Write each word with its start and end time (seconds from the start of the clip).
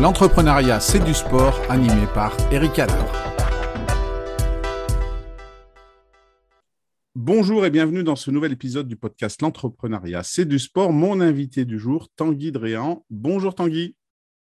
L'entrepreneuriat, 0.00 0.78
c'est 0.78 1.04
du 1.04 1.12
sport, 1.12 1.60
animé 1.68 2.06
par 2.14 2.32
Eric 2.52 2.78
Adler. 2.78 2.94
Bonjour 7.16 7.66
et 7.66 7.70
bienvenue 7.70 8.04
dans 8.04 8.14
ce 8.14 8.30
nouvel 8.30 8.52
épisode 8.52 8.86
du 8.86 8.94
podcast 8.94 9.42
L'entrepreneuriat, 9.42 10.22
c'est 10.22 10.44
du 10.44 10.60
sport. 10.60 10.92
Mon 10.92 11.20
invité 11.20 11.64
du 11.64 11.80
jour, 11.80 12.08
Tanguy 12.14 12.52
Dréan. 12.52 13.04
Bonjour 13.10 13.56
Tanguy. 13.56 13.96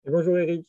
Bonjour 0.05 0.37
Eric. 0.37 0.65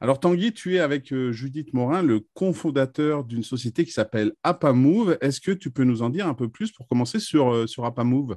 Alors 0.00 0.20
Tanguy, 0.20 0.52
tu 0.52 0.76
es 0.76 0.80
avec 0.80 1.10
euh, 1.14 1.32
Judith 1.32 1.72
Morin, 1.72 2.02
le 2.02 2.20
cofondateur 2.34 3.24
d'une 3.24 3.42
société 3.42 3.86
qui 3.86 3.92
s'appelle 3.92 4.32
Appamove. 4.42 5.16
Est-ce 5.22 5.40
que 5.40 5.52
tu 5.52 5.70
peux 5.70 5.84
nous 5.84 6.02
en 6.02 6.10
dire 6.10 6.26
un 6.26 6.34
peu 6.34 6.50
plus 6.50 6.72
pour 6.72 6.86
commencer 6.88 7.20
sur, 7.20 7.54
euh, 7.54 7.66
sur 7.66 7.86
Appamove 7.86 8.36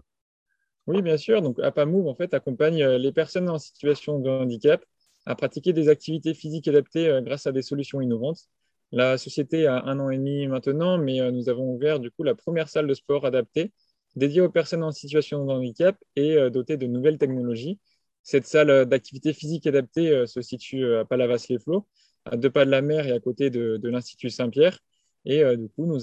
Oui, 0.88 1.02
bien 1.02 1.18
sûr. 1.18 1.42
Donc 1.42 1.60
Appamove 1.60 2.08
en 2.08 2.16
fait 2.16 2.34
accompagne 2.34 2.82
euh, 2.82 2.98
les 2.98 3.12
personnes 3.12 3.50
en 3.50 3.58
situation 3.60 4.20
de 4.20 4.30
handicap 4.30 4.82
à 5.28 5.36
pratiquer 5.36 5.74
des 5.74 5.90
activités 5.90 6.34
physiques 6.34 6.68
adaptées 6.68 7.20
grâce 7.24 7.48
à 7.48 7.52
des 7.52 7.62
solutions 7.62 8.02
innovantes. 8.02 8.50
La 8.92 9.18
société 9.18 9.68
a 9.68 9.84
un 9.84 10.00
an 10.00 10.10
et 10.10 10.18
demi 10.18 10.48
maintenant, 10.48 10.98
mais 10.98 11.32
nous 11.32 11.50
avons 11.50 11.74
ouvert 11.74 12.00
du 12.00 12.10
coup 12.12 12.24
la 12.24 12.36
première 12.36 12.70
salle 12.70 12.88
de 12.88 12.94
sport 12.94 13.26
adaptée 13.26 13.74
dédiée 14.16 14.42
aux 14.42 14.50
personnes 14.50 14.84
en 14.84 14.92
situation 14.92 15.46
de 15.46 15.52
handicap 15.52 15.98
et 16.16 16.38
dotée 16.50 16.78
de 16.78 16.88
nouvelles 16.88 17.18
technologies 17.18 17.80
cette 18.28 18.46
salle 18.46 18.70
euh, 18.70 18.84
d'activité 18.84 19.32
physique 19.32 19.68
adaptée 19.68 20.12
euh, 20.12 20.26
se 20.26 20.42
situe 20.42 20.84
euh, 20.84 21.00
à 21.00 21.06
Palavas-les-Flots, 21.06 21.88
à 22.25 22.36
deux 22.36 22.50
pas 22.50 22.66
de 22.66 22.72
la 22.72 22.82
mer 22.82 23.08
et 23.08 23.14
à 23.14 23.22
côté 23.22 23.50
de, 23.50 23.80
l'Institut 23.88 24.30
Saint-Pierre. 24.30 24.80
Et 25.24 25.44
du 25.58 25.68
coup, 25.70 25.86
nous, 25.86 26.00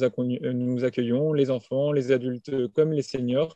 nous, 0.52 0.84
accueillons 0.84 1.32
les 1.32 1.50
enfants, 1.50 1.92
les 1.92 2.12
adultes 2.12 2.68
comme 2.74 2.92
les 2.92 3.02
seniors 3.02 3.54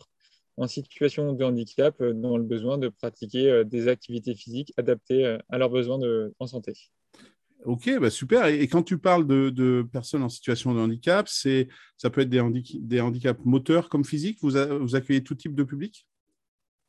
en 0.58 0.66
situation 0.66 1.32
de 1.32 1.44
handicap 1.44 2.02
dans 2.02 2.36
le 2.36 2.42
besoin 2.42 2.78
de 2.78 2.88
pratiquer 2.88 3.62
des 3.64 3.88
activités 3.88 4.34
physiques 4.34 4.72
adaptées 4.76 5.38
à 5.48 5.58
leurs 5.58 5.70
besoins 5.70 5.98
de, 5.98 6.34
en 6.38 6.46
santé. 6.46 6.74
Ok, 7.64 7.90
bah 8.00 8.10
super. 8.10 8.46
Et, 8.46 8.68
quand 8.68 8.82
tu 8.82 8.98
parles 8.98 9.26
de, 9.26 9.86
personnes 9.92 10.22
en 10.22 10.28
situation 10.28 10.74
de 10.74 10.80
handicap, 10.80 11.28
ça 11.28 12.10
peut 12.10 12.20
être 12.20 12.28
des, 12.28 12.42
des 12.80 13.00
handicaps 13.00 13.40
moteurs 13.44 13.88
comme 13.88 14.04
physiques? 14.04 14.38
Vous, 14.42 14.50
vous 14.80 14.96
accueillez 14.96 15.24
tout 15.24 15.34
type 15.34 15.54
de 15.54 15.64
public? 15.64 16.06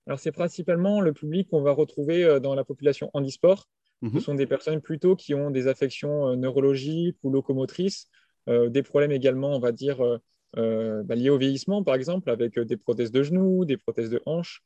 Alors, 0.10 0.20
c'est 0.20 0.32
principalement 0.32 1.02
le 1.02 1.14
public 1.14 1.50
qu'on 1.50 1.62
va 1.62 1.72
retrouver 1.72 2.24
euh, 2.24 2.40
dans 2.40 2.56
la 2.56 2.64
population 2.64 3.12
handisport. 3.14 3.70
Ce 4.02 4.08
mhm. 4.08 4.20
sont 4.20 4.34
des 4.34 4.48
personnes 4.48 4.82
plutôt 4.82 5.16
qui 5.16 5.36
ont 5.36 5.52
des 5.52 5.68
affections 5.68 6.30
euh, 6.30 6.36
neurologiques 6.36 7.18
ou 7.22 7.30
locomotrices, 7.30 8.08
euh, 8.48 8.70
des 8.70 8.82
problèmes 8.82 9.12
également, 9.12 9.56
on 9.56 9.60
va 9.60 9.72
dire, 9.72 10.02
bah, 10.56 11.16
liés 11.16 11.30
au 11.30 11.38
vieillissement, 11.38 11.84
par 11.84 11.96
exemple, 11.96 12.30
avec 12.30 12.60
des 12.60 12.78
prothèses 12.78 13.12
de 13.12 13.24
genoux, 13.24 13.66
des 13.66 13.78
prothèses 13.78 14.10
de 14.10 14.22
hanches. 14.26 14.64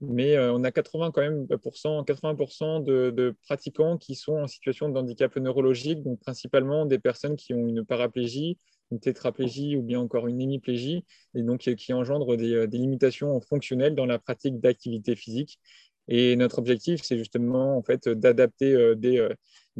Mais 0.00 0.36
on 0.36 0.64
a 0.64 0.72
80 0.72 1.12
quand 1.12 1.20
même 1.20 1.46
80% 1.46 2.82
de, 2.82 3.10
de, 3.10 3.36
pratiquants 3.46 3.98
qui 3.98 4.16
sont 4.16 4.34
en 4.34 4.48
situation 4.48 4.88
de 4.88 4.98
handicap 4.98 5.36
neurologique, 5.36 6.02
donc 6.02 6.18
principalement 6.20 6.86
des 6.86 6.98
personnes 6.98 7.36
qui 7.36 7.54
ont 7.54 7.68
une 7.68 7.84
paraplégie, 7.84 8.58
une 8.90 8.98
tétraplégie 8.98 9.76
ou 9.76 9.82
bien 9.82 10.00
encore 10.00 10.26
une 10.26 10.40
hémiplégie, 10.40 11.04
et 11.36 11.42
donc 11.42 11.60
qui 11.60 11.92
engendre 11.92 12.36
des, 12.36 12.66
des 12.66 12.78
limitations 12.78 13.40
fonctionnelles 13.40 13.94
dans 13.94 14.06
la 14.06 14.18
pratique 14.18 14.60
d'activité 14.60 15.14
physique. 15.14 15.60
Et 16.08 16.36
notre 16.36 16.58
objectif, 16.58 17.02
c'est 17.02 17.16
justement 17.16 17.76
en 17.76 17.82
fait 17.82 18.08
d'adapter 18.08 18.74
euh, 18.74 18.96
euh, 19.04 19.34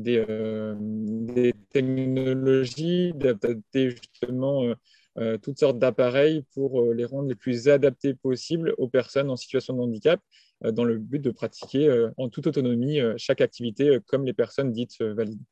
euh, 0.07 0.75
des, 0.79 1.53
technologies, 1.71 3.13
d'adapter 3.15 3.91
justement 3.91 4.73
toutes 5.43 5.59
sortes 5.59 5.79
d'appareils 5.79 6.45
pour 6.55 6.95
les 6.95 7.05
rendre 7.05 7.29
les 7.29 7.35
plus 7.35 7.69
adaptés 7.69 8.15
possibles 8.15 8.75
aux 8.79 8.89
personnes 8.89 9.29
en 9.31 9.37
situation 9.37 9.75
de 9.75 9.81
handicap, 9.81 10.21
dans 10.65 10.85
le 10.85 10.97
but 10.99 11.21
de 11.21 11.31
pratiquer 11.31 12.09
en 12.17 12.29
toute 12.29 12.47
autonomie 12.47 12.99
chaque 13.19 13.43
activité 13.43 13.99
comme 14.07 14.25
les 14.25 14.33
personnes 14.33 14.73
dites 14.73 15.03
valides. 15.03 15.43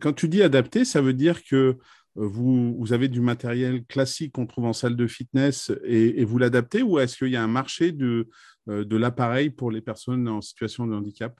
Quand 0.00 0.12
tu 0.12 0.28
dis 0.28 0.42
adapter, 0.42 0.84
ça 0.84 1.02
veut 1.02 1.14
dire 1.14 1.44
que 1.44 1.76
euh, 2.16 2.26
vous, 2.26 2.92
avez 2.92 3.08
du 3.08 3.20
matériel 3.20 3.84
classique 3.84 4.32
qu'on 4.32 4.46
trouve 4.46 4.64
en 4.64 4.72
salle 4.72 4.96
de 4.96 5.06
fitness 5.06 5.72
et, 5.84 6.24
vous 6.24 6.38
l'adaptez 6.38 6.82
ou 6.82 6.98
est-ce 6.98 7.16
qu'il 7.16 7.28
y 7.28 7.36
a 7.36 7.42
un 7.42 7.48
marché 7.48 7.92
de, 7.92 8.28
euh, 8.68 8.84
de 8.84 8.96
l'appareil 8.96 9.50
pour 9.50 9.70
les 9.70 9.80
personnes 9.80 10.28
en 10.28 10.40
situation 10.40 10.86
de 10.86 10.94
handicap? 10.94 11.38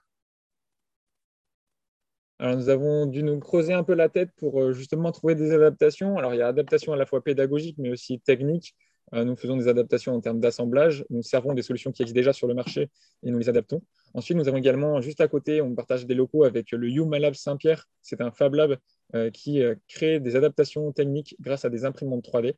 Alors, 2.40 2.56
nous 2.56 2.70
avons 2.70 3.04
dû 3.04 3.22
nous 3.22 3.38
creuser 3.38 3.74
un 3.74 3.84
peu 3.84 3.92
la 3.92 4.08
tête 4.08 4.30
pour 4.38 4.62
euh, 4.62 4.72
justement 4.72 5.12
trouver 5.12 5.34
des 5.34 5.52
adaptations. 5.52 6.16
Alors, 6.16 6.32
il 6.32 6.38
y 6.38 6.40
a 6.42 6.48
adaptation 6.48 6.94
à 6.94 6.96
la 6.96 7.04
fois 7.04 7.22
pédagogique, 7.22 7.76
mais 7.78 7.90
aussi 7.90 8.18
technique. 8.18 8.74
Nous 9.12 9.34
faisons 9.34 9.56
des 9.56 9.66
adaptations 9.66 10.14
en 10.14 10.20
termes 10.20 10.38
d'assemblage. 10.38 11.04
Nous 11.10 11.22
servons 11.22 11.52
des 11.52 11.62
solutions 11.62 11.90
qui 11.90 12.02
existent 12.02 12.18
déjà 12.18 12.32
sur 12.32 12.46
le 12.46 12.54
marché 12.54 12.90
et 13.24 13.30
nous 13.32 13.38
les 13.38 13.48
adaptons. 13.48 13.82
Ensuite, 14.14 14.36
nous 14.36 14.46
avons 14.46 14.58
également, 14.58 15.00
juste 15.00 15.20
à 15.20 15.26
côté, 15.26 15.60
on 15.60 15.74
partage 15.74 16.06
des 16.06 16.14
locaux 16.14 16.44
avec 16.44 16.70
le 16.70 16.88
Humalab 16.88 17.34
Saint-Pierre. 17.34 17.88
C'est 18.02 18.20
un 18.20 18.30
Fab 18.30 18.54
Lab 18.54 18.76
euh, 19.16 19.30
qui 19.30 19.62
euh, 19.62 19.74
crée 19.88 20.20
des 20.20 20.36
adaptations 20.36 20.92
techniques 20.92 21.34
grâce 21.40 21.64
à 21.64 21.70
des 21.70 21.84
imprimantes 21.84 22.24
3D. 22.24 22.54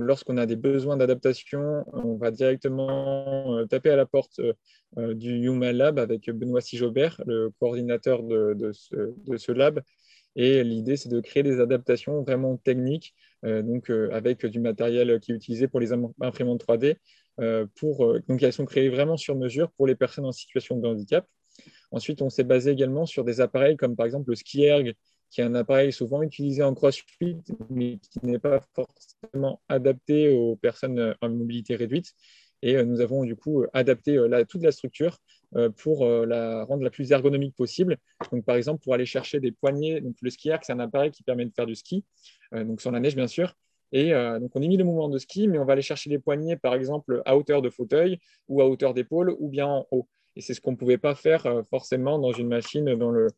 Lorsqu'on 0.00 0.36
a 0.36 0.46
des 0.46 0.56
besoins 0.56 0.96
d'adaptation, 0.96 1.84
on 1.92 2.16
va 2.16 2.30
directement 2.30 3.58
euh, 3.58 3.66
taper 3.66 3.90
à 3.90 3.96
la 3.96 4.06
porte 4.06 4.40
du 4.96 5.46
Human 5.46 5.74
Lab 5.74 5.98
avec 5.98 6.30
Benoît 6.30 6.60
Sijobert, 6.60 7.20
le 7.26 7.50
coordinateur 7.58 8.22
de, 8.22 8.72
ce, 8.72 9.52
lab. 9.52 9.80
Et 10.36 10.64
l'idée, 10.64 10.96
c'est 10.96 11.08
de 11.08 11.20
créer 11.20 11.42
des 11.42 11.60
adaptations 11.60 12.22
vraiment 12.22 12.56
techniques, 12.58 13.14
donc 13.42 13.88
avec 13.88 14.44
du 14.44 14.60
matériel 14.60 15.18
qui 15.20 15.32
est 15.32 15.34
utilisé 15.34 15.66
pour 15.66 15.80
les 15.80 15.92
imprimantes 16.20 16.62
3D. 16.62 16.96
pour, 17.74 18.18
donc, 18.28 18.42
elles 18.42 18.52
sont 18.52 18.66
créées 18.66 18.90
vraiment 18.90 19.16
sur 19.16 19.34
mesure 19.34 19.70
pour 19.72 19.86
les 19.86 19.94
personnes 19.94 20.26
en 20.26 20.32
situation 20.32 20.76
de 20.76 20.86
handicap. 20.86 21.26
Ensuite, 21.90 22.22
on 22.22 22.30
s'est 22.30 22.44
basé 22.44 22.70
également 22.70 23.06
sur 23.06 23.24
des 23.24 23.40
appareils 23.40 23.76
comme 23.76 23.96
par 23.96 24.06
exemple 24.06 24.30
le 24.30 24.36
ski 24.36 24.64
erg 24.64 24.94
qui 25.32 25.40
est 25.40 25.44
un 25.44 25.54
appareil 25.54 25.92
souvent 25.92 26.22
utilisé 26.22 26.62
en 26.62 26.74
crossfit, 26.74 27.38
mais 27.70 27.98
qui 27.98 28.20
n'est 28.22 28.38
pas 28.38 28.60
forcément 28.74 29.62
adapté 29.66 30.28
aux 30.28 30.56
personnes 30.56 31.16
en 31.22 31.28
mobilité 31.30 31.74
réduite. 31.74 32.12
Et 32.60 32.76
euh, 32.76 32.84
nous 32.84 33.00
avons 33.00 33.24
du 33.24 33.34
coup 33.34 33.64
adapté 33.72 34.18
euh, 34.18 34.44
toute 34.44 34.62
la 34.62 34.72
structure 34.72 35.18
euh, 35.56 35.70
pour 35.70 36.06
la 36.06 36.64
rendre 36.64 36.84
la 36.84 36.90
plus 36.90 37.12
ergonomique 37.12 37.56
possible. 37.56 37.96
Donc, 38.30 38.44
par 38.44 38.56
exemple, 38.56 38.84
pour 38.84 38.92
aller 38.92 39.06
chercher 39.06 39.40
des 39.40 39.52
poignées, 39.52 40.02
donc 40.02 40.16
le 40.20 40.28
skier, 40.28 40.56
c'est 40.62 40.74
un 40.74 40.80
appareil 40.80 41.10
qui 41.10 41.22
permet 41.22 41.46
de 41.46 41.52
faire 41.52 41.66
du 41.66 41.74
ski, 41.74 42.04
donc 42.52 42.82
sur 42.82 42.90
la 42.90 43.00
neige 43.00 43.16
bien 43.16 43.26
sûr. 43.26 43.54
Et 43.94 44.12
donc, 44.12 44.50
on 44.54 44.62
imite 44.62 44.78
le 44.78 44.84
mouvement 44.84 45.10
de 45.10 45.18
ski, 45.18 45.48
mais 45.48 45.58
on 45.58 45.66
va 45.66 45.74
aller 45.74 45.82
chercher 45.82 46.08
les 46.08 46.18
poignées, 46.18 46.56
par 46.56 46.74
exemple, 46.74 47.20
à 47.26 47.36
hauteur 47.36 47.60
de 47.60 47.68
fauteuil 47.68 48.18
ou 48.48 48.62
à 48.62 48.66
hauteur 48.66 48.94
d'épaule 48.94 49.34
ou 49.38 49.48
bien 49.50 49.66
en 49.66 49.86
haut. 49.90 50.08
Et 50.34 50.40
c'est 50.40 50.54
ce 50.54 50.62
qu'on 50.62 50.70
ne 50.72 50.76
pouvait 50.76 50.96
pas 50.96 51.14
faire 51.14 51.62
forcément 51.68 52.18
dans 52.18 52.32
une 52.32 52.48
machine 52.48 52.94
dans 52.94 53.10
le, 53.10 53.28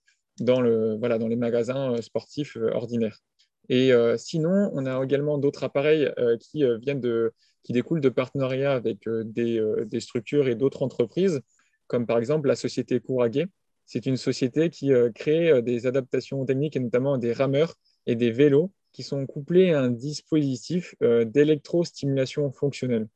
dans, 0.40 0.60
le, 0.60 0.96
voilà, 0.96 1.18
dans 1.18 1.28
les 1.28 1.36
magasins 1.36 1.92
euh, 1.92 2.02
sportifs 2.02 2.56
euh, 2.56 2.70
ordinaires. 2.72 3.20
Et 3.68 3.92
euh, 3.92 4.16
sinon, 4.18 4.70
on 4.74 4.84
a 4.86 5.02
également 5.02 5.38
d'autres 5.38 5.64
appareils 5.64 6.12
qui 6.38 6.64
viennent 6.82 7.00
de, 7.00 7.32
qui 7.62 7.72
découlent 7.72 8.02
de 8.02 8.10
partenariats 8.10 8.74
avec 8.74 9.08
des, 9.08 9.58
des, 9.86 10.00
structures 10.00 10.48
et 10.48 10.54
d'autres 10.54 10.82
entreprises, 10.82 11.40
comme 11.86 12.06
par 12.06 12.18
exemple 12.18 12.46
la 12.46 12.56
société 12.56 13.00
Couragé. 13.00 13.46
C'est 13.86 14.04
une 14.04 14.18
société 14.18 14.68
qui 14.68 14.90
crée 15.14 15.62
des 15.62 15.86
adaptations 15.86 16.44
techniques 16.44 16.76
et 16.76 16.80
notamment 16.80 17.16
des 17.16 17.32
rameurs 17.32 17.74
et 18.04 18.16
des 18.16 18.30
vélos 18.30 18.70
qui 18.92 19.02
sont 19.02 19.24
couplés 19.24 19.72
à 19.72 19.80
un 19.80 19.90
dispositif 19.90 20.94
d'électrostimulation 21.00 22.52
fonctionnelle. 22.52 23.08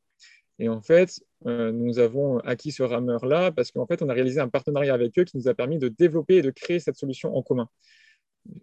Et 0.58 0.69
en 0.69 0.80
fait, 0.80 1.20
euh, 1.46 1.70
nous 1.70 1.98
avons 1.98 2.38
acquis 2.38 2.72
ce 2.72 2.82
rameur-là 2.82 3.52
parce 3.52 3.70
qu'en 3.70 3.86
fait, 3.86 4.02
on 4.02 4.08
a 4.08 4.12
réalisé 4.12 4.41
un 4.41 4.48
partenariat 4.48 4.94
avec 4.94 5.19
eux 5.19 5.24
qui 5.24 5.36
nous 5.36 5.48
a 5.48 5.54
permis 5.54 5.78
de 5.78 5.88
développer 5.88 6.36
et 6.36 6.42
de 6.42 6.50
créer 6.50 6.80
cette 6.80 6.96
solution 6.96 7.36
en 7.36 7.42
commun. 7.42 7.69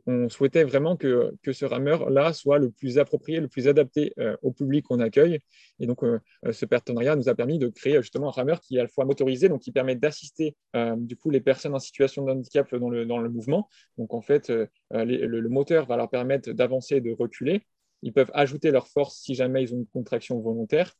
On 0.07 0.29
souhaitait 0.29 0.63
vraiment 0.63 0.97
que, 0.97 1.31
que 1.43 1.53
ce 1.53 1.63
rameur-là 1.63 2.33
soit 2.33 2.57
le 2.57 2.71
plus 2.71 2.97
approprié, 2.97 3.39
le 3.39 3.47
plus 3.47 3.67
adapté 3.67 4.13
euh, 4.19 4.35
au 4.41 4.51
public 4.51 4.85
qu'on 4.85 4.99
accueille. 4.99 5.39
Et 5.79 5.85
donc, 5.85 6.03
euh, 6.03 6.19
ce 6.51 6.65
partenariat 6.65 7.15
nous 7.15 7.29
a 7.29 7.35
permis 7.35 7.59
de 7.59 7.67
créer 7.69 8.01
justement 8.01 8.29
un 8.29 8.31
rameur 8.31 8.59
qui 8.61 8.77
est 8.77 8.79
à 8.79 8.83
la 8.83 8.89
fois 8.89 9.05
motorisé, 9.05 9.47
donc 9.47 9.61
qui 9.61 9.71
permet 9.71 9.95
d'assister 9.95 10.55
du 10.97 11.15
coup 11.15 11.29
les 11.29 11.39
personnes 11.39 11.75
en 11.75 11.79
situation 11.79 12.25
de 12.25 12.31
handicap 12.31 12.73
dans 12.75 12.89
le, 12.89 13.05
dans 13.05 13.19
le 13.19 13.29
mouvement. 13.29 13.69
Donc, 13.97 14.13
en 14.13 14.21
fait, 14.21 14.49
le, 14.49 14.67
le 14.91 15.49
moteur 15.49 15.85
va 15.85 15.97
leur 15.97 16.09
permettre 16.09 16.51
d'avancer 16.51 16.95
et 16.95 17.01
de 17.01 17.11
reculer. 17.11 17.61
Ils 18.01 18.11
peuvent 18.11 18.31
ajouter 18.33 18.71
leur 18.71 18.87
force 18.87 19.17
si 19.17 19.35
jamais 19.35 19.63
ils 19.63 19.73
ont 19.73 19.77
une 19.77 19.87
contraction 19.87 20.39
volontaire. 20.39 20.93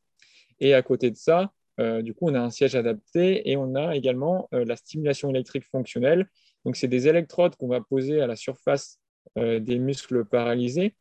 Et 0.60 0.74
à 0.74 0.82
côté 0.82 1.12
de 1.12 1.18
ça, 1.18 1.52
euh, 1.80 2.02
du 2.02 2.14
coup, 2.14 2.30
on 2.30 2.34
a 2.36 2.40
un 2.40 2.50
siège 2.50 2.76
adapté 2.76 3.50
et 3.50 3.58
on 3.58 3.76
a 3.76 3.96
également 3.96 4.48
euh, 4.54 4.64
la 4.66 4.76
stimulation 4.76 5.30
électrique 5.30 5.66
fonctionnelle. 5.66 6.28
Donc, 6.64 6.76
c'est 6.76 6.88
des 6.88 7.08
électrodes 7.08 7.56
qu'on 7.58 7.68
va 7.68 7.82
poser 7.82 8.22
à 8.22 8.28
la 8.28 8.36
surface 8.36 9.00
euh, 9.38 9.60
des 9.60 9.78
muscles 9.78 10.26
paralysés 10.26 10.96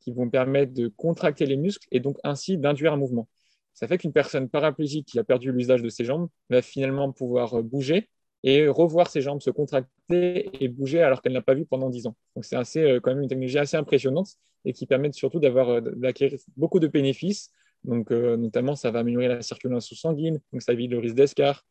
qui 0.00 0.12
vont 0.12 0.28
permettre 0.28 0.72
de 0.72 0.88
contracter 0.88 1.46
les 1.46 1.56
muscles 1.56 1.86
et 1.90 2.00
donc 2.00 2.18
ainsi 2.24 2.58
d'induire 2.58 2.92
un 2.92 2.96
mouvement. 2.96 3.28
Ça 3.74 3.86
fait 3.86 3.98
qu'une 3.98 4.12
personne 4.12 4.48
paraplégique 4.48 5.06
qui 5.06 5.18
a 5.18 5.24
perdu 5.24 5.52
l'usage 5.52 5.82
de 5.82 5.88
ses 5.88 6.04
jambes 6.04 6.28
va 6.50 6.62
finalement 6.62 7.12
pouvoir 7.12 7.62
bouger 7.62 8.08
et 8.42 8.68
revoir 8.68 9.08
ses 9.08 9.20
jambes 9.20 9.40
se 9.40 9.50
contracter 9.50 10.50
et 10.64 10.68
bouger 10.68 11.02
alors 11.02 11.22
qu'elle 11.22 11.32
n'a 11.32 11.42
pas 11.42 11.54
vu 11.54 11.64
pendant 11.64 11.90
10 11.90 12.06
ans. 12.06 12.16
Donc, 12.34 12.44
c'est 12.44 12.56
assez, 12.56 12.98
quand 13.02 13.12
même 13.12 13.22
une 13.22 13.28
technologie 13.28 13.58
assez 13.58 13.76
impressionnante 13.76 14.30
et 14.64 14.72
qui 14.72 14.86
permet 14.86 15.12
surtout 15.12 15.38
d'avoir 15.38 15.80
d'acquérir 15.82 16.38
beaucoup 16.56 16.80
de 16.80 16.88
bénéfices 16.88 17.52
donc, 17.84 18.10
euh, 18.10 18.36
notamment, 18.36 18.76
ça 18.76 18.90
va 18.90 19.00
améliorer 19.00 19.28
la 19.28 19.42
circulation 19.42 19.96
sanguine, 19.96 20.40
donc 20.52 20.62
ça 20.62 20.72
évite 20.72 20.90
le 20.90 20.98
risque 20.98 21.14
d'escar. 21.14 21.64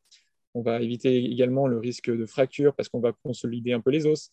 on 0.54 0.62
va 0.62 0.81
éviter 0.81 1.18
également 1.18 1.68
le 1.68 1.77
risque 1.77 2.09
de 2.09 2.25
fracture 2.25 2.74
parce 2.75 2.89
qu'on 2.89 3.00
va 3.00 3.13
consolider 3.24 3.74
un 3.74 3.81
peu 3.81 3.92
les 3.92 4.06
os. 4.06 4.31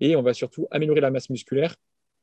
Et 0.00 0.16
on 0.16 0.22
va 0.22 0.34
surtout 0.34 0.66
améliorer 0.70 1.00
la 1.00 1.10
masse 1.10 1.30
musculaire. 1.30 1.74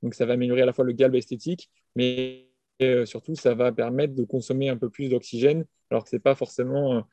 Donc, 0.04 0.14
ça 0.14 0.26
va 0.26 0.34
améliorer 0.34 0.62
à 0.62 0.66
la 0.66 0.74
fois 0.74 0.86
le 0.86 0.94
galbe 0.94 1.16
esthétique, 1.16 1.70
mais 1.96 2.48
euh, 2.82 3.06
surtout, 3.06 3.36
ça 3.36 3.56
va 3.56 3.72
permettre 3.72 4.14
de 4.14 4.24
consommer 4.24 4.70
un 4.70 4.78
peu 4.78 4.90
plus 4.90 5.10
d'oxygène, 5.10 5.66
alors 5.90 6.04
que 6.04 6.10
ce 6.10 6.16
n'est 6.16 6.22
pas, 6.22 6.36
forcément, 6.36 7.04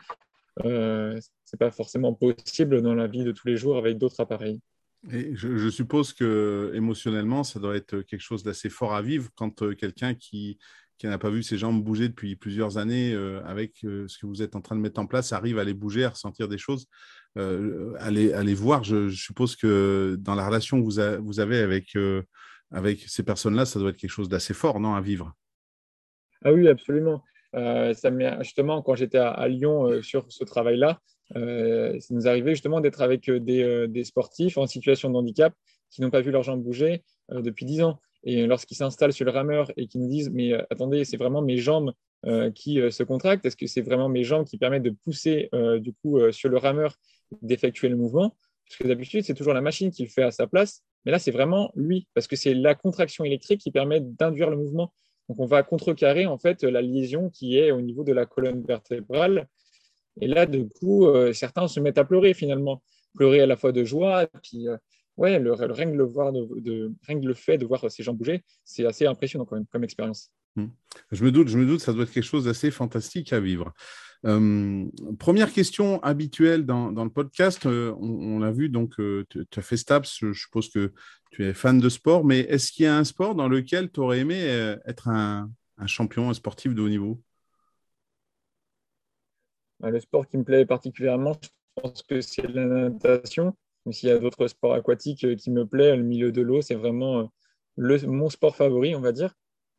euh, 0.65 1.19
pas 1.59 1.71
forcément 1.71 2.13
possible 2.13 2.83
dans 2.83 2.95
la 2.95 3.07
vie 3.07 3.25
de 3.25 3.33
tous 3.33 3.49
les 3.49 3.57
jours 3.57 3.79
avec 3.79 3.97
d'autres 3.97 4.21
appareils. 4.21 4.61
Et 5.13 5.35
je, 5.35 5.69
suppose 5.69 6.13
que 6.15 6.73
émotionnellement, 6.75 7.45
ça 7.45 7.61
doit 7.61 7.77
être 7.77 8.01
quelque 8.01 8.21
chose 8.21 8.43
d'assez 8.43 8.71
fort 8.71 8.95
à 8.95 9.03
vivre 9.03 9.29
quand 9.35 9.63
euh, 9.63 9.75
quelqu'un 9.75 10.15
qui, 10.15 10.59
qui 10.99 11.07
n'a 11.07 11.19
pas 11.19 11.31
vu 11.31 11.43
ses 11.43 11.59
jambes 11.59 11.83
bouger 11.83 12.09
depuis 12.09 12.37
plusieurs 12.37 12.79
années 12.79 13.13
euh, 13.13 13.43
avec 13.45 13.85
euh, 13.85 14.07
ce 14.09 14.19
que 14.19 14.27
vous 14.27 14.43
êtes 14.43 14.57
en 14.57 14.61
train 14.61 14.77
de 14.77 14.81
mettre 14.81 15.01
en 15.01 15.07
place 15.07 15.33
arrive 15.33 15.59
à 15.59 15.65
les 15.65 15.75
bouger, 15.75 16.05
à 16.05 16.11
ressentir 16.11 16.49
des 16.49 16.59
choses, 16.59 16.87
à 17.37 18.11
les, 18.11 18.55
voir. 18.55 18.85
Je, 18.85 19.11
suppose 19.11 19.57
que 19.57 20.17
dans 20.21 20.35
la 20.35 20.47
relation 20.47 20.79
que 20.79 20.85
vous, 20.85 21.25
vous 21.25 21.41
avez 21.41 21.59
avec, 21.59 21.97
avec 22.71 23.01
ces 23.09 23.25
personnes-là, 23.25 23.67
ça 23.67 23.81
doit 23.81 23.91
être 23.91 23.97
quelque 23.97 24.11
chose 24.11 24.29
d'assez 24.29 24.55
fort, 24.55 24.79
non, 24.79 24.95
à 24.95 25.01
vivre? 25.01 25.33
Ah 26.45 26.53
oui, 26.53 26.69
absolument. 26.69 27.25
ça 27.53 28.11
justement, 28.43 28.83
quand 28.83 28.95
j'étais 28.95 29.19
à, 29.19 29.49
Lyon 29.49 30.01
sur 30.01 30.27
ce 30.29 30.45
travail-là, 30.45 31.01
euh, 31.37 31.99
ça 32.01 32.15
nous 32.15 32.29
arrivait 32.29 32.55
justement 32.55 32.81
d'être 32.81 33.01
avec 33.01 33.29
euh, 33.29 33.41
euh, 33.49 33.87
des, 33.87 34.05
sportifs 34.05 34.59
en 34.59 34.67
situation 34.67 35.11
de 35.11 35.17
handicap 35.17 35.55
qui 35.91 36.03
n'ont 36.03 36.11
pas 36.11 36.21
vu 36.21 36.31
leurs 36.31 36.43
jambes 36.43 36.63
bouger 36.63 37.03
depuis 37.31 37.65
10 37.65 37.83
ans. 37.83 38.01
Et 38.25 38.47
lorsqu'ils 38.47 38.77
s'installent 38.77 39.13
sur 39.13 39.25
le 39.25 39.31
rameur 39.31 39.71
et 39.77 39.87
qu'ils 39.87 40.01
nous 40.01 40.09
disent 40.09 40.31
Mais 40.31 40.53
attendez, 40.71 41.05
c'est 41.05 41.17
vraiment 41.17 41.43
mes 41.43 41.59
jambes 41.59 41.93
qui 42.55 42.81
se 42.91 43.03
contractent 43.03 43.45
Est-ce 43.45 43.57
que 43.57 43.67
c'est 43.67 43.83
vraiment 43.83 44.09
mes 44.09 44.25
jambes 44.25 44.47
qui 44.47 44.57
permettent 44.57 44.83
de 44.83 44.95
pousser 45.05 45.51
du 45.79 45.93
coup 45.93 46.19
sur 46.33 46.49
le 46.49 46.57
rameur, 46.57 46.97
d'effectuer 47.43 47.89
le 47.89 47.97
mouvement? 47.97 48.35
Parce 48.67 48.79
que 48.79 48.89
d'habitude, 48.89 49.25
c'est 49.25 49.35
toujours 49.35 49.53
la 49.53 49.61
machine 49.61 49.91
qui 49.91 50.05
le 50.05 50.09
fait 50.09 50.23
à 50.23 50.31
sa 50.31 50.47
place. 50.47 50.83
Mais 51.05 51.13
là, 51.13 51.19
c'est 51.19 51.33
vraiment 51.33 51.71
lui, 51.75 52.09
parce 52.15 52.27
que 52.27 52.35
c'est 52.35 52.55
la 52.55 52.75
contraction 52.75 53.25
électrique 53.25 53.61
qui 53.61 53.71
permet 53.71 54.01
d'induire 54.01 54.49
le 54.49 54.57
mouvement. 54.57 54.95
Donc, 55.29 55.39
on 55.39 55.45
va 55.45 55.63
contrecarrer 55.63 56.25
en 56.25 56.39
fait 56.39 56.63
la 56.63 56.81
lésion 56.81 57.29
qui 57.29 57.59
est 57.59 57.73
au 57.73 57.83
niveau 57.83 58.05
de 58.05 58.15
la 58.15 58.25
colonne 58.25 58.65
vertébrale 58.65 59.49
et 60.21 60.27
là, 60.27 60.47
du 60.47 60.69
coup, 60.69 61.07
euh, 61.07 61.33
certains 61.33 61.69
se 61.69 61.81
mettent 61.81 61.99
à 61.99 62.05
pleurer 62.05 62.35
finalement, 62.35 62.83
pleurer 63.15 63.41
à 63.41 63.47
la 63.47 63.57
fois 63.57 63.73
de 63.73 63.85
joie, 63.85 64.27
puis 64.43 64.69
euh, 64.69 64.77
ouais, 65.17 65.39
le, 65.39 65.55
le, 65.55 65.73
rien, 65.73 65.91
que 65.91 65.97
le 65.97 66.05
voir 66.05 66.33
de, 66.33 66.93
le 67.09 67.35
fait 67.35 67.59
de 67.59 67.67
voir 67.67 67.91
ces 67.91 68.03
gens 68.03 68.15
bouger, 68.15 68.43
c'est 68.65 68.87
assez 68.87 69.07
impressionnant 69.07 69.45
quand 69.45 69.57
même 69.57 69.67
comme 69.67 69.85
expérience. 69.85 70.31
Hmm. 70.57 70.69
Je 71.11 71.25
me 71.25 71.33
doute, 71.33 71.49
je 71.49 71.59
me 71.59 71.67
doute, 71.67 71.81
ça 71.81 71.93
doit 71.93 72.05
être 72.05 72.13
quelque 72.13 72.23
chose 72.23 72.45
d'assez 72.45 72.71
fantastique 72.71 73.33
à 73.33 73.41
vivre. 73.41 73.73
Euh, 74.27 74.87
première 75.19 75.53
question 75.53 76.03
habituelle 76.03 76.65
dans, 76.65 76.93
dans 76.93 77.05
le 77.05 77.11
podcast, 77.11 77.67
on, 77.67 78.39
l'a 78.39 78.53
vu, 78.53 78.69
donc 78.69 78.95
tu 79.29 79.47
as 79.57 79.63
fait 79.63 79.77
STAPS, 79.77 80.19
je 80.21 80.33
suppose 80.33 80.71
que 80.71 80.93
tu 81.31 81.45
es 81.45 81.53
fan 81.53 81.79
de 81.79 81.89
sport, 81.89 82.25
mais 82.25 82.41
est-ce 82.41 82.73
qu'il 82.73 82.85
y 82.85 82.89
a 82.89 82.97
un 82.97 83.05
sport 83.05 83.35
dans 83.35 83.49
lequel 83.49 83.91
tu 83.91 84.01
aurais 84.01 84.21
aimé 84.21 84.39
être 84.87 85.09
un, 85.09 85.51
un 85.79 85.87
champion, 85.87 86.31
un 86.31 86.35
sportif 86.35 86.75
de 86.75 86.81
haut 86.81 86.89
niveau? 86.89 87.21
Bah, 89.81 89.91
le 89.91 90.01
sport 90.01 90.27
qui 90.27 90.39
me 90.39 90.45
plaît 90.45 90.65
particulièrement, 90.65 91.37
je 91.43 91.83
pense 91.83 92.03
que 92.03 92.21
c'est 92.21 92.47
la 92.47 92.65
natation. 92.65 93.55
S'il 93.91 94.09
y 94.09 94.13
a 94.13 94.19
d'autres 94.19 94.47
sports 94.49 94.75
aquatiques 94.75 95.25
euh, 95.25 95.37
qui 95.37 95.51
me 95.51 95.67
plaisent, 95.67 95.97
le 95.97 96.05
milieu 96.05 96.33
de 96.33 96.41
l'eau, 96.41 96.63
c'est 96.63 96.75
vraiment 96.75 97.21
euh, 97.21 97.25
le, 97.77 97.99
mon 98.07 98.31
sport 98.31 98.57
favori, 98.57 98.95
on 98.95 99.01
va 99.01 99.13
dire. 99.13 99.35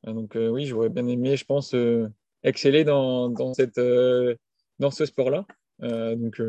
Euh, 0.08 0.14
donc 0.14 0.36
oui, 0.36 0.66
j'aurais 0.66 0.90
bien 0.90 1.08
aimé, 1.08 1.36
je 1.36 1.46
pense, 1.46 1.76
exceller 2.44 2.84
dans, 2.84 3.30
dans, 3.30 3.54
cette, 3.54 3.80
dans 4.80 4.92
ce 4.92 5.06
sport-là. 5.06 5.46
donc 5.80 6.42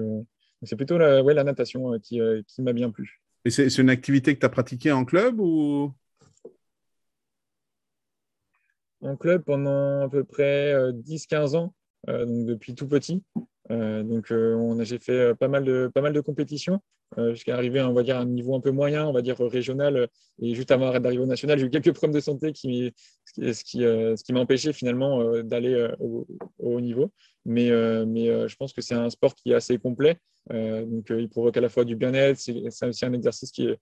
c'est 0.63 0.77
plutôt 0.77 0.99
la, 0.99 1.23
ouais, 1.23 1.33
la 1.33 1.45
natation 1.45 1.99
qui, 2.01 2.21
qui 2.47 2.63
m'a 2.63 2.73
bien 2.73 2.91
plu. 2.91 3.23
Et 3.45 3.51
c'est 3.51 3.79
une 3.79 3.91
activité 3.91 4.35
que 4.35 4.41
tu 4.41 4.47
as 4.47 4.51
pratiquée 4.51 4.93
en 4.93 5.05
club 5.05 5.41
ou? 5.41 5.95
En 9.01 9.17
club 9.17 9.43
pendant 9.45 10.03
à 10.03 10.09
peu 10.11 10.25
près 10.25 10.75
10-15 10.93 11.57
ans. 11.57 11.75
Donc 12.07 12.45
depuis 12.45 12.75
tout 12.75 12.89
petit. 12.89 13.23
Euh, 13.71 14.03
donc 14.03 14.31
euh, 14.31 14.85
j'ai 14.85 14.99
fait 14.99 15.35
pas 15.35 15.49
mal 15.49 15.65
de, 15.65 15.91
pas 15.93 16.01
mal 16.01 16.13
de 16.13 16.21
compétitions 16.21 16.81
jusqu'à 17.17 17.55
arriver 17.55 17.81
on 17.81 17.97
à 17.97 18.19
un 18.19 18.25
niveau 18.27 18.57
un 18.57 18.61
peu 18.61 18.73
moyen, 18.73 19.07
on 19.07 19.13
va 19.13 19.23
dire 19.23 19.39
régional. 19.39 20.09
Et 20.43 20.55
juste 20.55 20.73
avant 20.73 20.99
d'arriver 20.99 21.23
au 21.23 21.27
national, 21.27 21.59
j'ai 21.59 21.67
eu 21.67 21.71
quelques 21.71 21.93
problèmes 21.93 22.17
de 22.17 22.21
santé 22.21 22.53
qui, 22.53 22.93
ce 23.25 23.65
qui, 23.65 24.33
m'a 24.33 24.41
empêché 24.41 24.73
finalement 24.73 25.41
d'aller 25.43 25.89
au, 26.01 26.27
haut 26.59 26.81
niveau. 26.81 27.13
Mais, 27.45 27.69
je 27.69 28.57
pense 28.57 28.73
que 28.73 28.83
c'est 28.83 28.97
un 28.97 29.09
sport 29.09 29.37
qui 29.37 29.53
est 29.53 29.55
assez 29.55 29.79
complet. 29.79 30.19
donc 30.51 31.07
il 31.11 31.29
provoque 31.29 31.57
à 31.57 31.61
la 31.61 31.69
fois 31.69 31.85
du 31.85 31.95
bien-être, 31.95 32.39
c'est 32.39 32.87
aussi 32.87 33.07
un 33.07 33.13
exercice 33.13 33.53
qui 33.53 33.69
est, 33.69 33.79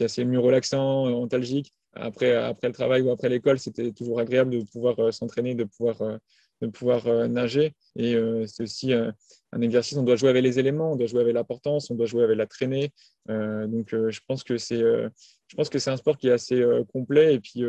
assez 0.00 0.24
mieux 0.24 0.38
relaxant, 0.38 1.06
antalgique. 1.06 1.74
Après 1.94 2.32
le 2.62 2.72
travail 2.72 3.02
ou 3.02 3.10
après 3.10 3.28
l'école, 3.28 3.58
c'était 3.58 3.90
toujours 3.90 4.20
agréable 4.20 4.50
de 4.50 4.62
pouvoir 4.62 5.12
s'entraîner, 5.12 5.56
de 5.56 5.64
pouvoir 5.64 6.20
de 6.60 6.66
pouvoir 6.68 7.06
euh, 7.06 7.28
nager. 7.28 7.74
Et 7.96 8.14
euh, 8.14 8.46
c'est 8.46 8.62
aussi 8.62 8.92
euh, 8.92 9.10
un 9.52 9.60
exercice, 9.60 9.96
on 9.96 10.02
doit 10.02 10.16
jouer 10.16 10.30
avec 10.30 10.42
les 10.42 10.58
éléments, 10.58 10.92
on 10.92 10.96
doit 10.96 11.06
jouer 11.06 11.20
avec 11.20 11.34
la 11.34 11.44
portance, 11.44 11.90
on 11.90 11.94
doit 11.94 12.06
jouer 12.06 12.24
avec 12.24 12.36
la 12.36 12.46
traînée. 12.46 12.92
donc 13.28 13.88
je 13.90 14.20
pense 14.26 14.44
que 14.44 14.58
c'est 14.58 14.80
je 14.80 15.56
pense 15.56 15.70
que 15.70 15.78
c'est 15.78 15.90
un 15.90 15.96
sport 15.96 16.18
qui 16.18 16.28
est 16.28 16.32
assez 16.32 16.62
complet 16.92 17.34
et 17.34 17.40
puis 17.40 17.64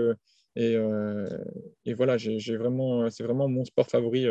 et, 0.55 1.93
voilà, 1.93 2.17
j'ai 2.17 2.57
vraiment 2.57 3.09
c'est 3.09 3.23
vraiment 3.23 3.47
mon 3.47 3.63
sport 3.63 3.87
favori. 3.87 4.27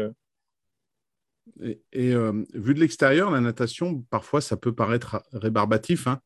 Et, 1.93 2.13
vu 2.53 2.75
de 2.75 2.81
l'extérieur, 2.81 3.31
la 3.31 3.41
natation, 3.41 4.03
parfois, 4.11 4.43
ça 4.43 4.59
peut 4.59 4.75
paraître 4.75 5.23
rébarbatif. 5.33 6.07
Hein 6.07 6.21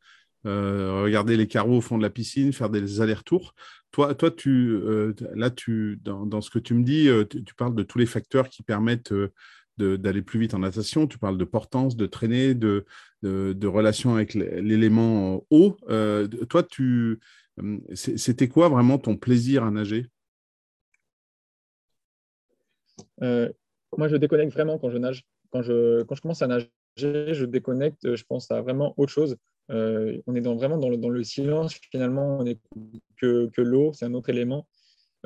euh, 0.45 1.03
regarder 1.05 1.37
les 1.37 1.47
carreaux 1.47 1.77
au 1.77 1.81
fond 1.81 1.97
de 1.97 2.03
la 2.03 2.11
piscine, 2.11 2.53
faire 2.53 2.69
des 2.69 3.01
allers-retours. 3.01 3.55
Toi, 3.93 4.15
toi 4.15 4.31
tu, 4.31 4.71
euh, 4.71 5.15
là, 5.35 5.51
tu, 5.51 6.01
dans, 6.03 6.41
ce 6.41 6.51
que 6.51 6.59
tu 6.59 6.75
me 6.75 6.83
dis, 6.83 7.09
euh, 7.09 7.25
tu, 7.25 7.55
parles 7.55 7.77
de 7.77 7.83
tous 7.85 7.99
les 7.99 8.07
facteurs 8.07 8.49
qui 8.49 8.63
permettent 8.63 9.15
d'aller 9.79 10.23
plus 10.23 10.41
vite 10.41 10.55
en 10.55 10.59
natation. 10.59 11.07
Tu 11.07 11.19
parles 11.19 11.39
de 11.39 11.45
portance, 11.45 11.97
de 11.97 12.07
traîner, 12.07 12.55
de, 12.55 12.85
de, 13.23 13.67
relation 13.67 14.15
avec 14.15 14.35
l'élément 14.35 15.47
eau. 15.51 15.77
toi, 16.49 16.63
tu, 16.65 17.21
c'était 17.95 18.49
quoi 18.49 18.69
vraiment 18.69 18.99
ton 18.99 19.17
plaisir 19.17 19.63
à 19.63 19.71
nager? 19.71 20.09
Moi, 23.21 24.09
je 24.09 24.17
déconnecte 24.17 24.53
vraiment 24.53 24.79
quand 24.79 24.91
je 24.91 24.99
nage. 24.99 25.25
Quand 25.53 25.63
je, 25.63 26.03
quand 26.05 26.15
je 26.15 26.23
commence 26.23 26.43
à 26.43 26.47
nager, 26.49 26.71
je 26.97 27.45
déconnecte, 27.45 28.17
je 28.17 28.25
pense 28.25 28.51
à 28.51 28.61
vraiment 28.61 28.95
autre 28.97 29.13
chose. 29.13 29.37
Euh, 29.71 30.19
on 30.27 30.35
est 30.35 30.41
vraiment 30.41 30.79
dans 30.79 30.89
le, 30.89 31.25
silence, 31.25 31.75
finalement, 31.91 32.39
on 32.41 32.47
est 32.47 32.59
que, 33.17 33.51
l'eau, 33.59 33.93
c'est 33.93 34.05
un 34.05 34.15
autre 34.15 34.29
élément. 34.29 34.67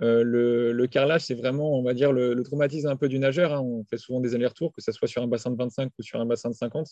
Euh, 0.02 0.22
le, 0.22 0.86
carrelage, 0.86 1.22
c'est 1.22 1.34
vraiment, 1.34 1.78
on 1.78 1.82
va 1.82 1.94
dire, 1.94 2.12
le, 2.12 2.40
traumatisme 2.42 2.88
un 2.88 2.96
peu 2.96 3.08
du 3.08 3.18
nageur. 3.18 3.52
Hein. 3.52 3.60
On 3.60 3.84
fait 3.84 3.96
souvent 3.96 4.20
des 4.20 4.34
allers-retours, 4.34 4.72
que 4.72 4.82
ce 4.82 4.92
soit 4.92 5.08
sur 5.08 5.22
un 5.22 5.26
bassin 5.26 5.50
de 5.50 5.56
25 5.56 5.90
ou 5.98 6.02
sur 6.02 6.20
un 6.20 6.26
bassin 6.26 6.50
de 6.50 6.54
50. 6.54 6.86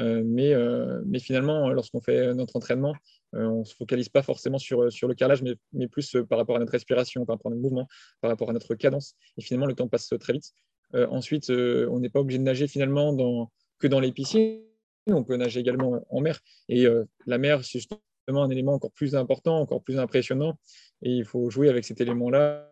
Euh, 0.00 0.22
mais, 0.24 1.18
finalement, 1.20 1.70
lorsqu'on 1.70 2.00
fait 2.00 2.34
notre 2.34 2.56
entraînement, 2.56 2.94
on 3.32 3.60
ne 3.60 3.64
se 3.64 3.74
focalise 3.74 4.08
pas 4.08 4.22
forcément 4.22 4.58
sur, 4.58 4.82
le 4.82 5.14
carrelage, 5.14 5.42
mais, 5.72 5.88
plus 5.88 6.16
par 6.28 6.38
rapport 6.38 6.56
à 6.56 6.58
notre 6.58 6.72
respiration, 6.72 7.24
par 7.24 7.36
rapport 7.36 7.52
à 7.52 7.54
notre 7.54 7.62
mouvement, 7.62 7.86
par 8.20 8.30
rapport 8.30 8.50
à 8.50 8.52
notre 8.52 8.74
cadence. 8.74 9.14
Et 9.38 9.42
finalement, 9.42 9.66
le 9.66 9.74
temps 9.74 9.88
passe 9.88 10.12
très 10.20 10.32
vite. 10.32 10.52
ensuite, 10.94 11.48
on 11.50 12.00
n'est 12.00 12.10
pas 12.10 12.20
obligé 12.20 12.38
de 12.38 12.44
nager 12.44 12.66
finalement 12.66 13.12
dans, 13.12 13.50
que 13.78 13.86
dans 13.86 14.00
les 14.00 14.12
piscines 14.12 14.60
on 15.06 15.24
peut 15.24 15.36
nager 15.36 15.60
également 15.60 16.04
en 16.10 16.20
mer. 16.20 16.40
Et 16.68 16.86
euh, 16.86 17.04
la 17.26 17.38
mer, 17.38 17.64
c'est 17.64 17.78
justement 17.78 18.00
un 18.44 18.50
élément 18.50 18.74
encore 18.74 18.92
plus 18.92 19.14
important, 19.16 19.58
encore 19.58 19.82
plus 19.82 19.98
impressionnant. 19.98 20.58
Et 21.02 21.10
il 21.10 21.24
faut 21.24 21.50
jouer 21.50 21.68
avec 21.68 21.84
cet 21.84 22.00
élément-là. 22.00 22.68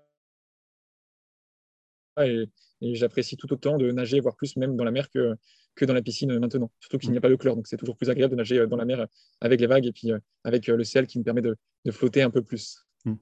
Et, 2.22 2.48
j'apprécie 2.82 3.36
tout 3.36 3.52
autant 3.52 3.76
de 3.76 3.90
nager, 3.90 4.20
voire 4.20 4.36
plus 4.36 4.56
même 4.56 4.76
dans 4.76 4.84
la 4.84 4.90
mer 4.90 5.10
que, 5.10 5.34
que 5.74 5.84
dans 5.84 5.94
la 5.94 6.02
piscine 6.02 6.38
maintenant. 6.38 6.70
Surtout 6.80 6.98
qu'il 6.98 7.10
n'y 7.10 7.18
a 7.18 7.20
pas 7.20 7.28
de 7.28 7.36
chlore. 7.36 7.56
Donc 7.56 7.66
c'est 7.66 7.76
toujours 7.76 7.96
plus 7.96 8.10
agréable 8.10 8.32
de 8.32 8.36
nager 8.36 8.66
dans 8.66 8.76
la 8.76 8.84
mer 8.84 9.06
avec 9.40 9.60
les 9.60 9.66
vagues 9.66 9.86
et 9.86 9.92
puis 9.92 10.12
euh, 10.12 10.18
avec 10.44 10.68
euh, 10.68 10.76
le 10.76 10.84
ciel 10.84 11.06
qui 11.06 11.18
me 11.18 11.24
permet 11.24 11.42
de, 11.42 11.56
flotter 11.90 12.22
un 12.22 12.30
peu 12.30 12.42
plus. 12.42 12.86
Mmh. 13.04 13.14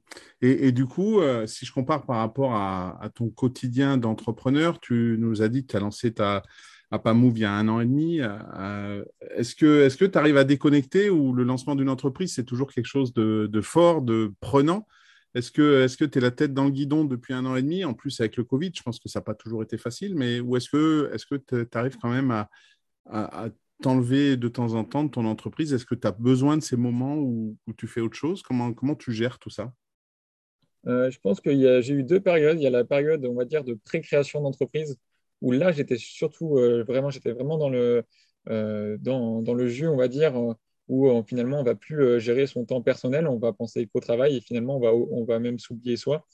Et, 0.42 0.72
du 0.72 0.86
coup, 0.86 1.20
si 1.46 1.64
je 1.64 1.72
compare 1.72 2.04
par 2.04 2.16
rapport 2.16 2.52
à 2.52 3.08
ton 3.14 3.30
quotidien 3.30 3.96
d'entrepreneur, 3.96 4.80
tu 4.80 5.16
nous 5.20 5.40
as 5.40 5.48
dit 5.48 5.62
que 5.62 5.70
tu 5.70 5.76
as 5.76 5.80
lancé 5.80 6.12
ta, 6.12 6.42
à 6.90 6.98
Pamove 6.98 7.38
il 7.38 7.42
y 7.42 7.44
a 7.44 7.52
un 7.52 7.68
an 7.68 7.80
et 7.80 7.86
demi. 7.86 8.20
Euh, 8.20 9.04
est-ce 9.36 9.54
que 9.54 10.04
tu 10.04 10.18
arrives 10.18 10.36
à 10.36 10.44
déconnecter 10.44 11.10
ou 11.10 11.32
le 11.32 11.44
lancement 11.44 11.74
d'une 11.74 11.90
entreprise, 11.90 12.34
c'est 12.34 12.44
toujours 12.44 12.72
quelque 12.72 12.86
chose 12.86 13.12
de, 13.12 13.60
fort, 13.60 14.02
de 14.02 14.32
prenant? 14.40 14.86
Est-ce 15.34 15.50
que 15.52 16.04
tu 16.04 16.18
es 16.18 16.20
la 16.20 16.30
tête 16.30 16.54
dans 16.54 16.64
le 16.64 16.70
guidon 16.70 17.04
depuis 17.04 17.34
un 17.34 17.44
an 17.44 17.56
et 17.56 17.62
demi? 17.62 17.84
En 17.84 17.94
plus, 17.94 18.18
avec 18.20 18.36
le 18.36 18.44
Covid, 18.44 18.72
je 18.74 18.82
pense 18.82 18.98
que 18.98 19.08
ça 19.08 19.20
n'a 19.20 19.24
pas 19.24 19.34
toujours 19.34 19.62
été 19.62 19.76
facile, 19.76 20.14
mais 20.14 20.40
ou 20.40 20.56
est-ce 20.56 20.70
que 20.70 21.36
tu 21.36 21.78
arrives 21.78 21.98
quand 22.00 22.10
même 22.10 22.30
à, 22.30 23.50
t'enlever 23.80 24.36
de 24.36 24.48
temps 24.48 24.74
en 24.74 24.84
temps 24.84 25.04
de 25.04 25.10
ton 25.10 25.24
entreprise? 25.26 25.72
Est-ce 25.72 25.84
que 25.84 25.94
tu 25.94 26.06
as 26.06 26.12
besoin 26.12 26.56
de 26.56 26.62
ces 26.62 26.76
moments 26.76 27.16
où, 27.16 27.56
tu 27.76 27.86
fais 27.86 28.00
autre 28.00 28.16
chose? 28.16 28.42
Comment, 28.42 28.72
comment 28.72 28.94
tu 28.94 29.12
gères 29.12 29.38
tout 29.38 29.50
ça? 29.50 29.72
Euh, 30.86 31.10
je 31.10 31.18
pense 31.20 31.40
que 31.40 31.50
j'ai 31.82 31.92
eu 31.92 32.02
deux 32.02 32.20
périodes. 32.20 32.58
Il 32.58 32.62
y 32.62 32.66
a 32.66 32.70
la 32.70 32.84
période, 32.84 33.24
on 33.26 33.34
va 33.34 33.44
dire, 33.44 33.62
de 33.62 33.74
pré-création 33.74 34.40
d'entreprise 34.40 34.96
où 35.40 35.52
là, 35.52 35.72
j'étais 35.72 35.96
surtout 35.96 36.58
euh, 36.58 36.84
vraiment, 36.84 37.10
j'étais 37.10 37.32
vraiment 37.32 37.58
dans 37.58 37.70
le, 37.70 38.04
dans, 38.46 39.42
dans, 39.42 39.54
le 39.54 39.68
jus, 39.68 39.86
on 39.88 39.96
va 39.96 40.08
dire, 40.08 40.34
où 40.88 41.22
finalement 41.24 41.60
on 41.60 41.64
va 41.64 41.74
plus 41.74 42.18
gérer 42.18 42.46
son 42.46 42.64
temps 42.64 42.80
personnel, 42.80 43.28
on 43.28 43.38
va 43.38 43.52
penser 43.52 43.86
qu'au 43.86 44.00
travail 44.00 44.36
et 44.36 44.40
finalement 44.40 44.78
on 44.78 44.80
va, 44.80 44.94
on 44.94 45.24
va 45.24 45.38
même 45.38 45.58
s'oublier 45.58 45.98
soi. 45.98 46.26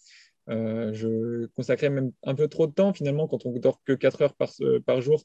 je 0.46 1.46
consacrais 1.56 1.90
même 1.90 2.12
un 2.23 2.37
peu 2.37 2.46
trop 2.46 2.68
de 2.68 2.73
temps 2.73 2.92
finalement 2.92 3.26
quand 3.26 3.46
on 3.46 3.52
dort 3.58 3.80
que 3.84 3.94
4 3.94 4.23
heures 4.23 4.34
par, 4.34 5.00
jour. 5.00 5.25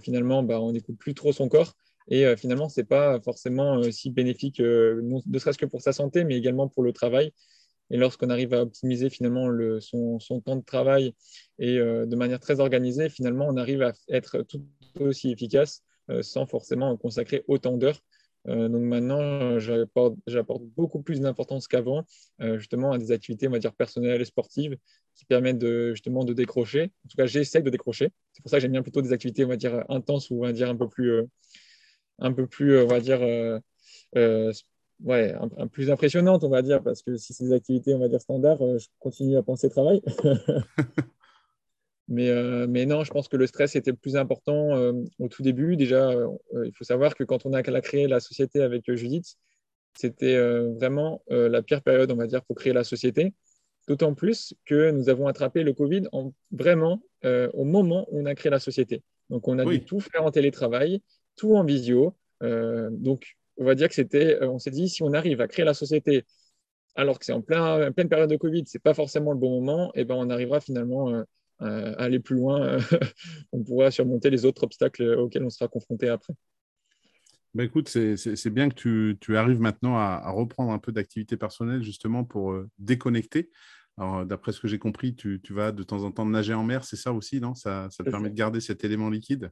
finalement, 0.00 0.44
bah, 0.44 0.60
on 0.60 0.70
n'écoute 0.70 0.96
plus 0.96 1.14
trop 1.14 1.32
son 1.32 1.48
corps 1.48 1.72
et 2.08 2.36
finalement, 2.36 2.68
ce 2.68 2.80
n'est 2.80 2.86
pas 2.86 3.20
forcément 3.20 3.82
si 3.90 4.10
bénéfique, 4.10 4.60
ne 4.60 5.38
serait-ce 5.38 5.58
que 5.58 5.66
pour 5.66 5.82
sa 5.82 5.92
santé, 5.92 6.22
mais 6.22 6.36
également 6.36 6.68
pour 6.68 6.84
le 6.84 6.92
travail. 6.92 7.32
Et 7.92 7.96
lorsqu'on 7.96 8.30
arrive 8.30 8.54
à 8.54 8.62
optimiser 8.62 9.08
finalement 9.10 9.46
le, 9.48 9.80
son, 9.80 10.18
temps 10.44 10.56
de 10.56 10.64
travail 10.64 11.14
et 11.60 11.76
de 11.76 12.16
manière 12.16 12.40
très 12.40 12.58
organisée, 12.58 13.08
finalement, 13.08 13.46
on 13.46 13.56
arrive 13.56 13.82
à 13.82 13.92
être 14.08 14.42
tout 14.42 14.64
aussi 14.98 15.30
efficace 15.30 15.84
sans 16.22 16.46
forcément 16.46 16.96
consacrer 16.96 17.44
autant 17.46 17.76
d'heures 17.76 18.00
euh, 18.48 18.68
donc 18.68 18.82
maintenant, 18.82 19.58
j'apporte 19.58 20.62
beaucoup 20.76 21.02
plus 21.02 21.20
d'importance 21.20 21.68
qu'avant, 21.68 22.04
euh, 22.40 22.58
justement, 22.58 22.92
à 22.92 22.98
des 22.98 23.12
activités, 23.12 23.46
on 23.48 23.52
va 23.52 23.58
dire, 23.58 23.72
personnelles 23.72 24.20
et 24.20 24.24
sportives 24.24 24.76
qui 25.14 25.24
permettent 25.24 25.58
de, 25.58 25.92
justement 25.92 26.24
de 26.24 26.32
décrocher. 26.32 26.90
En 27.04 27.08
tout 27.08 27.16
cas, 27.16 27.26
j'essaie 27.26 27.62
de 27.62 27.70
décrocher. 27.70 28.10
C'est 28.32 28.42
pour 28.42 28.50
ça 28.50 28.56
que 28.56 28.62
j'aime 28.62 28.72
bien 28.72 28.82
plutôt 28.82 29.02
des 29.02 29.12
activités, 29.12 29.44
on 29.44 29.48
va 29.48 29.56
dire, 29.56 29.84
intenses 29.88 30.30
ou 30.30 30.38
on 30.38 30.42
va 30.42 30.52
dire 30.52 30.68
un 30.68 30.76
peu 30.76 30.88
plus, 30.88 31.10
euh, 31.12 31.24
un 32.18 32.32
peu 32.32 32.46
plus, 32.46 32.78
on 32.80 32.86
va 32.86 33.00
dire, 33.00 33.20
ouais, 35.04 35.34
un, 35.58 35.66
plus 35.66 35.90
impressionnantes, 35.90 36.44
on 36.44 36.48
va 36.48 36.62
dire, 36.62 36.82
parce 36.82 37.02
que 37.02 37.16
si 37.16 37.32
c'est 37.32 37.44
des 37.44 37.52
activités, 37.52 37.94
on 37.94 37.98
va 37.98 38.08
dire, 38.08 38.20
standards, 38.20 38.58
je 38.78 38.86
continue 38.98 39.36
à 39.36 39.42
penser 39.42 39.68
travail. 39.68 40.02
Mais, 42.08 42.28
euh, 42.28 42.66
mais, 42.68 42.84
non, 42.84 43.04
je 43.04 43.10
pense 43.10 43.26
que 43.26 43.38
le 43.38 43.46
stress 43.46 43.74
était 43.74 43.90
le 43.90 43.96
plus 43.96 44.16
important 44.16 44.76
euh, 44.76 44.92
au 45.18 45.28
tout 45.28 45.42
début. 45.42 45.76
Déjà, 45.76 46.10
euh, 46.10 46.28
il 46.64 46.72
faut 46.74 46.84
savoir 46.84 47.14
que 47.14 47.24
quand 47.24 47.46
on 47.46 47.54
a 47.54 47.62
créé 47.62 48.06
la 48.06 48.20
société 48.20 48.60
avec 48.60 48.92
Judith, 48.94 49.36
c'était 49.94 50.38
vraiment 50.38 51.22
la 51.28 51.62
pire 51.62 51.82
période, 51.82 52.10
on 52.10 52.16
va 52.16 52.26
dire, 52.26 52.42
pour 52.44 52.56
créer 52.56 52.72
la 52.72 52.84
société. 52.84 53.34
D'autant 53.88 54.14
plus 54.14 54.54
que 54.64 54.90
nous 54.90 55.10
avons 55.10 55.26
attrapé 55.26 55.62
le 55.64 55.74
Covid 55.74 56.04
en, 56.12 56.32
vraiment 56.50 57.02
au 57.24 57.64
moment 57.64 58.06
où 58.10 58.20
on 58.20 58.24
a 58.24 58.34
créé 58.34 58.48
la 58.48 58.58
société. 58.58 59.02
Donc, 59.28 59.48
on 59.48 59.58
a 59.58 59.66
dû 59.66 59.84
tout 59.84 60.00
faire 60.00 60.24
en 60.24 60.30
télétravail, 60.30 61.02
tout 61.36 61.56
en 61.56 61.64
visio. 61.64 62.14
donc, 62.40 63.36
on 63.58 63.64
va 63.64 63.74
dire 63.74 63.88
que 63.88 63.94
c'était, 63.94 64.38
on 64.42 64.58
s'est 64.58 64.70
dit, 64.70 64.88
si 64.88 65.02
on 65.02 65.12
arrive 65.12 65.40
à 65.40 65.48
créer 65.48 65.64
la 65.64 65.74
société 65.74 66.24
alors 66.94 67.18
que 67.18 67.24
c'est 67.24 67.32
en 67.32 67.40
plein, 67.40 67.90
pleine 67.92 68.08
période 68.08 68.30
de 68.30 68.36
Covid, 68.36 68.64
c'est 68.66 68.82
pas 68.82 68.94
forcément 68.94 69.32
le 69.32 69.38
bon 69.38 69.60
moment, 69.60 69.90
et 69.94 70.00
eh 70.00 70.04
ben 70.04 70.14
on 70.14 70.28
arrivera 70.28 70.60
finalement 70.60 71.24
euh, 71.62 71.94
aller 71.96 72.20
plus 72.20 72.36
loin, 72.36 72.78
on 73.52 73.62
pourra 73.62 73.90
surmonter 73.90 74.30
les 74.30 74.44
autres 74.44 74.64
obstacles 74.64 75.02
auxquels 75.14 75.44
on 75.44 75.50
sera 75.50 75.68
confronté 75.68 76.08
après. 76.08 76.34
Bah 77.54 77.64
écoute, 77.64 77.88
c'est 77.88 78.50
bien 78.50 78.70
que 78.70 79.12
tu, 79.12 79.36
arrives 79.36 79.60
maintenant 79.60 79.96
à, 79.96 80.30
reprendre 80.30 80.72
un 80.72 80.78
peu 80.78 80.90
d'activité 80.90 81.36
personnelle 81.36 81.82
justement 81.82 82.24
pour 82.24 82.52
euh, 82.52 82.68
déconnecter. 82.78 83.50
Alors, 83.98 84.24
d'après 84.24 84.52
ce 84.52 84.60
que 84.60 84.68
j'ai 84.68 84.78
compris, 84.78 85.14
tu, 85.14 85.38
vas 85.50 85.70
de 85.70 85.82
temps 85.82 86.02
en 86.02 86.10
temps 86.10 86.24
nager 86.24 86.54
en 86.54 86.64
mer, 86.64 86.84
c'est 86.84 86.96
ça 86.96 87.12
aussi, 87.12 87.40
non? 87.42 87.54
Ça, 87.54 87.88
te 87.90 88.02
permet 88.04 88.30
de 88.30 88.34
garder 88.34 88.60
cet 88.60 88.84
élément 88.84 89.10
liquide? 89.10 89.50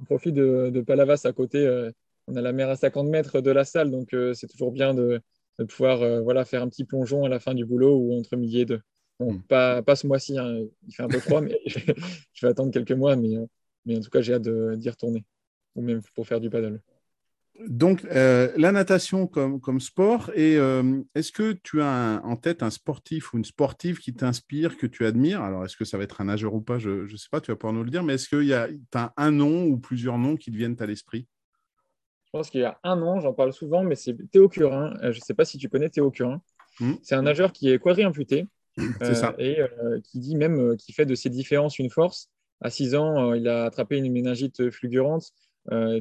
On 0.00 0.04
profite 0.04 0.34
de, 0.34 0.82
Palavas 0.84 1.20
à 1.22 1.32
côté. 1.32 1.64
Euh, 1.64 1.92
on 2.26 2.36
a 2.36 2.40
la 2.40 2.52
mer 2.52 2.68
à 2.68 2.76
50 2.76 3.08
mètres 3.08 3.40
de 3.40 3.50
la 3.50 3.64
salle, 3.64 3.90
donc 3.90 4.14
c'est 4.34 4.48
toujours 4.48 4.72
bien 4.72 4.94
de, 4.94 5.20
pouvoir 5.68 6.22
voilà, 6.22 6.44
faire 6.44 6.62
un 6.62 6.68
petit 6.68 6.84
plongeon 6.84 7.24
à 7.24 7.28
la 7.28 7.40
fin 7.40 7.54
du 7.54 7.64
boulot 7.64 7.96
ou 7.96 8.18
entre 8.18 8.36
midi 8.36 8.60
et 8.60 8.64
deux. 8.64 8.80
Bon, 9.18 9.32
hmm. 9.32 9.42
pas, 9.42 9.82
pas, 9.82 9.96
ce 9.96 10.06
mois-ci, 10.06 10.38
hein. 10.38 10.66
il 10.86 10.94
fait 10.94 11.02
un 11.02 11.08
peu 11.08 11.20
froid, 11.20 11.40
mais 11.42 11.58
je, 11.66 11.78
vais 12.42 12.48
attendre 12.48 12.70
quelques 12.70 12.92
mois. 12.92 13.16
Mais, 13.16 13.36
euh, 13.36 13.46
mais 13.84 13.96
en 13.96 14.00
tout 14.00 14.10
cas, 14.10 14.20
j'ai 14.20 14.34
hâte 14.34 14.48
d'y 14.76 14.90
retourner, 14.90 15.24
ou 15.74 15.82
même 15.82 16.00
pour 16.14 16.26
faire 16.26 16.40
du 16.40 16.50
paddle. 16.50 16.80
Donc, 17.68 18.04
euh, 18.04 18.52
la 18.58 18.70
natation 18.70 19.26
comme, 19.26 19.60
comme 19.60 19.80
sport, 19.80 20.30
et 20.34 20.58
euh, 20.58 21.00
est-ce 21.14 21.32
que 21.32 21.52
tu 21.52 21.80
as 21.80 22.20
en 22.22 22.36
tête 22.36 22.62
un 22.62 22.68
sportif 22.68 23.32
ou 23.32 23.38
une 23.38 23.46
sportive 23.46 23.98
qui 23.98 24.12
t'inspire, 24.12 24.76
que 24.76 24.86
tu 24.86 25.06
admires? 25.06 25.40
Alors, 25.40 25.64
est-ce 25.64 25.76
que 25.76 25.86
ça 25.86 25.96
va 25.96 26.04
être 26.04 26.20
un 26.20 26.26
nageur 26.26 26.52
ou 26.52 26.60
pas? 26.60 26.78
Je 26.78 27.10
ne 27.10 27.16
sais 27.16 27.28
pas, 27.30 27.40
tu 27.40 27.50
vas 27.50 27.56
pouvoir 27.56 27.72
nous 27.72 27.84
le 27.84 27.90
dire, 27.90 28.02
mais 28.02 28.14
est-ce 28.14 28.28
que 28.28 28.42
tu 28.42 28.52
as 28.98 29.14
un 29.16 29.30
nom 29.30 29.64
ou 29.64 29.78
plusieurs 29.78 30.18
noms 30.18 30.36
qui 30.36 30.50
te 30.50 30.56
viennent 30.56 30.76
à 30.80 30.86
l'esprit? 30.86 31.26
Pense 32.36 32.50
qu'il 32.50 32.60
y 32.60 32.64
a 32.64 32.78
un 32.82 32.96
nom, 32.96 33.20
j'en 33.20 33.32
parle 33.32 33.52
souvent, 33.52 33.82
mais 33.82 33.94
c'est 33.94 34.14
Théo 34.30 34.48
Curin. 34.48 34.94
je 35.00 35.08
ne 35.08 35.12
sais 35.24 35.34
pas 35.34 35.46
si 35.46 35.56
tu 35.56 35.68
connais 35.68 35.88
Théo 35.88 36.10
Curin. 36.10 36.42
Hmm. 36.80 36.94
C'est 37.02 37.14
un 37.14 37.22
nageur 37.22 37.52
qui 37.52 37.70
est 37.70 37.78
quadri-imputé, 37.78 38.46
euh, 39.02 39.32
et 39.38 39.60
euh, 39.60 40.00
qui 40.04 40.18
dit 40.18 40.36
même 40.36 40.58
euh, 40.60 40.76
qu'il 40.76 40.94
fait 40.94 41.06
de 41.06 41.14
ses 41.14 41.30
différences 41.30 41.78
une 41.78 41.90
force. 41.90 42.28
À 42.60 42.70
6 42.70 42.94
ans, 42.94 43.34
il 43.34 43.48
a 43.48 43.64
attrapé 43.64 43.96
une 43.96 44.10
méningite 44.10 44.70
fulgurante 44.70 45.32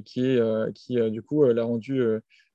qui, 0.06 0.26
est, 0.26 0.74
qui 0.74 1.12
du 1.12 1.22
coup 1.22 1.44
l'a 1.44 1.66
rendu, 1.66 2.02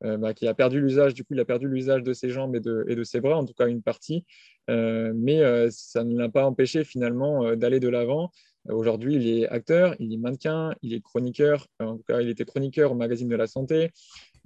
bah, 0.01 0.33
qui 0.33 0.49
a 0.49 0.55
perdu 0.55 0.81
l'usage. 0.81 1.13
Du 1.13 1.23
coup, 1.23 1.35
il 1.35 1.41
a 1.41 1.45
perdu 1.45 1.69
l'usage 1.69 2.03
de 2.03 2.15
ses 2.15 2.31
jambes 2.31 2.57
et 2.57 2.61
de, 2.61 2.87
et 2.89 2.97
de, 2.97 3.05
ses 3.05 3.21
bras, 3.21 3.37
en 3.37 3.45
tout 3.45 3.53
cas 3.53 3.67
une 3.67 3.83
partie. 3.83 4.25
mais 4.69 5.43
ça 5.71 6.03
ne 6.03 6.17
l'a 6.17 6.31
pas 6.31 6.47
empêché 6.47 6.83
finalement 6.83 7.55
d'aller 7.57 7.79
de 7.79 7.89
l'avant. 7.89 8.31
Aujourd'hui, 8.69 9.17
il 9.17 9.29
est 9.29 9.49
acteur, 9.49 9.95
il 9.99 10.13
est 10.13 10.19
mannequin, 10.19 10.75
il 10.83 10.93
est 10.95 11.01
chroniqueur. 11.01 11.67
En 11.81 11.97
tout 11.97 12.05
cas, 12.07 12.21
il 12.21 12.29
était 12.29 12.45
chroniqueur 12.45 12.93
au 12.93 12.95
magazine 12.95 13.29
de 13.29 13.37
la 13.37 13.47
santé. 13.47 13.91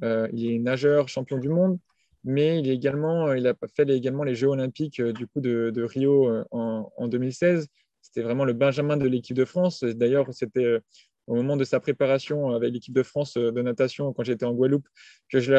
il 0.02 0.46
est 0.46 0.58
nageur, 0.58 1.08
champion 1.08 1.38
du 1.38 1.48
monde 1.48 1.78
mais 2.24 2.58
il, 2.58 2.70
également, 2.70 3.28
euh, 3.28 3.52
a 3.52 3.68
fait 3.68 3.88
également 3.90 4.24
les 4.24 4.34
Jeux 4.34 4.48
olympiques 4.48 5.00
euh, 5.00 5.12
du 5.12 5.26
coup 5.26 5.40
de, 5.40 5.82
Rio 5.82 6.28
euh, 6.28 6.44
en, 6.50 7.06
2016. 7.06 7.68
C'était 8.00 8.22
vraiment 8.22 8.44
le 8.44 8.54
Benjamin 8.54 8.96
de 8.96 9.06
l'équipe 9.06 9.36
de 9.36 9.44
France. 9.44 9.84
D'ailleurs, 9.84 10.32
c'était 10.32 10.78
au 11.26 11.34
moment 11.34 11.56
de 11.56 11.64
sa 11.64 11.80
préparation 11.80 12.50
avec 12.50 12.72
l'équipe 12.72 12.94
de 12.94 13.02
France 13.02 13.34
de 13.34 13.62
natation 13.62 14.12
quand 14.12 14.24
j'étais 14.24 14.44
en 14.44 14.52
Guadeloupe 14.52 14.86
que 15.30 15.40
je 15.40 15.52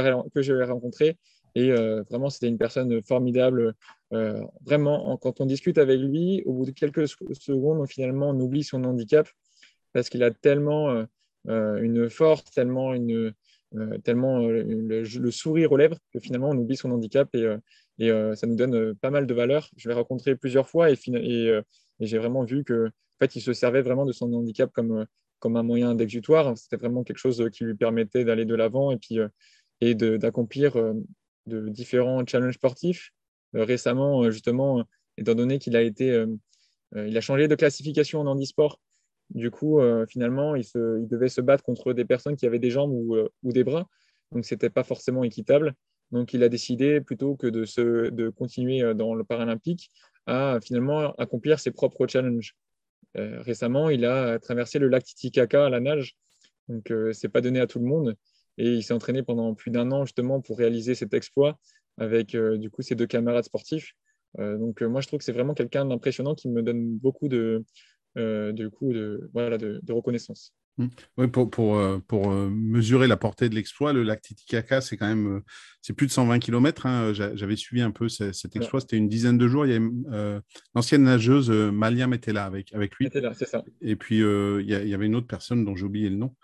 l'ai 0.53 0.63
rencontré. 0.63 1.17
Et 1.57 1.71
vraiment, 2.09 2.29
c'était 2.29 2.47
une 2.47 2.57
personne 2.57 3.01
formidable. 3.03 3.73
vraiment, 4.65 5.17
quand 5.17 5.39
on 5.39 5.45
discute 5.45 5.77
avec 5.77 5.99
lui, 5.99 6.43
au 6.45 6.53
bout 6.53 6.65
de 6.65 6.71
quelques 6.71 7.07
secondes, 7.07 7.87
finalement, 7.87 8.29
on 8.29 8.39
oublie 8.39 8.63
son 8.63 8.83
handicap 8.83 9.27
parce 9.93 10.09
qu'il 10.09 10.23
a 10.23 10.31
tellement 10.31 11.05
une 11.47 12.09
force, 12.09 12.43
tellement 12.51 12.93
une, 12.93 13.33
euh, 13.77 13.97
tellement 13.99 14.41
euh, 14.41 14.63
le, 14.63 15.31
sourire 15.31 15.71
aux 15.71 15.77
lèvres 15.77 15.97
que 16.13 16.19
finalement 16.19 16.49
on 16.49 16.57
oublie 16.57 16.77
son 16.77 16.91
handicap 16.91 17.27
et, 17.33 18.09
euh, 18.09 18.35
ça 18.35 18.47
nous 18.47 18.55
donne 18.55 18.95
pas 18.95 19.09
mal 19.09 19.27
de 19.27 19.33
valeur. 19.33 19.69
Je 19.75 19.89
l'ai 19.89 19.95
rencontré 19.95 20.35
plusieurs 20.35 20.69
fois 20.69 20.91
et, 20.91 20.97
et, 21.07 21.61
j'ai 21.99 22.17
vraiment 22.17 22.43
vu 22.43 22.63
que 22.63 22.87
en 22.87 23.17
fait, 23.19 23.35
il 23.37 23.41
se 23.41 23.53
servait 23.53 23.81
vraiment 23.81 24.05
de 24.05 24.11
son 24.11 24.31
handicap 24.33 24.71
comme, 24.73 25.05
comme 25.39 25.57
un 25.57 25.63
moyen 25.63 25.95
d'exutoire. 25.95 26.57
C'était 26.57 26.77
vraiment 26.77 27.03
quelque 27.03 27.17
chose 27.17 27.49
qui 27.51 27.63
lui 27.63 27.75
permettait 27.75 28.25
d'aller 28.25 28.45
de 28.45 28.55
l'avant 28.55 28.91
et 28.91 28.97
puis 28.97 29.19
et 29.81 29.93
d'accomplir 29.95 30.75
de, 31.47 31.69
différents 31.69 32.25
challenges 32.25 32.55
sportifs. 32.55 33.11
récemment, 33.53 34.29
justement, 34.31 34.83
étant 35.17 35.35
donné 35.35 35.59
qu'il 35.59 35.75
a 35.75 35.81
été, 35.81 36.25
il 36.95 37.17
a 37.17 37.21
changé 37.21 37.47
de 37.47 37.55
classification 37.55 38.21
en 38.21 38.27
handisport 38.27 38.79
du 39.29 39.51
coup, 39.51 39.79
euh, 39.79 40.05
finalement, 40.07 40.55
il, 40.55 40.65
devait 40.73 41.29
se 41.29 41.41
battre 41.41 41.63
contre 41.63 41.93
des 41.93 42.05
personnes 42.05 42.35
qui 42.35 42.45
avaient 42.45 42.59
des 42.59 42.69
jambes 42.69 42.91
ou, 42.91 43.15
euh, 43.15 43.29
des 43.43 43.63
bras. 43.63 43.87
Donc, 44.31 44.45
ce 44.45 44.53
n'était 44.53 44.69
pas 44.69 44.83
forcément 44.83 45.23
équitable. 45.23 45.73
Donc, 46.11 46.33
il 46.33 46.43
a 46.43 46.49
décidé, 46.49 47.01
plutôt 47.01 47.35
que 47.35 47.47
de, 47.47 48.29
continuer 48.29 48.83
euh, 48.83 48.93
dans 48.93 49.15
le 49.15 49.23
paralympique, 49.23 49.89
à 50.27 50.59
finalement 50.61 51.13
accomplir 51.15 51.59
ses 51.59 51.71
propres 51.71 52.07
challenges. 52.07 52.55
Récemment, 53.13 53.89
il 53.89 54.05
a 54.05 54.39
traversé 54.39 54.79
le 54.79 54.87
lac 54.87 55.03
Titicaca 55.03 55.65
à 55.65 55.69
la 55.69 55.79
nage. 55.79 56.15
Donc, 56.67 56.85
ce 56.87 57.11
n'est 57.25 57.31
pas 57.31 57.41
donné 57.41 57.59
à 57.59 57.67
tout 57.67 57.79
le 57.79 57.85
monde. 57.85 58.15
Et 58.57 58.73
il 58.73 58.83
s'est 58.83 58.93
entraîné 58.93 59.21
pendant 59.21 59.53
plus 59.53 59.71
d'un 59.71 59.91
an 59.91 60.05
justement 60.05 60.41
pour 60.41 60.57
réaliser 60.57 60.95
cet 60.95 61.13
exploit 61.13 61.59
avec 61.97 62.35
du 62.35 62.69
coup 62.69 62.81
ses 62.81 62.95
deux 62.95 63.07
camarades 63.07 63.43
sportifs. 63.45 63.93
donc, 64.37 64.81
moi, 64.81 65.01
je 65.01 65.07
trouve 65.07 65.19
que 65.19 65.25
c'est 65.25 65.31
vraiment 65.31 65.53
quelqu'un 65.53 65.85
d'impressionnant 65.85 66.35
qui 66.35 66.49
me 66.49 66.61
donne 66.61 66.97
beaucoup 66.97 67.27
de, 67.27 67.37
euh, 67.37 67.65
du 68.15 68.69
coup 68.69 68.93
de, 68.93 69.29
voilà, 69.33 69.57
de, 69.57 69.81
reconnaissance. 69.91 70.53
Mmh. 70.77 70.87
Oui, 71.17 71.27
pour, 71.27 71.49
pour, 71.49 71.77
euh, 71.77 71.99
pour, 72.05 72.31
euh, 72.31 72.49
mesurer 72.49 73.07
la 73.07 73.15
portée 73.15 73.47
de 73.47 73.55
l'exploit, 73.55 73.93
le 73.93 74.03
lac 74.03 74.21
Titicaca, 74.21 74.81
c'est 74.81 74.97
quand 74.97 75.07
même 75.07 75.41
c'est 75.81 75.93
plus 75.93 76.07
de 76.07 76.11
120 76.11 76.39
km. 76.39 76.85
Hein. 76.85 77.13
J'avais 77.13 77.55
suivi 77.55 77.81
un 77.81 77.91
peu 77.91 78.09
cet 78.09 78.55
exploit, 78.55 78.81
c'était 78.81 78.97
une 78.97 79.07
dizaine 79.07 79.37
de 79.37 79.47
jours. 79.47 79.65
Il 79.65 79.71
y 79.71 79.75
a 79.75 80.41
l'ancienne 80.73 81.03
nageuse 81.03 81.49
Maliam 81.49 82.13
était 82.13 82.33
là 82.33 82.45
avec, 82.45 82.73
avec 82.73 82.95
lui. 82.95 83.05
Était 83.05 83.21
là, 83.21 83.33
c'est 83.33 83.47
ça. 83.47 83.63
Et 83.81 83.95
puis 83.95 84.17
il 84.17 84.65
y, 84.65 84.93
avait 84.93 85.05
une 85.05 85.15
autre 85.15 85.27
personne 85.27 85.63
dont 85.63 85.75
j'ai 85.75 85.85
oublié 85.85 86.09
le 86.09 86.17
nom, 86.17 86.35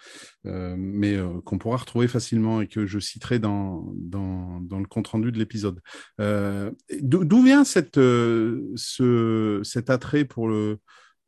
mais 0.46 1.18
qu'on 1.44 1.58
pourra 1.58 1.78
retrouver 1.78 2.08
facilement 2.08 2.62
et 2.62 2.68
que 2.68 2.86
je 2.86 3.00
citerai 3.00 3.40
dans, 3.40 3.92
dans, 3.96 4.62
dans 4.62 4.80
le 4.80 4.86
compte-rendu 4.86 5.32
de 5.32 5.40
l'épisode. 5.40 5.82
D'où 6.20 7.44
vient 7.44 7.64
cette, 7.64 7.96
ce, 7.96 9.60
cet 9.64 9.90
attrait 9.90 10.24
pour 10.26 10.48
le 10.48 10.80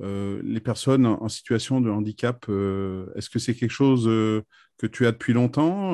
euh, 0.04 0.42
les 0.44 0.60
personnes 0.60 1.06
en 1.06 1.30
situation 1.30 1.80
de 1.82 1.90
handicap, 1.90 2.46
euh, 2.50 3.08
est-ce 3.16 3.30
que 3.30 3.40
c'est 3.40 3.56
quelque 3.56 3.72
chose 3.72 4.06
euh, 4.08 4.44
que 4.78 4.86
tu 4.86 5.06
as 5.06 5.12
depuis 5.12 5.34
longtemps 5.34 5.94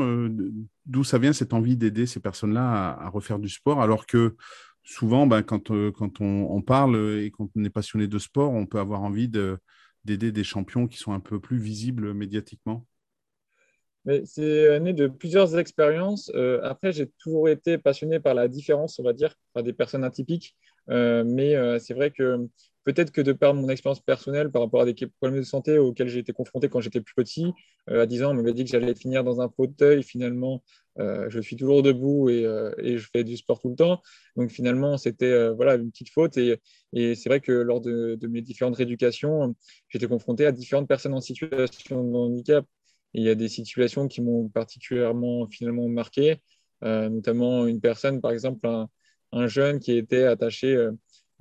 D'où 0.85 1.03
ça 1.03 1.19
vient 1.19 1.33
cette 1.33 1.53
envie 1.53 1.77
d'aider 1.77 2.07
ces 2.07 2.19
personnes-là 2.19 2.91
à, 2.93 3.09
refaire 3.09 3.39
du 3.39 3.49
sport? 3.49 3.81
Alors 3.81 4.07
que 4.07 4.35
souvent, 4.83 5.27
ben, 5.27 5.43
quand, 5.43 5.71
quand 5.91 6.21
on, 6.21 6.61
parle 6.61 7.19
et 7.19 7.31
qu'on 7.31 7.49
est 7.63 7.69
passionné 7.69 8.07
de 8.07 8.17
sport, 8.17 8.51
on 8.51 8.65
peut 8.65 8.79
avoir 8.79 9.01
envie 9.03 9.29
d'aider 9.29 10.31
des 10.31 10.43
champions 10.43 10.87
qui 10.87 10.97
sont 10.97 11.13
un 11.13 11.19
peu 11.19 11.39
plus 11.39 11.59
visibles 11.59 12.13
médiatiquement 12.13 12.87
C'est 14.25 14.79
né 14.79 14.93
de 14.93 15.07
plusieurs 15.07 15.57
expériences. 15.57 16.31
Euh, 16.35 16.59
après, 16.63 16.91
j'ai 16.91 17.07
toujours 17.19 17.49
été 17.49 17.77
passionné 17.77 18.19
par 18.19 18.33
la 18.33 18.47
différence, 18.47 18.99
on 18.99 19.03
va 19.03 19.13
dire, 19.13 19.35
par 19.53 19.63
des 19.63 19.73
personnes 19.73 20.03
atypiques. 20.03 20.55
Euh, 20.89 21.23
mais 21.25 21.55
euh, 21.55 21.77
c'est 21.79 21.93
vrai 21.93 22.09
que 22.09 22.47
peut-être 22.85 23.11
que 23.11 23.21
de 23.21 23.33
par 23.33 23.53
mon 23.53 23.69
expérience 23.69 23.99
personnelle 23.99 24.49
par 24.49 24.63
rapport 24.63 24.81
à 24.81 24.85
des 24.85 24.95
problèmes 24.95 25.39
de 25.39 25.45
santé 25.45 25.77
auxquels 25.77 26.07
j'ai 26.07 26.19
été 26.19 26.33
confronté 26.33 26.69
quand 26.69 26.79
j'étais 26.81 27.01
plus 27.01 27.13
petit, 27.13 27.53
à 27.87 28.05
10 28.05 28.23
ans, 28.23 28.31
on 28.31 28.33
m'avait 28.35 28.53
dit 28.53 28.63
que 28.63 28.71
j'allais 28.71 28.95
finir 28.95 29.23
dans 29.23 29.41
un 29.41 29.49
fauteuil. 29.49 30.01
Finalement, 30.03 30.63
je 30.97 31.39
suis 31.39 31.55
toujours 31.55 31.83
debout 31.83 32.29
et, 32.29 32.43
je 32.43 33.07
fais 33.11 33.23
du 33.23 33.37
sport 33.37 33.59
tout 33.59 33.69
le 33.69 33.75
temps. 33.75 34.01
Donc 34.35 34.49
finalement, 34.49 34.97
c'était 34.97 35.49
voilà, 35.53 35.75
une 35.75 35.91
petite 35.91 36.09
faute. 36.09 36.37
Et, 36.37 36.59
et 36.93 37.15
c'est 37.15 37.29
vrai 37.29 37.41
que 37.41 37.51
lors 37.51 37.81
de, 37.81 38.15
de 38.15 38.27
mes 38.27 38.41
différentes 38.41 38.75
rééducations, 38.77 39.55
j'étais 39.89 40.07
confronté 40.07 40.45
à 40.45 40.51
différentes 40.51 40.87
personnes 40.87 41.13
en 41.13 41.21
situation 41.21 42.03
de 42.03 42.15
handicap 42.15 42.65
il 43.13 43.23
y 43.23 43.29
a 43.29 43.35
des 43.35 43.49
situations 43.49 44.07
qui 44.07 44.21
m'ont 44.21 44.49
particulièrement 44.49 45.47
finalement 45.47 45.87
marqué, 45.87 46.41
euh, 46.83 47.09
notamment 47.09 47.65
une 47.65 47.81
personne, 47.81 48.21
par 48.21 48.31
exemple, 48.31 48.67
un, 49.31 49.47
jeune 49.47 49.79
qui 49.79 49.97
était 49.97 50.23
attaché 50.23 50.75
euh, 50.75 50.91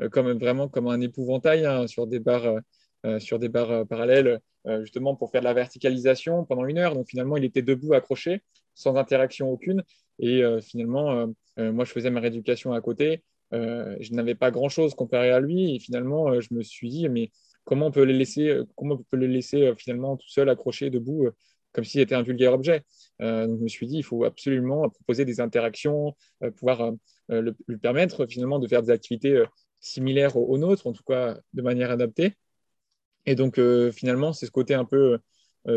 euh, 0.01 0.09
comme, 0.09 0.33
vraiment 0.39 0.69
comme 0.69 0.89
un 0.89 1.01
épouvantail 1.01 1.67
hein, 1.67 1.87
sur 1.87 2.07
des 2.07 2.19
barres, 2.21 2.61
sur 3.21 3.39
des 3.39 3.49
barres 3.49 3.87
parallèles, 3.87 4.41
justement 4.81 5.15
pour 5.15 5.31
faire 5.31 5.41
de 5.41 5.45
la 5.45 5.55
verticalisation 5.55 6.45
pendant 6.45 6.67
une 6.67 6.79
heure. 6.79 6.95
Donc 6.95 7.09
finalement, 7.09 7.37
il 7.37 7.45
était 7.45 7.63
debout, 7.63 7.95
accroché, 7.95 8.43
sans 8.75 8.97
interaction 8.97 9.49
aucune. 9.51 9.85
Et 10.19 10.43
finalement, 10.61 11.33
moi, 11.57 11.85
je 11.85 11.93
faisais 11.93 12.11
ma 12.11 12.19
rééducation 12.19 12.73
à 12.73 12.81
côté. 12.81 13.23
je 13.53 14.13
n'avais 14.13 14.35
pas 14.35 14.51
grand-chose 14.51 14.97
comparé 14.97 15.31
à 15.31 15.39
lui. 15.39 15.77
Et 15.77 15.79
finalement, 15.79 16.41
je 16.41 16.53
me 16.53 16.63
suis 16.65 16.89
dit, 16.89 17.09
mais 17.09 17.31
comment 17.63 17.87
on 17.87 17.91
peut 17.93 18.03
les 18.03 18.15
laisser, 18.15 18.63
comment 18.75 18.97
on 18.97 19.05
peut 19.09 19.17
le 19.17 19.29
laisser 19.29 19.73
finalement 19.77 20.17
tout 20.17 20.29
seul 20.29 20.49
accroché 20.49 20.91
debout 20.91 21.29
comme 21.79 21.85
s'il 21.85 22.01
était 22.01 22.17
un 22.17 22.23
vulgaire 22.23 22.55
objet. 22.55 22.83
Euh, 23.23 23.45
je 23.45 23.63
me 23.63 23.69
suis 23.69 23.87
dit, 23.87 23.99
il 23.99 24.03
faut 24.03 24.25
absolument 24.25 24.89
proposer 24.89 25.25
des 25.25 25.41
interactions, 25.41 26.17
euh, 26.43 26.51
pouvoir 26.51 26.93
euh, 27.31 27.53
lui 27.69 27.77
permettre 27.77 28.27
finalement 28.27 28.59
de 28.59 28.67
faire 28.67 28.83
des 28.83 28.91
activités 28.91 29.45
similaires 29.79 30.37
aux, 30.37 30.59
nôtres, 30.59 30.89
en 30.89 30.93
tout 30.93 31.05
cas 31.05 31.39
de 31.53 31.63
manière 31.63 31.93
adaptée. 31.93 32.35
Et 33.27 33.37
donc 33.37 33.61
finalement, 33.93 34.33
c'est 34.33 34.47
ce 34.47 34.51
côté 34.51 34.75
un 34.75 34.85
peu 34.85 35.19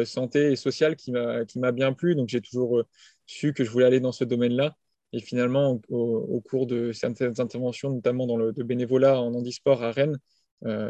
santé 0.06 0.54
et 0.54 0.56
social 0.56 0.96
qui 0.96 1.12
m'a 1.12 1.72
bien 1.72 1.94
plu. 1.94 2.16
Donc 2.16 2.30
j'ai 2.30 2.42
toujours 2.42 2.82
su 3.28 3.54
que 3.54 3.64
je 3.64 3.70
voulais 3.70 3.86
aller 3.86 4.00
dans 4.00 4.12
ce 4.12 4.24
domaine-là. 4.24 4.76
Et 5.14 5.20
finalement, 5.20 5.80
au, 5.90 6.42
cours 6.42 6.66
de 6.66 6.94
certaines 6.94 7.40
interventions, 7.40 7.92
notamment 7.92 8.26
dans 8.26 8.38
le 8.38 8.52
bénévolat 8.54 9.22
en 9.22 9.36
handisport 9.36 9.84
à 9.84 9.92
Rennes, 9.92 10.18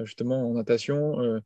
justement 0.06 0.50
en 0.50 0.53
natation, 0.53 1.41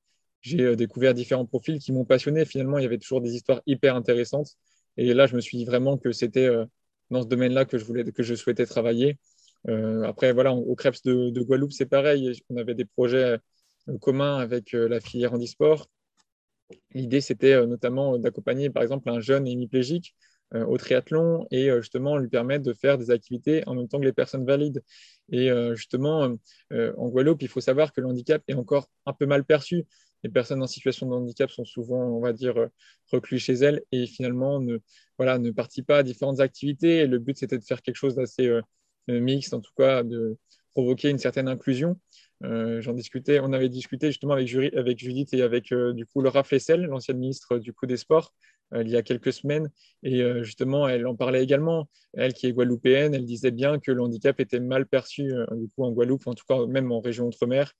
j'ai 0.46 0.62
euh, 0.62 0.76
découvert 0.76 1.14
différents 1.14 1.46
profils 1.46 1.80
qui 1.80 1.92
m'ont 1.92 2.06
passionné. 2.06 2.46
Finalement, 2.46 2.78
il 2.78 2.84
y 2.84 2.86
avait 2.86 3.00
toujours 3.00 3.20
des 3.20 3.36
histoires 3.36 3.62
hyper 3.66 3.96
intéressantes. 3.96 4.56
Et 4.96 5.14
là, 5.14 5.26
je 5.26 5.36
me 5.36 5.42
suis 5.42 5.58
dit 5.58 5.66
vraiment 5.66 5.98
que 5.98 6.12
c'était 6.12 6.46
euh, 6.46 6.66
dans 7.10 7.24
ce 7.24 7.28
domaine-là 7.28 7.66
que 7.66 7.80
je 7.80 7.86
voulais, 7.86 8.04
que 8.12 8.22
je 8.22 8.36
souhaitais 8.36 8.68
travailler. 8.68 9.18
Euh, 9.68 10.04
après, 10.04 10.34
voilà, 10.34 10.54
au 10.54 10.76
Krebs 10.76 11.02
de, 11.04 11.42
Guadeloupe, 11.42 11.74
c'est 11.74 11.88
pareil. 11.88 12.40
On 12.50 12.58
avait 12.58 12.76
des 12.76 12.86
projets 12.86 13.40
communs 14.02 14.38
avec 14.38 14.74
la 14.74 15.00
filière 15.00 15.34
handisport. 15.34 15.88
L'idée, 16.92 17.22
c'était 17.22 17.66
notamment 17.66 18.18
d'accompagner, 18.20 18.70
par 18.70 18.84
exemple, 18.84 19.10
un 19.10 19.20
jeune 19.20 19.48
hémiplégique 19.48 20.16
au 20.54 20.78
triathlon 20.78 21.48
et 21.52 21.70
justement 21.78 22.18
lui 22.18 22.30
permettre 22.30 22.64
de 22.64 22.74
faire 22.74 22.98
des 22.98 23.12
activités 23.12 23.64
en 23.68 23.76
même 23.76 23.88
temps 23.88 24.00
que 24.00 24.06
les 24.06 24.14
personnes 24.14 24.46
valides. 24.46 24.84
Et 25.32 25.50
justement, 25.76 26.36
en 26.72 27.08
Guadeloupe, 27.10 27.42
il 27.44 27.48
faut 27.48 27.62
savoir 27.62 27.92
que 27.92 28.02
le 28.02 28.08
handicap 28.08 28.42
est 28.48 28.56
encore 28.56 28.88
un 29.06 29.14
peu 29.14 29.26
mal 29.28 29.44
perçu 29.44 29.86
les 30.26 30.32
personnes 30.32 30.64
en 30.64 30.68
situation 30.68 31.08
de 31.08 31.14
handicap 31.14 31.52
sont 31.52 31.66
souvent, 31.66 32.04
on 32.04 32.20
va 32.20 32.34
dire, 32.34 32.58
euh, 32.58 32.68
recluses 33.12 33.44
chez 33.44 33.54
elles 33.54 33.84
et 33.92 34.08
finalement 34.08 34.60
ne, 34.60 34.80
voilà, 35.20 35.38
ne 35.38 35.52
participent 35.52 35.86
pas 35.86 36.00
à 36.00 36.04
différentes 36.04 36.40
activités. 36.40 37.06
Le 37.06 37.20
but, 37.20 37.38
c'était 37.38 37.60
de 37.60 37.64
faire 37.64 37.84
quelque 37.84 37.98
chose 37.98 38.16
d'assez 38.16 38.48
euh, 38.48 38.62
mixte, 39.08 39.54
en 39.54 39.62
tout 39.62 39.74
cas, 39.78 40.02
de 40.02 40.36
provoquer 40.72 41.12
une 41.12 41.20
certaine 41.20 41.48
inclusion. 41.48 42.00
Euh, 42.44 42.82
j'en 42.82 42.94
discutais, 42.94 43.40
on 43.40 43.54
avait 43.54 43.70
discuté 43.70 44.08
justement 44.08 44.34
avec, 44.34 44.52
avec 44.74 44.98
Judith 44.98 45.32
et 45.36 45.44
avec 45.44 45.72
du 45.72 46.08
coup 46.08 46.22
Laura 46.22 46.44
Flessel, 46.44 46.82
l'ancienne 46.82 47.20
ministre 47.20 47.60
du 47.60 47.72
coup 47.72 47.86
des 47.86 47.98
Sports, 47.98 48.34
il 48.74 48.90
y 48.90 48.98
a 48.98 49.04
quelques 49.04 49.32
semaines. 49.32 49.70
Et 50.02 50.22
justement, 50.44 50.88
elle 50.88 51.06
en 51.06 51.16
parlait 51.16 51.44
également. 51.44 51.88
Elle 52.14 52.34
qui 52.34 52.48
est 52.48 52.52
guadeloupéenne, 52.52 53.14
elle 53.14 53.26
disait 53.26 53.52
bien 53.52 53.80
que 53.80 53.92
le 53.92 54.02
handicap 54.02 54.40
était 54.40 54.60
mal 54.60 54.88
perçu 54.88 55.32
du 55.52 55.70
coup 55.70 55.86
en 55.86 55.92
Guadeloupe, 55.92 56.28
en 56.28 56.34
tout 56.34 56.44
cas 56.50 56.66
même 56.66 56.92
en 56.92 57.00
région 57.00 57.28
outre-mer, 57.28 57.72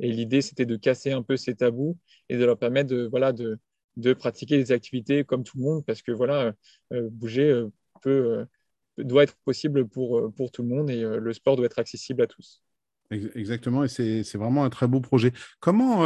et 0.00 0.10
l'idée, 0.10 0.40
c'était 0.40 0.66
de 0.66 0.76
casser 0.76 1.12
un 1.12 1.22
peu 1.22 1.36
ces 1.36 1.54
tabous 1.54 1.96
et 2.28 2.36
de 2.36 2.44
leur 2.44 2.58
permettre 2.58 2.90
de, 2.90 3.06
voilà, 3.06 3.32
de, 3.32 3.58
de 3.96 4.12
pratiquer 4.12 4.56
des 4.56 4.72
activités 4.72 5.24
comme 5.24 5.44
tout 5.44 5.58
le 5.58 5.64
monde, 5.64 5.84
parce 5.84 6.02
que 6.02 6.12
voilà, 6.12 6.52
euh, 6.92 7.08
bouger 7.10 7.50
euh, 7.50 7.68
peut, 8.02 8.46
euh, 8.98 9.04
doit 9.04 9.24
être 9.24 9.36
possible 9.44 9.86
pour, 9.86 10.32
pour 10.34 10.50
tout 10.50 10.62
le 10.62 10.68
monde 10.68 10.90
et 10.90 11.02
le 11.02 11.32
sport 11.32 11.56
doit 11.56 11.66
être 11.66 11.78
accessible 11.78 12.22
à 12.22 12.26
tous. 12.26 12.62
Exactement, 13.10 13.82
et 13.82 13.88
c'est 13.88 14.36
vraiment 14.36 14.64
un 14.64 14.70
très 14.70 14.86
beau 14.86 15.00
projet. 15.00 15.32
Comment, 15.58 16.04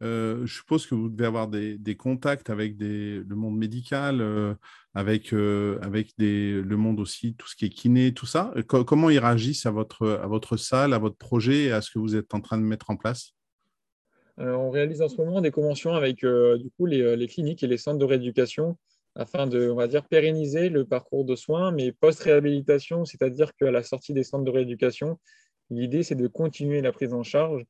je 0.00 0.46
suppose 0.46 0.86
que 0.86 0.94
vous 0.94 1.08
devez 1.08 1.26
avoir 1.26 1.48
des, 1.48 1.96
contacts 1.96 2.50
avec 2.50 2.76
le 2.78 3.34
monde 3.34 3.56
médical, 3.56 4.56
avec, 4.94 5.32
avec 5.32 6.12
des, 6.18 6.52
le 6.52 6.76
monde 6.76 7.00
aussi, 7.00 7.34
tout 7.34 7.48
ce 7.48 7.56
qui 7.56 7.66
est 7.66 7.70
kiné, 7.70 8.12
tout 8.12 8.26
ça. 8.26 8.52
comment 8.66 9.10
ils 9.10 9.18
réagissent 9.18 9.66
à 9.66 9.70
votre, 9.70 10.08
à 10.08 10.26
votre 10.26 10.56
salle, 10.56 10.92
à 10.92 10.98
votre 10.98 11.16
projet 11.16 11.64
et 11.64 11.72
à 11.72 11.80
ce 11.80 11.90
que 11.90 11.98
vous 11.98 12.16
êtes 12.16 12.34
en 12.34 12.40
train 12.40 12.58
de 12.58 12.62
mettre 12.62 12.90
en 12.90 12.96
place? 12.96 13.32
On 14.38 14.70
réalise 14.70 15.00
en 15.00 15.08
ce 15.08 15.16
moment 15.16 15.40
des 15.40 15.50
conventions 15.50 15.94
avec 15.94 16.18
du 16.18 16.70
coup, 16.76 16.86
les, 16.86 17.16
les, 17.16 17.26
cliniques 17.26 17.62
et 17.62 17.66
les 17.66 17.78
centres 17.78 17.98
de 17.98 18.04
rééducation 18.04 18.76
afin 19.16 19.46
de, 19.46 19.70
on 19.70 19.76
va 19.76 19.88
dire, 19.88 20.04
pérenniser 20.04 20.68
le 20.68 20.84
parcours 20.84 21.24
de 21.24 21.34
soins, 21.34 21.72
mais 21.72 21.92
post-réhabilitation, 21.92 23.04
c'est-à-dire 23.04 23.54
qu'à 23.54 23.70
la 23.70 23.82
sortie 23.82 24.12
des 24.12 24.22
centres 24.22 24.44
de 24.44 24.50
rééducation, 24.50 25.18
l'idée, 25.70 26.02
c'est 26.02 26.14
de 26.14 26.26
continuer 26.26 26.82
la 26.82 26.92
prise 26.92 27.14
en 27.14 27.22
charge 27.22 27.64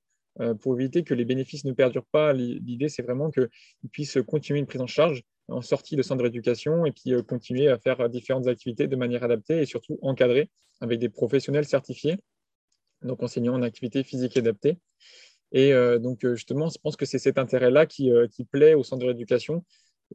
pour 0.60 0.78
éviter 0.78 1.02
que 1.02 1.14
les 1.14 1.24
bénéfices 1.24 1.64
ne 1.64 1.72
perdurent 1.72 2.06
pas. 2.12 2.32
L'idée, 2.32 2.88
c'est 2.88 3.02
vraiment 3.02 3.30
qu'ils 3.30 3.48
puissent 3.90 4.18
continuer 4.26 4.60
une 4.60 4.66
prise 4.66 4.80
en 4.80 4.86
charge 4.86 5.22
en 5.48 5.62
sortie 5.62 5.96
de 5.96 6.02
centre 6.02 6.22
d'éducation 6.22 6.86
et 6.86 6.92
puis 6.92 7.12
euh, 7.12 7.22
continuer 7.22 7.68
à 7.68 7.78
faire 7.78 8.08
différentes 8.08 8.48
activités 8.48 8.88
de 8.88 8.96
manière 8.96 9.22
adaptée 9.22 9.60
et 9.60 9.66
surtout 9.66 9.98
encadrée 10.02 10.50
avec 10.80 10.98
des 10.98 11.08
professionnels 11.08 11.64
certifiés, 11.64 12.16
donc 13.02 13.22
enseignants 13.22 13.54
en 13.54 13.62
activité 13.62 14.02
physique 14.02 14.36
adaptée. 14.36 14.78
Et 15.52 15.72
euh, 15.72 15.98
donc, 15.98 16.24
euh, 16.24 16.34
justement, 16.34 16.68
je 16.68 16.78
pense 16.82 16.96
que 16.96 17.06
c'est 17.06 17.18
cet 17.18 17.38
intérêt-là 17.38 17.86
qui, 17.86 18.10
qui, 18.32 18.44
plaît 18.44 18.74
au 18.74 18.82
centre 18.82 19.06
d'éducation 19.06 19.64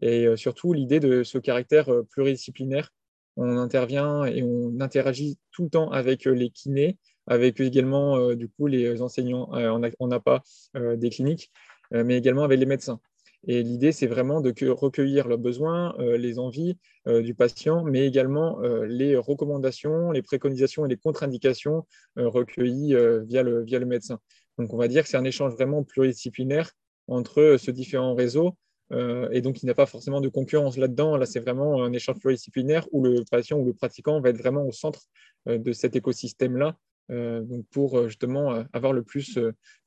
et 0.02 0.26
surtout 0.38 0.72
l'idée 0.72 1.02
de 1.02 1.24
ce 1.24 1.38
caractère 1.38 1.90
pluridisciplinaire. 2.12 2.94
On 3.36 3.58
intervient 3.58 4.24
et 4.24 4.42
on 4.42 4.80
interagit 4.80 5.38
tout 5.52 5.64
le 5.64 5.70
temps 5.70 5.90
avec 5.92 6.24
les 6.24 6.50
kinés, 6.50 6.98
avec 7.28 7.60
également 7.60 8.34
du 8.34 8.50
coup 8.50 8.68
les 8.68 9.02
enseignants 9.02 9.50
en 9.52 10.12
APA 10.12 10.44
des 10.76 11.10
cliniques, 11.10 11.52
mais 11.92 12.18
également 12.18 12.44
avec 12.44 12.60
les 12.60 12.66
médecins. 12.66 13.00
Et 13.48 13.64
l'idée, 13.64 13.92
c'est 13.92 14.08
vraiment 14.08 14.40
de 14.40 14.54
recueillir 14.70 15.28
le 15.28 15.36
besoin, 15.36 15.96
euh, 16.00 16.16
les 16.18 16.38
envies 16.38 16.78
euh, 17.08 17.24
du 17.24 17.34
patient, 17.34 17.84
mais 17.84 18.06
également 18.06 18.62
euh, 18.62 18.86
les 18.86 19.18
recommandations, 19.18 20.12
les 20.12 20.22
préconisations 20.22 20.86
et 20.86 20.90
les 20.90 20.98
contre-indications 20.98 21.86
recueillies 22.18 22.96
via, 23.26 23.42
le, 23.44 23.64
via 23.64 23.80
le 23.80 23.86
médecin. 23.86 24.20
Donc, 24.58 24.74
on 24.74 24.78
va 24.78 24.88
dire 24.88 25.04
que 25.04 25.10
c'est 25.10 25.18
un 25.18 25.24
échange 25.24 25.54
vraiment 25.54 25.84
pluridisciplinaire 25.84 26.72
entre 27.08 27.58
ce 27.58 27.72
différents 27.72 28.14
réseaux. 28.14 28.56
et 28.92 29.42
donc, 29.42 29.64
il 29.64 29.66
n'y 29.66 29.72
a 29.72 29.76
pas 29.76 29.86
forcément 29.86 30.22
de 30.22 30.30
concurrence 30.30 30.78
là-dedans. 30.78 31.18
Là, 31.18 31.26
c'est 31.26 31.40
vraiment 31.40 31.84
un 31.84 31.94
échange 31.94 32.20
pluridisciplinaire 32.20 32.86
où 32.92 33.04
le 33.04 33.24
patient 33.30 33.58
ou 33.58 33.66
le 33.66 33.74
pratiquant 33.74 34.22
va 34.22 34.30
être 34.30 34.38
vraiment 34.38 34.66
au 34.68 34.72
centre 34.72 35.02
de 35.48 35.72
cet 35.72 35.96
écosystème-là 35.96 36.78
donc 37.12 37.66
pour 37.72 38.08
justement 38.08 38.64
avoir 38.74 38.94
le 38.94 39.04
plus, 39.04 39.38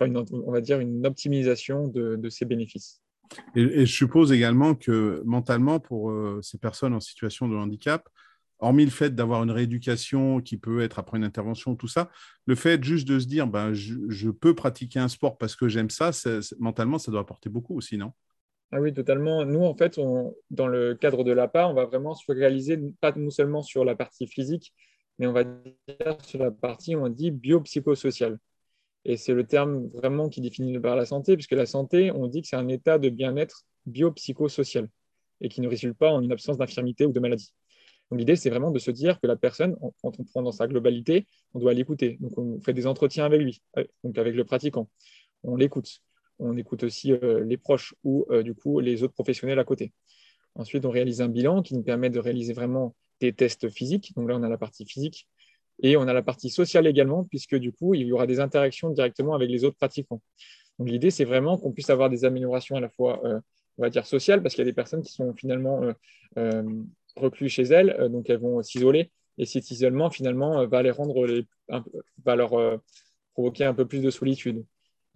on 0.00 0.52
va 0.52 0.60
dire, 0.60 0.78
une 0.80 1.06
optimisation 1.06 1.88
de, 1.88 2.16
de 2.16 2.28
ces 2.28 2.44
bénéfices. 2.44 3.00
Et, 3.54 3.86
je 3.86 3.92
suppose 3.92 4.32
également 4.32 4.74
que 4.74 5.22
mentalement, 5.24 5.80
pour 5.80 6.10
euh, 6.10 6.40
ces 6.42 6.58
personnes 6.58 6.94
en 6.94 7.00
situation 7.00 7.48
de 7.48 7.56
handicap, 7.56 8.08
hormis 8.58 8.84
le 8.84 8.90
fait 8.90 9.14
d'avoir 9.14 9.42
une 9.42 9.50
rééducation 9.50 10.40
qui 10.40 10.56
peut 10.56 10.82
être 10.82 10.98
après 10.98 11.18
une 11.18 11.24
intervention, 11.24 11.74
tout 11.74 11.88
ça, 11.88 12.10
le 12.46 12.54
fait 12.54 12.82
juste 12.82 13.06
de 13.08 13.18
se 13.18 13.26
dire, 13.26 13.46
ben, 13.46 13.72
je, 13.72 14.30
peux 14.30 14.54
pratiquer 14.54 14.98
un 14.98 15.08
sport 15.08 15.36
parce 15.36 15.56
que 15.56 15.68
j'aime 15.68 15.90
ça, 15.90 16.10
mentalement, 16.58 16.98
ça 16.98 17.10
doit 17.10 17.20
apporter 17.20 17.50
beaucoup 17.50 17.76
aussi, 17.76 17.98
non? 17.98 18.12
Ah 18.72 18.80
oui, 18.80 18.92
totalement. 18.92 19.44
Nous, 19.44 19.62
en 19.62 19.76
fait, 19.76 20.00
dans 20.50 20.66
le 20.66 20.94
cadre 20.94 21.22
de 21.22 21.30
l'APA, 21.30 21.68
on 21.68 21.74
va 21.74 21.84
vraiment 21.84 22.14
se 22.14 22.24
réaliser, 22.32 22.80
pas 23.00 23.12
non 23.14 23.30
seulement 23.30 23.62
sur 23.62 23.84
la 23.84 23.94
partie 23.94 24.26
physique, 24.26 24.72
mais 25.18 25.26
on 25.26 25.32
va 25.32 25.44
dire 25.44 26.18
sur 26.22 26.40
la 26.40 26.50
partie, 26.50 26.96
on 26.96 27.08
dit, 27.08 27.30
biopsychosociale. 27.30 28.38
Et 29.04 29.16
c'est 29.16 29.34
le 29.34 29.46
terme 29.46 29.88
vraiment 29.88 30.28
qui 30.28 30.40
définit 30.40 30.78
la 30.78 31.06
santé, 31.06 31.34
puisque 31.36 31.52
la 31.52 31.66
santé, 31.66 32.10
on 32.10 32.26
dit 32.26 32.42
que 32.42 32.48
c'est 32.48 32.56
un 32.56 32.68
état 32.68 32.98
de 32.98 33.10
bien-être 33.10 33.64
biopsychosocial 33.86 34.88
et 35.40 35.48
qui 35.48 35.60
ne 35.60 35.68
résulte 35.68 35.96
pas 35.96 36.10
en 36.10 36.22
une 36.22 36.32
absence 36.32 36.56
d'infirmité 36.56 37.04
ou 37.04 37.12
de 37.12 37.20
maladie. 37.20 37.52
Donc 38.10 38.20
l'idée, 38.20 38.36
c'est 38.36 38.50
vraiment 38.50 38.70
de 38.70 38.78
se 38.78 38.90
dire 38.90 39.20
que 39.20 39.26
la 39.26 39.36
personne, 39.36 39.76
quand 40.02 40.18
on 40.18 40.24
prend 40.24 40.42
dans 40.42 40.52
sa 40.52 40.66
globalité, 40.66 41.26
on 41.52 41.58
doit 41.58 41.74
l'écouter. 41.74 42.16
Donc 42.20 42.36
on 42.38 42.60
fait 42.60 42.72
des 42.72 42.86
entretiens 42.86 43.24
avec 43.24 43.40
lui, 43.40 43.62
euh, 43.78 43.84
donc 44.02 44.16
avec 44.18 44.34
le 44.34 44.44
pratiquant. 44.44 44.88
On 45.42 45.56
l'écoute. 45.56 46.00
On 46.38 46.56
écoute 46.56 46.82
aussi 46.82 47.12
euh, 47.12 47.44
les 47.44 47.56
proches 47.56 47.94
ou 48.02 48.26
euh, 48.30 48.42
du 48.42 48.54
coup 48.54 48.80
les 48.80 49.02
autres 49.02 49.14
professionnels 49.14 49.58
à 49.58 49.64
côté. 49.64 49.92
Ensuite, 50.54 50.84
on 50.84 50.90
réalise 50.90 51.20
un 51.20 51.28
bilan 51.28 51.62
qui 51.62 51.74
nous 51.74 51.82
permet 51.82 52.10
de 52.10 52.18
réaliser 52.18 52.52
vraiment 52.52 52.94
des 53.24 53.32
tests 53.32 53.68
physiques. 53.68 54.12
Donc 54.16 54.28
là, 54.28 54.36
on 54.36 54.42
a 54.42 54.48
la 54.48 54.58
partie 54.58 54.84
physique. 54.84 55.28
Et 55.82 55.96
on 55.96 56.02
a 56.02 56.12
la 56.12 56.22
partie 56.22 56.50
sociale 56.50 56.86
également, 56.86 57.24
puisque 57.24 57.56
du 57.56 57.72
coup, 57.72 57.94
il 57.94 58.06
y 58.06 58.12
aura 58.12 58.26
des 58.26 58.40
interactions 58.40 58.90
directement 58.90 59.34
avec 59.34 59.50
les 59.50 59.64
autres 59.64 59.76
pratiquants. 59.76 60.20
Donc 60.78 60.88
l'idée, 60.88 61.10
c'est 61.10 61.24
vraiment 61.24 61.58
qu'on 61.58 61.72
puisse 61.72 61.90
avoir 61.90 62.10
des 62.10 62.24
améliorations 62.24 62.76
à 62.76 62.80
la 62.80 62.88
fois, 62.88 63.20
euh, 63.24 63.40
on 63.78 63.82
va 63.82 63.90
dire, 63.90 64.06
sociales, 64.06 64.42
parce 64.42 64.54
qu'il 64.54 64.62
y 64.64 64.68
a 64.68 64.70
des 64.70 64.74
personnes 64.74 65.02
qui 65.02 65.12
sont 65.12 65.34
finalement 65.34 65.82
euh, 65.82 65.92
euh, 66.38 66.62
reclus 67.16 67.48
chez 67.48 67.62
elles, 67.62 68.08
donc 68.10 68.30
elles 68.30 68.38
vont 68.38 68.62
s'isoler. 68.62 69.10
Et 69.38 69.46
cet 69.46 69.70
isolement, 69.70 70.10
finalement, 70.10 70.64
va 70.66 70.82
les 70.82 70.92
rendre, 70.92 71.26
les, 71.26 71.44
va 72.24 72.36
leur 72.36 72.80
provoquer 73.32 73.64
un 73.64 73.74
peu 73.74 73.84
plus 73.84 74.00
de 74.00 74.10
solitude. 74.10 74.64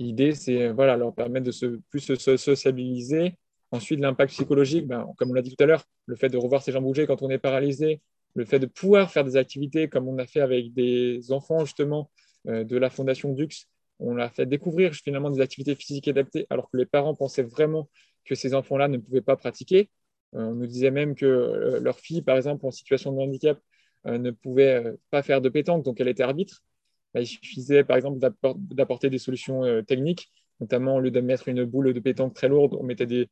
L'idée, 0.01 0.35
c'est 0.35 0.71
voilà, 0.71 0.97
leur 0.97 1.15
permettre 1.15 1.47
de 1.47 1.53
se, 1.53 1.67
plus 1.89 2.01
se 2.01 2.37
sociabiliser. 2.37 3.35
Ensuite, 3.71 4.01
l'impact 4.01 4.33
psychologique, 4.33 4.87
ben, 4.87 5.07
comme 5.19 5.31
on 5.31 5.35
l'a 5.35 5.43
dit 5.43 5.55
tout 5.55 5.63
à 5.63 5.67
l'heure, 5.67 5.85
le 6.07 6.17
fait 6.17 6.29
de 6.29 6.39
revoir 6.39 6.63
ses 6.63 6.73
jambes 6.73 6.85
bouger 6.85 7.07
quand 7.07 7.23
on 7.23 7.31
est 7.31 7.39
paralysé, 7.39 8.01
le 8.35 8.45
fait 8.45 8.59
de 8.59 8.67
pouvoir 8.67 9.11
faire 9.11 9.25
des 9.25 9.37
activités 9.37 9.89
comme 9.89 10.09
on 10.09 10.19
a 10.19 10.27
fait 10.27 10.41
avec 10.41 10.73
des 10.73 11.33
enfants 11.33 11.65
justement 11.65 12.11
de 12.47 12.77
la 12.77 12.89
Fondation 12.89 13.33
Dux, 13.33 13.67
on 14.01 14.15
leur 14.15 14.27
a 14.27 14.31
fait 14.31 14.47
découvrir 14.47 14.95
finalement 14.95 15.31
des 15.31 15.41
activités 15.41 15.75
physiques 15.75 16.09
adaptées, 16.09 16.47
alors 16.51 16.71
que 16.71 16.77
les 16.77 16.87
parents 16.87 17.15
pensaient 17.15 17.43
vraiment 17.43 17.89
que 18.25 18.35
ces 18.35 18.55
enfants-là 18.55 18.89
ne 18.89 18.99
pouvaient 18.99 19.23
pas 19.23 19.37
pratiquer. 19.37 19.91
Euh, 20.35 20.43
on 20.43 20.55
nous 20.55 20.67
disait 20.67 20.91
même 20.91 21.15
que 21.15 21.27
euh, 21.27 21.81
leur 21.81 21.99
fille, 21.99 22.23
par 22.23 22.37
exemple, 22.37 22.67
en 22.67 22.71
situation 22.71 23.13
de 23.13 23.19
handicap, 23.19 23.59
euh, 24.07 24.19
ne 24.19 24.31
pouvait 24.31 24.95
pas 25.11 25.23
faire 25.23 25.41
de 25.41 25.49
pétanque, 25.49 25.85
donc 25.85 26.01
elle 26.01 26.09
était 26.09 26.23
arbitre. 26.23 26.63
Il 27.15 27.27
suffisait, 27.27 27.85
par 27.85 27.97
exemple, 27.97 28.19
d'apporter 28.71 29.11
des 29.11 29.19
solutions 29.19 29.83
techniques, 29.85 30.31
notamment 30.61 30.97
au 30.97 31.01
lieu 31.01 31.11
de 31.11 31.21
mettre 31.21 31.49
une 31.49 31.65
boule 31.65 31.93
de 31.93 32.01
pétanque 32.01 32.35
très 32.35 32.49
lourde, 32.49 32.77
on 32.79 32.83
mettait 32.83 33.07
des, 33.07 33.29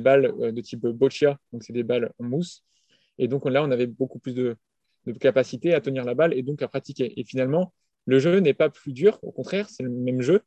balles 0.00 0.34
de 0.52 0.60
type 0.60 0.86
boccia, 0.86 1.38
donc 1.52 1.62
c'est 1.62 1.72
des 1.72 1.82
balles 1.82 2.12
en 2.18 2.24
mousse. 2.24 2.64
Et 3.18 3.28
donc 3.28 3.48
là, 3.48 3.62
on 3.62 3.70
avait 3.70 3.86
beaucoup 3.86 4.18
plus 4.18 4.34
de, 4.34 4.56
de 5.06 5.12
capacité 5.12 5.74
à 5.74 5.80
tenir 5.80 6.04
la 6.04 6.14
balle 6.14 6.34
et 6.34 6.42
donc 6.42 6.62
à 6.62 6.68
pratiquer. 6.68 7.18
Et 7.20 7.24
finalement, 7.24 7.72
le 8.06 8.18
jeu 8.18 8.38
n'est 8.38 8.54
pas 8.54 8.70
plus 8.70 8.92
dur, 8.92 9.18
au 9.22 9.32
contraire, 9.32 9.68
c'est 9.68 9.82
le 9.82 9.90
même 9.90 10.22
jeu, 10.22 10.42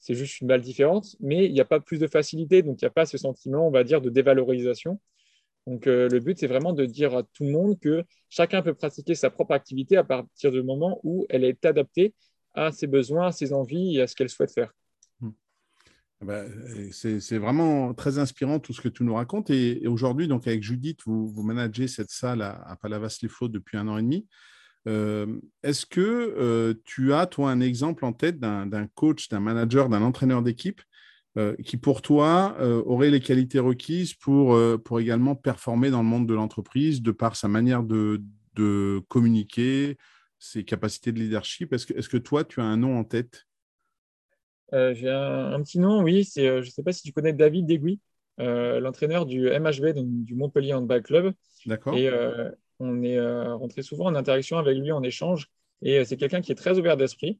c'est 0.00 0.14
juste 0.14 0.40
une 0.40 0.48
balle 0.48 0.60
différente, 0.60 1.16
mais 1.20 1.46
il 1.46 1.52
n'y 1.52 1.60
a 1.60 1.64
pas 1.64 1.80
plus 1.80 1.98
de 1.98 2.06
facilité, 2.06 2.62
donc 2.62 2.80
il 2.80 2.84
n'y 2.84 2.88
a 2.88 2.90
pas 2.92 3.06
ce 3.06 3.18
sentiment, 3.18 3.66
on 3.66 3.70
va 3.70 3.84
dire, 3.84 4.00
de 4.00 4.10
dévalorisation. 4.10 5.00
Donc 5.66 5.86
euh, 5.86 6.08
le 6.08 6.20
but, 6.20 6.38
c'est 6.38 6.46
vraiment 6.46 6.72
de 6.72 6.86
dire 6.86 7.14
à 7.16 7.22
tout 7.22 7.44
le 7.44 7.50
monde 7.50 7.78
que 7.78 8.04
chacun 8.28 8.62
peut 8.62 8.74
pratiquer 8.74 9.14
sa 9.14 9.30
propre 9.30 9.52
activité 9.52 9.96
à 9.96 10.04
partir 10.04 10.52
du 10.52 10.62
moment 10.62 11.00
où 11.02 11.26
elle 11.28 11.44
est 11.44 11.64
adaptée 11.64 12.14
à 12.54 12.72
ses 12.72 12.86
besoins, 12.86 13.28
à 13.28 13.32
ses 13.32 13.52
envies 13.52 13.96
et 13.96 14.02
à 14.02 14.06
ce 14.06 14.14
qu'elle 14.14 14.30
souhaite 14.30 14.52
faire. 14.52 14.72
Eh 16.20 16.24
ben, 16.24 16.50
c'est 16.90 17.38
vraiment 17.38 17.94
très 17.94 18.18
inspirant 18.18 18.58
tout 18.58 18.72
ce 18.72 18.80
que 18.80 18.88
tu 18.88 19.04
nous 19.04 19.14
racontes. 19.14 19.50
Et, 19.50 19.86
aujourd'hui, 19.86 20.26
donc 20.26 20.46
avec 20.48 20.62
Judith, 20.62 21.00
vous, 21.06 21.42
managez 21.42 21.86
cette 21.86 22.10
salle 22.10 22.42
à, 22.42 22.76
Palavas-les-Flots 22.82 23.48
depuis 23.48 23.76
un 23.76 23.86
an 23.86 23.98
et 23.98 24.02
demi. 24.02 24.26
Euh, 24.88 25.38
est-ce 25.62 25.86
que 25.86 26.00
euh, 26.00 26.74
tu 26.84 27.12
as, 27.12 27.26
toi, 27.26 27.50
un 27.50 27.60
exemple 27.60 28.04
en 28.04 28.12
tête 28.12 28.40
d'un 28.40 28.86
coach, 28.94 29.28
d'un 29.28 29.40
manager, 29.40 29.88
d'un 29.88 30.02
entraîneur 30.02 30.42
d'équipe 30.42 30.82
euh, 31.36 31.54
qui, 31.64 31.76
pour 31.76 32.02
toi, 32.02 32.56
aurait 32.86 33.10
les 33.10 33.20
qualités 33.20 33.60
requises 33.60 34.14
pour, 34.14 34.58
pour 34.82 34.98
également 34.98 35.36
performer 35.36 35.90
dans 35.90 36.02
le 36.02 36.08
monde 36.08 36.26
de 36.26 36.34
l'entreprise 36.34 37.00
de 37.00 37.12
par 37.12 37.36
sa 37.36 37.46
manière 37.46 37.84
de, 37.84 38.20
communiquer, 39.06 39.96
ses 40.40 40.64
capacités 40.64 41.12
de 41.12 41.20
leadership? 41.20 41.72
Est 41.72 42.08
que 42.08 42.16
toi, 42.16 42.42
tu 42.42 42.60
as 42.60 42.64
un 42.64 42.76
nom 42.76 42.98
en 42.98 43.04
tête? 43.04 43.47
J'ai 44.72 45.10
un, 45.10 45.62
petit 45.62 45.78
nom, 45.78 46.02
oui. 46.02 46.28
Je 46.36 46.58
ne 46.58 46.62
sais 46.62 46.82
pas 46.82 46.92
si 46.92 47.02
tu 47.02 47.12
connais 47.12 47.32
David 47.32 47.66
Degui, 47.66 48.00
l'entraîneur 48.38 49.26
du 49.26 49.48
MHB, 49.48 49.94
du 49.96 50.34
Montpellier 50.34 50.74
Handball 50.74 51.02
Club. 51.02 51.32
D'accord 51.66 51.94
on 52.80 53.02
est 53.02 53.18
euh, 53.18 53.54
rentré 53.54 53.82
souvent 53.82 54.06
en 54.06 54.14
interaction 54.14 54.58
avec 54.58 54.76
lui 54.76 54.92
en 54.92 55.02
échange 55.02 55.48
et 55.82 55.98
euh, 55.98 56.04
c'est 56.04 56.16
quelqu'un 56.16 56.40
qui 56.40 56.52
est 56.52 56.56
très 56.56 56.78
ouvert 56.78 56.96
d'esprit. 56.96 57.38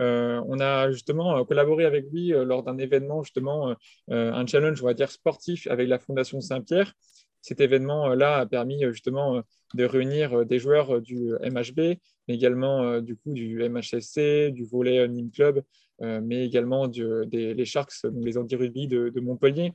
Euh, 0.00 0.42
on 0.46 0.60
a 0.60 0.90
justement 0.90 1.44
collaboré 1.44 1.84
avec 1.84 2.06
lui 2.12 2.28
lors 2.28 2.62
d'un 2.62 2.78
événement, 2.78 3.22
justement, 3.24 3.74
un 4.08 4.46
challenge, 4.46 4.80
on 4.82 4.86
va 4.86 4.94
dire, 4.94 5.10
sportif 5.10 5.66
avec 5.66 5.88
la 5.88 5.98
Fondation 5.98 6.40
Saint-Pierre. 6.40 6.92
Cet 7.40 7.60
événement-là 7.60 8.36
a 8.36 8.46
permis 8.46 8.84
justement 8.92 9.42
de 9.74 9.84
réunir 9.84 10.44
des 10.44 10.58
joueurs 10.60 11.00
du 11.00 11.32
MHB, 11.42 11.96
mais 12.28 12.34
également 12.34 13.00
du 13.00 13.16
coup 13.16 13.32
du 13.32 13.58
MHSC, 13.68 14.52
du 14.52 14.66
volet 14.66 15.08
Nîmes 15.08 15.32
Club, 15.32 15.62
mais 16.00 16.44
également 16.44 16.88
des 16.88 17.54
les 17.54 17.64
Sharks, 17.64 18.04
les 18.14 18.38
anti-rugby 18.38 18.86
de, 18.86 19.08
de, 19.08 19.20
Montpellier. 19.20 19.72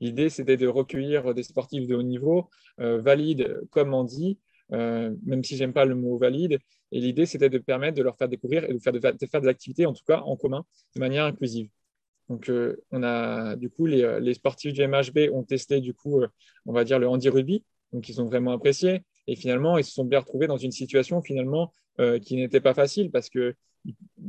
L'idée, 0.00 0.28
c'était 0.28 0.56
de 0.56 0.66
recueillir 0.66 1.34
des 1.34 1.42
sportifs 1.42 1.86
de 1.86 1.94
haut 1.94 2.02
niveau, 2.02 2.50
valides 2.78 3.60
comme 3.70 3.94
Andy, 3.94 4.38
euh, 4.72 5.14
même 5.24 5.44
si 5.44 5.56
j'aime 5.56 5.72
pas 5.72 5.84
le 5.84 5.94
mot 5.94 6.18
valide. 6.18 6.58
Et 6.92 7.00
l'idée, 7.00 7.26
c'était 7.26 7.50
de 7.50 7.58
permettre 7.58 7.96
de 7.96 8.02
leur 8.02 8.16
faire 8.16 8.28
découvrir 8.28 8.64
et 8.64 8.72
de 8.72 8.78
faire, 8.78 8.92
de, 8.92 9.26
faire 9.26 9.40
des 9.40 9.48
activités, 9.48 9.86
en 9.86 9.92
tout 9.92 10.04
cas 10.06 10.20
en 10.20 10.36
commun, 10.36 10.64
de 10.94 11.00
manière 11.00 11.24
inclusive. 11.24 11.68
Donc, 12.28 12.48
euh, 12.48 12.82
on 12.90 13.02
a 13.02 13.56
du 13.56 13.68
coup 13.68 13.86
les, 13.86 14.18
les, 14.20 14.34
sportifs 14.34 14.72
du 14.72 14.86
MHB 14.86 15.30
ont 15.32 15.42
testé 15.42 15.80
du 15.80 15.92
coup, 15.92 16.22
euh, 16.22 16.28
on 16.64 16.72
va 16.72 16.84
dire 16.84 16.98
le 16.98 17.06
handi 17.08 17.28
rugby, 17.28 17.64
donc 17.92 18.08
ils 18.08 18.20
ont 18.20 18.26
vraiment 18.26 18.52
apprécié. 18.52 19.02
Et 19.26 19.36
finalement, 19.36 19.76
ils 19.78 19.84
se 19.84 19.92
sont 19.92 20.04
bien 20.04 20.20
retrouvés 20.20 20.46
dans 20.46 20.56
une 20.56 20.72
situation 20.72 21.22
finalement 21.22 21.72
qui 22.22 22.34
n'était 22.34 22.60
pas 22.60 22.74
facile 22.74 23.12
parce 23.12 23.30
que 23.30 23.54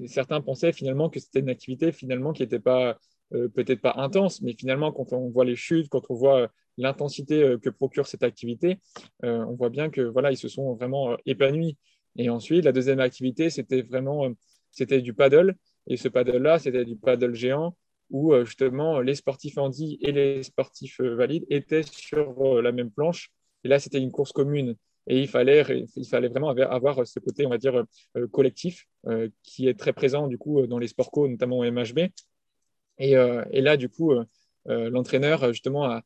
certains 0.08 0.41
pensaient 0.41 0.74
finalement 0.74 1.10
que 1.10 1.20
c'était 1.20 1.39
une 1.39 1.50
activité 1.50 1.91
finalement 1.91 2.34
qui 2.34 2.44
n'était 2.44 2.60
pas 2.60 2.98
peut-être 3.32 3.82
pas 3.82 3.96
intense, 3.98 4.41
mais 4.41 4.54
finalement 4.54 4.91
quand 4.91 5.12
on 5.12 5.30
voit 5.30 5.46
les 5.46 5.56
chutes, 5.56 5.89
quand 5.89 6.04
on 6.10 6.13
voit 6.13 6.50
l'intensité 6.78 7.41
euh, 7.41 7.58
que 7.58 7.70
procure 7.70 8.08
cette 8.08 8.24
activité, 8.24 8.80
euh, 9.24 9.46
on 9.46 9.56
voit 9.56 9.70
bien 9.70 9.89
que 9.89 10.02
voilà, 10.02 10.32
ils 10.32 10.38
se 10.38 10.48
sont 10.48 10.74
vraiment 10.74 11.12
euh, 11.12 11.18
épanouis. 11.26 11.78
Et 12.18 12.30
ensuite, 12.30 12.63
la 12.63 12.72
deuxième 12.72 13.00
activité, 13.00 13.50
c'était 13.50 13.82
vraiment 13.82 14.30
c'était 14.72 15.02
du 15.02 15.13
paddle. 15.13 15.56
Et 15.88 15.98
ce 15.98 16.08
paddle-là, 16.08 16.60
c'était 16.60 16.86
du 16.86 16.96
paddle 16.96 17.36
géant 17.36 17.76
où 18.10 18.34
justement 18.46 19.02
les 19.02 19.15
sportifs 19.15 19.58
handi 19.58 19.98
et 20.00 20.12
les 20.12 20.44
sportifs 20.44 21.02
valides 21.02 21.46
étaient 21.50 21.84
sur 21.84 22.62
la 22.62 22.72
même 22.72 22.89
planche. 22.89 23.32
Et 23.65 23.68
là, 23.68 23.80
c'était 23.80 23.98
une 23.98 24.12
course 24.12 24.32
commune. 24.32 24.76
Et 25.08 25.20
il 25.22 25.28
fallait, 25.28 25.63
vraiment 26.30 26.50
avoir 26.50 27.06
ce 27.06 27.20
côté, 27.20 27.46
on 27.46 27.50
va 27.50 27.58
dire, 27.58 27.84
collectif, 28.32 28.88
qui 29.44 29.68
est 29.68 29.78
très 29.78 29.94
présent 29.94 30.28
du 30.28 30.38
coup 30.38 30.65
dans 30.65 30.80
les 30.80 30.88
sports 30.88 31.12
co, 31.12 31.28
notamment 31.28 31.60
au 31.60 31.72
MHB. 31.72 32.10
Et, 32.98 33.13
là, 33.13 33.78
du 33.78 33.89
coup, 33.89 34.13
l'entraîneur 34.65 35.54
justement 35.54 35.86
a, 35.86 36.04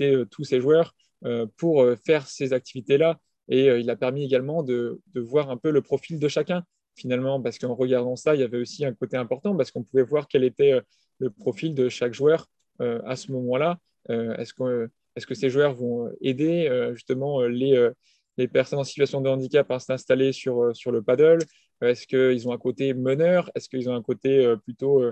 euh, 0.00 0.24
tous 0.26 0.44
ces 0.44 0.60
joueurs 0.60 0.94
euh, 1.24 1.46
pour 1.56 1.82
euh, 1.82 1.96
faire 1.96 2.26
ces 2.26 2.52
activités-là. 2.52 3.18
Et 3.48 3.66
il 3.66 3.90
a 3.90 3.96
permis 3.96 4.24
également 4.24 4.62
de, 4.62 5.00
voir 5.14 5.50
un 5.50 5.56
peu 5.56 5.70
le 5.70 5.82
profil 5.82 6.18
de 6.18 6.28
chacun, 6.28 6.64
finalement, 6.94 7.42
parce 7.42 7.58
qu'en 7.58 7.74
regardant 7.74 8.16
ça, 8.16 8.34
il 8.34 8.40
y 8.40 8.44
avait 8.44 8.58
aussi 8.58 8.84
un 8.84 8.94
côté 8.94 9.16
important, 9.16 9.56
parce 9.56 9.70
qu'on 9.70 9.82
pouvait 9.82 10.04
voir 10.04 10.28
quel 10.28 10.44
était 10.44 10.80
le 11.18 11.30
profil 11.30 11.74
de 11.74 11.88
chaque 11.88 12.14
joueur 12.14 12.46
à 12.78 13.16
ce 13.16 13.32
moment-là. 13.32 13.78
Est-ce 14.08 14.54
que, 14.54 14.88
est 15.16 15.26
que, 15.26 15.34
ces 15.34 15.50
joueurs 15.50 15.74
vont 15.74 16.10
aider 16.20 16.90
justement 16.94 17.42
les, 17.42 17.88
les, 18.36 18.48
personnes 18.48 18.78
en 18.78 18.84
situation 18.84 19.20
de 19.20 19.28
handicap 19.28 19.70
à 19.70 19.78
s'installer 19.78 20.32
sur, 20.32 20.74
sur 20.74 20.92
le 20.92 21.02
paddle? 21.02 21.38
Est-ce 21.80 22.06
qu'ils 22.06 22.48
ont 22.48 22.52
un 22.52 22.58
côté 22.58 22.94
meneur? 22.94 23.50
Est-ce 23.54 23.68
qu'ils 23.68 23.90
ont 23.90 23.94
un 23.94 24.02
côté 24.02 24.54
plutôt 24.64 25.02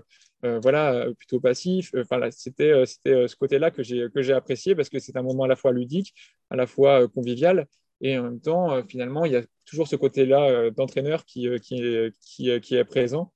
euh, 0.44 0.58
voilà, 0.60 0.94
euh, 0.94 1.14
plutôt 1.14 1.40
passif? 1.40 1.94
Euh, 1.94 2.02
enfin, 2.02 2.30
c'était 2.30 2.86
ce 2.86 3.36
côté-là 3.36 3.70
que 3.70 3.82
j'ai 3.82 4.32
apprécié 4.32 4.74
parce 4.74 4.88
que 4.88 4.98
c'est 4.98 5.16
un 5.16 5.22
moment 5.22 5.44
à 5.44 5.48
la 5.48 5.56
fois 5.56 5.72
ludique, 5.72 6.14
à 6.50 6.56
la 6.56 6.66
fois 6.66 7.08
convivial, 7.08 7.66
et 8.00 8.18
en 8.18 8.24
même 8.24 8.40
temps, 8.40 8.82
finalement, 8.86 9.26
il 9.26 9.32
y 9.32 9.36
a 9.36 9.42
toujours 9.66 9.86
ce 9.86 9.96
côté-là 9.96 10.70
d'entraîneur 10.70 11.24
qui, 11.26 11.48
qui, 11.60 11.82
qui, 12.20 12.60
qui, 12.60 12.74
est 12.74 12.84
présent. 12.84 13.32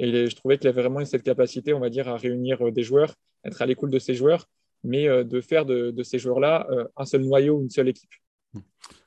Et 0.00 0.26
je 0.28 0.34
trouvais 0.34 0.58
qu'il 0.58 0.68
avait 0.68 0.82
vraiment 0.82 1.04
cette 1.04 1.22
capacité, 1.22 1.72
on 1.74 1.80
va 1.80 1.90
dire, 1.90 2.08
à 2.08 2.16
réunir 2.16 2.72
des 2.72 2.82
joueurs, 2.82 3.14
être 3.44 3.62
à 3.62 3.66
l'écoute 3.66 3.90
de 3.90 4.00
ces 4.00 4.14
joueurs, 4.14 4.46
mais 4.84 5.24
de 5.24 5.40
faire 5.40 5.66
de, 5.66 5.90
de 5.90 6.02
ces 6.02 6.18
joueurs-là 6.18 6.66
un 6.96 7.04
seul 7.04 7.22
noyau, 7.22 7.60
une 7.60 7.70
seule 7.70 7.88
équipe. 7.88 8.10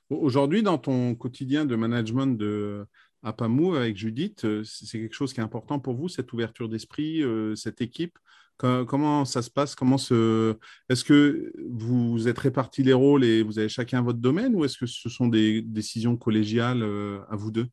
Aujourd'hui, 0.10 0.64
dans 0.64 0.78
ton 0.78 1.16
quotidien 1.16 1.66
de 1.66 1.76
management 1.76 2.28
de, 2.38 2.86
à 3.24 3.34
Pamou 3.34 3.74
avec 3.76 3.96
Judith, 3.98 4.46
euh, 4.46 4.64
c'est 4.64 5.00
quelque 5.00 5.16
chose 5.16 5.34
qui 5.34 5.40
est 5.40 5.44
important 5.44 5.80
pour 5.80 5.96
vous, 5.96 6.10
cette 6.10 6.32
ouverture 6.34 6.70
d'esprit, 6.70 7.24
euh, 7.24 7.56
cette 7.56 7.82
équipe? 7.82 8.18
Comment 8.58 9.26
ça 9.26 9.42
se 9.42 9.50
passe? 9.50 9.76
Comment 9.76 9.98
se... 9.98 10.56
Est-ce 10.88 11.04
que 11.04 11.52
vous 11.70 12.30
êtes 12.30 12.40
répartis 12.40 12.82
les 12.82 12.94
rôles 12.94 13.26
et 13.26 13.44
vous 13.44 13.60
avez 13.60 13.68
chacun 13.68 14.02
votre 14.02 14.20
domaine 14.20 14.56
ou 14.56 14.64
est-ce 14.64 14.78
que 14.78 14.86
ce 14.86 15.10
sont 15.10 15.28
des 15.28 15.62
décisions 15.62 16.16
collégiales 16.16 16.82
euh, 16.82 17.20
à 17.30 17.36
vous 17.36 17.52
deux? 17.52 17.66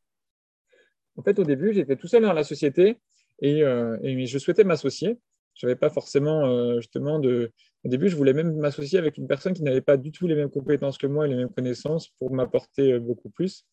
En 1.17 1.23
fait, 1.23 1.39
au 1.39 1.45
début, 1.45 1.73
j'étais 1.73 1.95
tout 1.95 2.09
seul 2.09 2.23
dans 2.23 2.33
la 2.33 2.43
société 2.43 2.97
et, 3.41 3.61
je 3.61 4.39
souhaitais 4.39 4.65
m'associer. 4.65 5.17
Je 5.61 5.67
n'avais 5.67 5.79
pas 5.79 5.91
forcément 5.91 6.81
justement 6.81 7.19
de. 7.19 7.53
Au 7.85 7.89
début, 7.89 8.09
je 8.09 8.17
voulais 8.17 8.33
même 8.33 8.57
m'associer 8.57 8.99
avec 8.99 9.19
une 9.19 9.27
personne 9.27 9.53
qui 9.53 9.63
n'avait 9.63 9.81
pas 9.81 9.97
du 9.97 10.11
tout 10.11 10.27
les 10.27 10.35
mêmes 10.35 10.51
compétences 10.51 10.99
que 10.99 11.07
moi 11.07 11.27
et 11.27 11.31
les 11.31 11.37
mêmes 11.37 11.53
connaissances 11.53 12.09
pour 12.19 12.33
m'apporter 12.33 12.99
beaucoup 12.99 13.31
plus. 13.31 13.65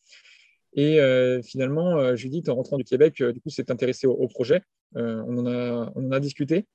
Et 0.77 0.99
euh, 0.99 1.41
finalement, 1.41 1.97
euh, 1.97 2.15
Judith, 2.15 2.49
en 2.49 2.55
rentrant 2.55 2.77
du 2.77 2.83
Québec, 2.83 3.19
euh, 3.21 3.33
du 3.33 3.41
coup, 3.41 3.49
s'est 3.49 3.71
intéressée 3.71 4.05
au, 4.07 4.27
projet. 4.27 4.61
on, 4.95 5.45
on 5.45 6.07
en 6.07 6.11
a 6.11 6.19
discuté. 6.19 6.67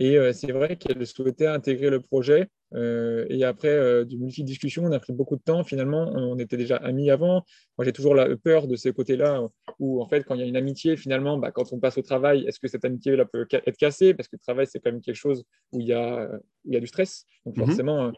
Et 0.00 0.18
c'est 0.32 0.50
vrai 0.50 0.76
qu'elle 0.76 1.06
souhaitait 1.06 1.46
intégrer 1.46 1.88
le 1.88 2.00
projet. 2.00 2.48
et 2.74 3.44
après 3.44 4.04
du 4.04 4.18
multi-discussion, 4.18 4.84
on 4.84 4.92
a 4.92 4.98
pris 4.98 5.12
beaucoup 5.12 5.36
de 5.36 5.42
temps. 5.42 5.62
Finalement, 5.62 6.10
on 6.14 6.36
était 6.38 6.56
déjà 6.56 6.76
amis 6.76 7.10
avant. 7.10 7.44
Moi, 7.78 7.84
j'ai 7.84 7.92
toujours 7.92 8.14
la 8.14 8.36
peur 8.36 8.66
de 8.66 8.74
ces 8.74 8.92
côtés-là 8.92 9.40
où, 9.78 10.02
en 10.02 10.08
fait, 10.08 10.24
quand 10.24 10.34
il 10.34 10.40
y 10.40 10.44
a 10.44 10.46
une 10.46 10.56
amitié, 10.56 10.96
finalement, 10.96 11.38
bah, 11.38 11.52
quand 11.52 11.72
on 11.72 11.78
passe 11.78 11.96
au 11.96 12.02
travail, 12.02 12.44
est-ce 12.44 12.58
que 12.58 12.66
cette 12.66 12.84
amitié-là 12.84 13.24
peut 13.24 13.46
être 13.52 13.76
cassée? 13.76 14.14
Parce 14.14 14.28
que 14.28 14.34
le 14.34 14.40
travail, 14.40 14.66
c'est 14.66 14.80
quand 14.80 14.90
même 14.90 15.00
quelque 15.00 15.14
chose 15.14 15.44
où 15.72 15.80
il 15.80 15.86
y 15.86 15.92
a, 15.92 16.28
il 16.64 16.74
y 16.74 16.76
a 16.76 16.80
du 16.80 16.88
stress. 16.88 17.24
Donc, 17.46 17.56
mmh 17.56 17.64
forcément, 17.66 18.12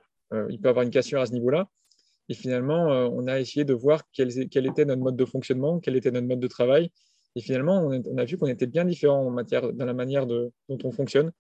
il 0.49 0.59
peut 0.59 0.69
y 0.69 0.71
avoir 0.71 0.85
une 0.85 0.91
cassure 0.91 1.21
à 1.21 1.27
ce 1.27 1.33
niveau-là. 1.33 1.69
Et 2.29 2.35
finalement, 2.35 2.87
on 2.89 3.27
a 3.27 3.39
essayé 3.39 3.65
de 3.65 3.75
voir 3.75 4.03
quel, 4.13 4.31
quel, 4.49 4.67
était 4.67 4.85
notre 4.85 5.03
mode 5.03 5.17
de 5.17 5.25
fonctionnement, 5.25 5.79
quel 5.79 5.97
était 5.97 6.11
notre 6.11 6.27
mode 6.27 6.41
de 6.41 6.49
travail. 6.49 6.91
Et 7.37 7.41
finalement, 7.41 7.87
on 7.87 8.19
a, 8.19 8.25
vu 8.25 8.39
qu'on 8.39 8.47
était 8.47 8.67
bien 8.67 8.85
différents 8.85 9.27
en 9.27 9.31
matière, 9.31 9.73
dans 9.73 9.85
la 9.85 9.93
manière 9.93 10.27
de, 10.27 10.51
dont 10.69 10.79
on 10.85 10.91
fonctionne. 10.91 11.33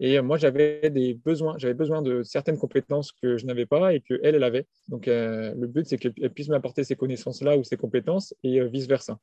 Et 0.00 0.20
moi, 0.20 0.38
j'avais 0.38 0.90
des 0.90 1.14
besoins, 1.14 1.56
j'avais 1.58 1.74
besoin 1.74 2.02
de 2.02 2.22
certaines 2.22 2.58
compétences 2.58 3.12
que 3.12 3.36
je 3.36 3.46
n'avais 3.46 3.66
pas 3.66 3.94
et 3.94 4.00
qu'elle, 4.00 4.20
elle 4.22 4.44
avait. 4.44 4.66
Donc, 4.88 5.06
euh, 5.06 5.54
le 5.54 5.66
but, 5.68 5.86
c'est 5.86 5.98
qu'elle 5.98 6.30
puisse 6.30 6.48
m'apporter 6.48 6.82
ces 6.82 6.96
connaissances-là 6.96 7.56
ou 7.56 7.62
ces 7.62 7.76
compétences 7.76 8.34
et 8.42 8.60
euh, 8.60 8.66
vice-versa. 8.66 9.18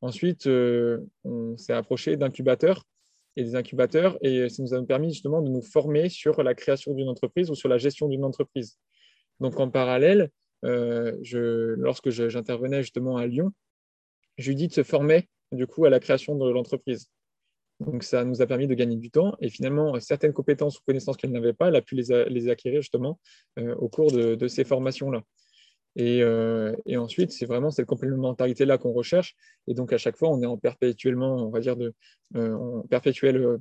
Ensuite, 0.00 0.46
euh, 0.46 1.00
on 1.24 1.56
s'est 1.56 1.72
approché 1.72 2.16
d'incubateurs 2.16 2.84
et 3.34 3.42
des 3.42 3.56
incubateurs 3.56 4.16
et 4.22 4.48
ça 4.48 4.62
nous 4.62 4.72
a 4.72 4.82
permis 4.84 5.12
justement 5.12 5.42
de 5.42 5.50
nous 5.50 5.62
former 5.62 6.08
sur 6.08 6.42
la 6.44 6.54
création 6.54 6.94
d'une 6.94 7.08
entreprise 7.08 7.50
ou 7.50 7.56
sur 7.56 7.68
la 7.68 7.78
gestion 7.78 8.08
d'une 8.08 8.24
entreprise. 8.24 8.78
Donc, 9.40 9.58
en 9.58 9.68
parallèle, 9.68 10.30
lorsque 10.62 12.10
j'intervenais 12.10 12.82
justement 12.82 13.16
à 13.16 13.26
Lyon, 13.26 13.52
Judith 14.38 14.72
se 14.72 14.82
formait 14.82 15.28
du 15.52 15.66
coup 15.66 15.84
à 15.84 15.90
la 15.90 16.00
création 16.00 16.36
de 16.36 16.50
l'entreprise. 16.50 17.10
Donc, 17.80 18.02
ça 18.02 18.24
nous 18.24 18.42
a 18.42 18.46
permis 18.46 18.66
de 18.66 18.74
gagner 18.74 18.96
du 18.96 19.10
temps. 19.10 19.36
Et 19.40 19.50
finalement, 19.50 19.98
certaines 20.00 20.32
compétences 20.32 20.78
ou 20.78 20.82
connaissances 20.84 21.16
qu'elle 21.16 21.30
n'avait 21.30 21.52
pas, 21.52 21.68
elle 21.68 21.76
a 21.76 21.82
pu 21.82 21.94
les, 21.94 22.48
acquérir 22.48 22.82
justement 22.82 23.20
euh, 23.58 23.74
au 23.76 23.88
cours 23.88 24.10
de, 24.10 24.48
ces 24.48 24.64
formations-là. 24.64 25.22
Euh, 26.00 26.74
et, 26.86 26.96
ensuite, 26.96 27.30
c'est 27.30 27.46
vraiment 27.46 27.70
cette 27.70 27.86
complémentarité-là 27.86 28.78
qu'on 28.78 28.92
recherche. 28.92 29.36
Et 29.68 29.74
donc, 29.74 29.92
à 29.92 29.98
chaque 29.98 30.16
fois, 30.16 30.28
on 30.28 30.42
est 30.42 30.46
en 30.46 30.56
perpétuellement, 30.56 31.36
on 31.36 31.50
va 31.50 31.60
dire, 31.60 31.76
de, 31.76 31.94
euh, 32.36 32.54
en 32.54 32.82
perpétuel 32.82 33.58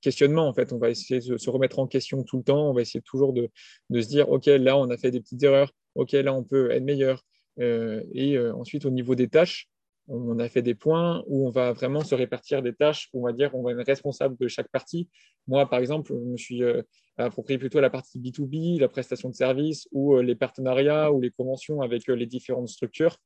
questionnement. 0.00 0.48
En 0.48 0.54
fait, 0.54 0.72
on 0.72 0.78
va 0.78 0.88
essayer 0.88 1.20
de 1.20 1.36
se 1.36 1.50
remettre 1.50 1.78
en 1.78 1.86
question 1.86 2.22
tout 2.24 2.38
le 2.38 2.44
temps. 2.44 2.70
On 2.70 2.72
va 2.72 2.80
essayer 2.80 3.02
toujours 3.02 3.34
de, 3.34 3.50
de 3.90 4.00
se 4.00 4.08
dire, 4.08 4.30
OK, 4.30 4.46
là, 4.46 4.76
on 4.76 4.88
a 4.90 4.96
fait 4.96 5.10
des 5.10 5.20
petites 5.20 5.42
erreurs. 5.42 5.72
OK, 5.96 6.12
là, 6.12 6.32
on 6.34 6.44
peut 6.44 6.70
être 6.70 6.84
meilleur. 6.84 7.24
et 7.58 8.38
ensuite, 8.38 8.84
au 8.84 8.90
niveau 8.90 9.14
des 9.14 9.28
tâches, 9.28 9.68
on 10.08 10.38
a 10.38 10.48
fait 10.48 10.62
des 10.62 10.74
points 10.74 11.22
où 11.26 11.46
on 11.46 11.50
va 11.50 11.72
vraiment 11.72 12.02
se 12.02 12.14
répartir 12.14 12.62
des 12.62 12.74
tâches, 12.74 13.08
on 13.12 13.22
va 13.22 13.32
dire 13.32 13.54
on 13.54 13.62
va 13.62 13.72
être 13.72 13.86
responsable 13.86 14.36
de 14.38 14.48
chaque 14.48 14.68
partie. 14.68 15.08
Moi, 15.46 15.68
par 15.68 15.80
exemple, 15.80 16.12
je 16.14 16.30
me 16.30 16.36
suis 16.36 16.62
euh, 16.62 16.82
approprié 17.16 17.58
plutôt 17.58 17.80
la 17.80 17.90
partie 17.90 18.18
B2B, 18.18 18.80
la 18.80 18.88
prestation 18.88 19.28
de 19.28 19.34
services 19.34 19.88
ou 19.92 20.16
euh, 20.16 20.22
les 20.22 20.34
partenariats 20.34 21.12
ou 21.12 21.20
les 21.20 21.30
conventions 21.30 21.82
avec 21.82 22.08
euh, 22.08 22.14
les 22.14 22.26
différentes 22.26 22.68
structures. 22.68 23.16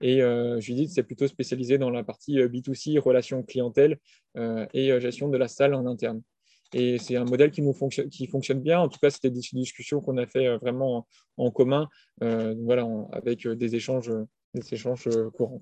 Et 0.00 0.20
Judith 0.60 0.90
s'est 0.90 1.02
plutôt 1.02 1.26
spécialisée 1.26 1.76
dans 1.76 1.90
la 1.90 2.04
partie 2.04 2.36
B2C, 2.36 3.00
relations 3.00 3.42
clientèle 3.42 3.98
et 4.72 5.00
gestion 5.00 5.28
de 5.28 5.36
la 5.36 5.48
salle 5.48 5.74
en 5.74 5.86
interne. 5.86 6.22
Et 6.72 6.98
c'est 6.98 7.16
un 7.16 7.24
modèle 7.24 7.50
qui, 7.50 7.62
nous 7.62 7.72
fonctionne, 7.72 8.08
qui 8.08 8.28
fonctionne 8.28 8.60
bien. 8.60 8.78
En 8.78 8.88
tout 8.88 9.00
cas, 9.02 9.10
c'était 9.10 9.30
des 9.30 9.40
discussions 9.40 10.00
qu'on 10.00 10.16
a 10.18 10.26
fait 10.28 10.56
vraiment 10.58 11.08
en, 11.36 11.50
commun, 11.50 11.88
voilà, 12.20 12.86
avec 13.10 13.48
des 13.48 13.74
échanges, 13.74 14.12
des 14.54 14.72
échanges 14.72 15.08
courants. 15.36 15.60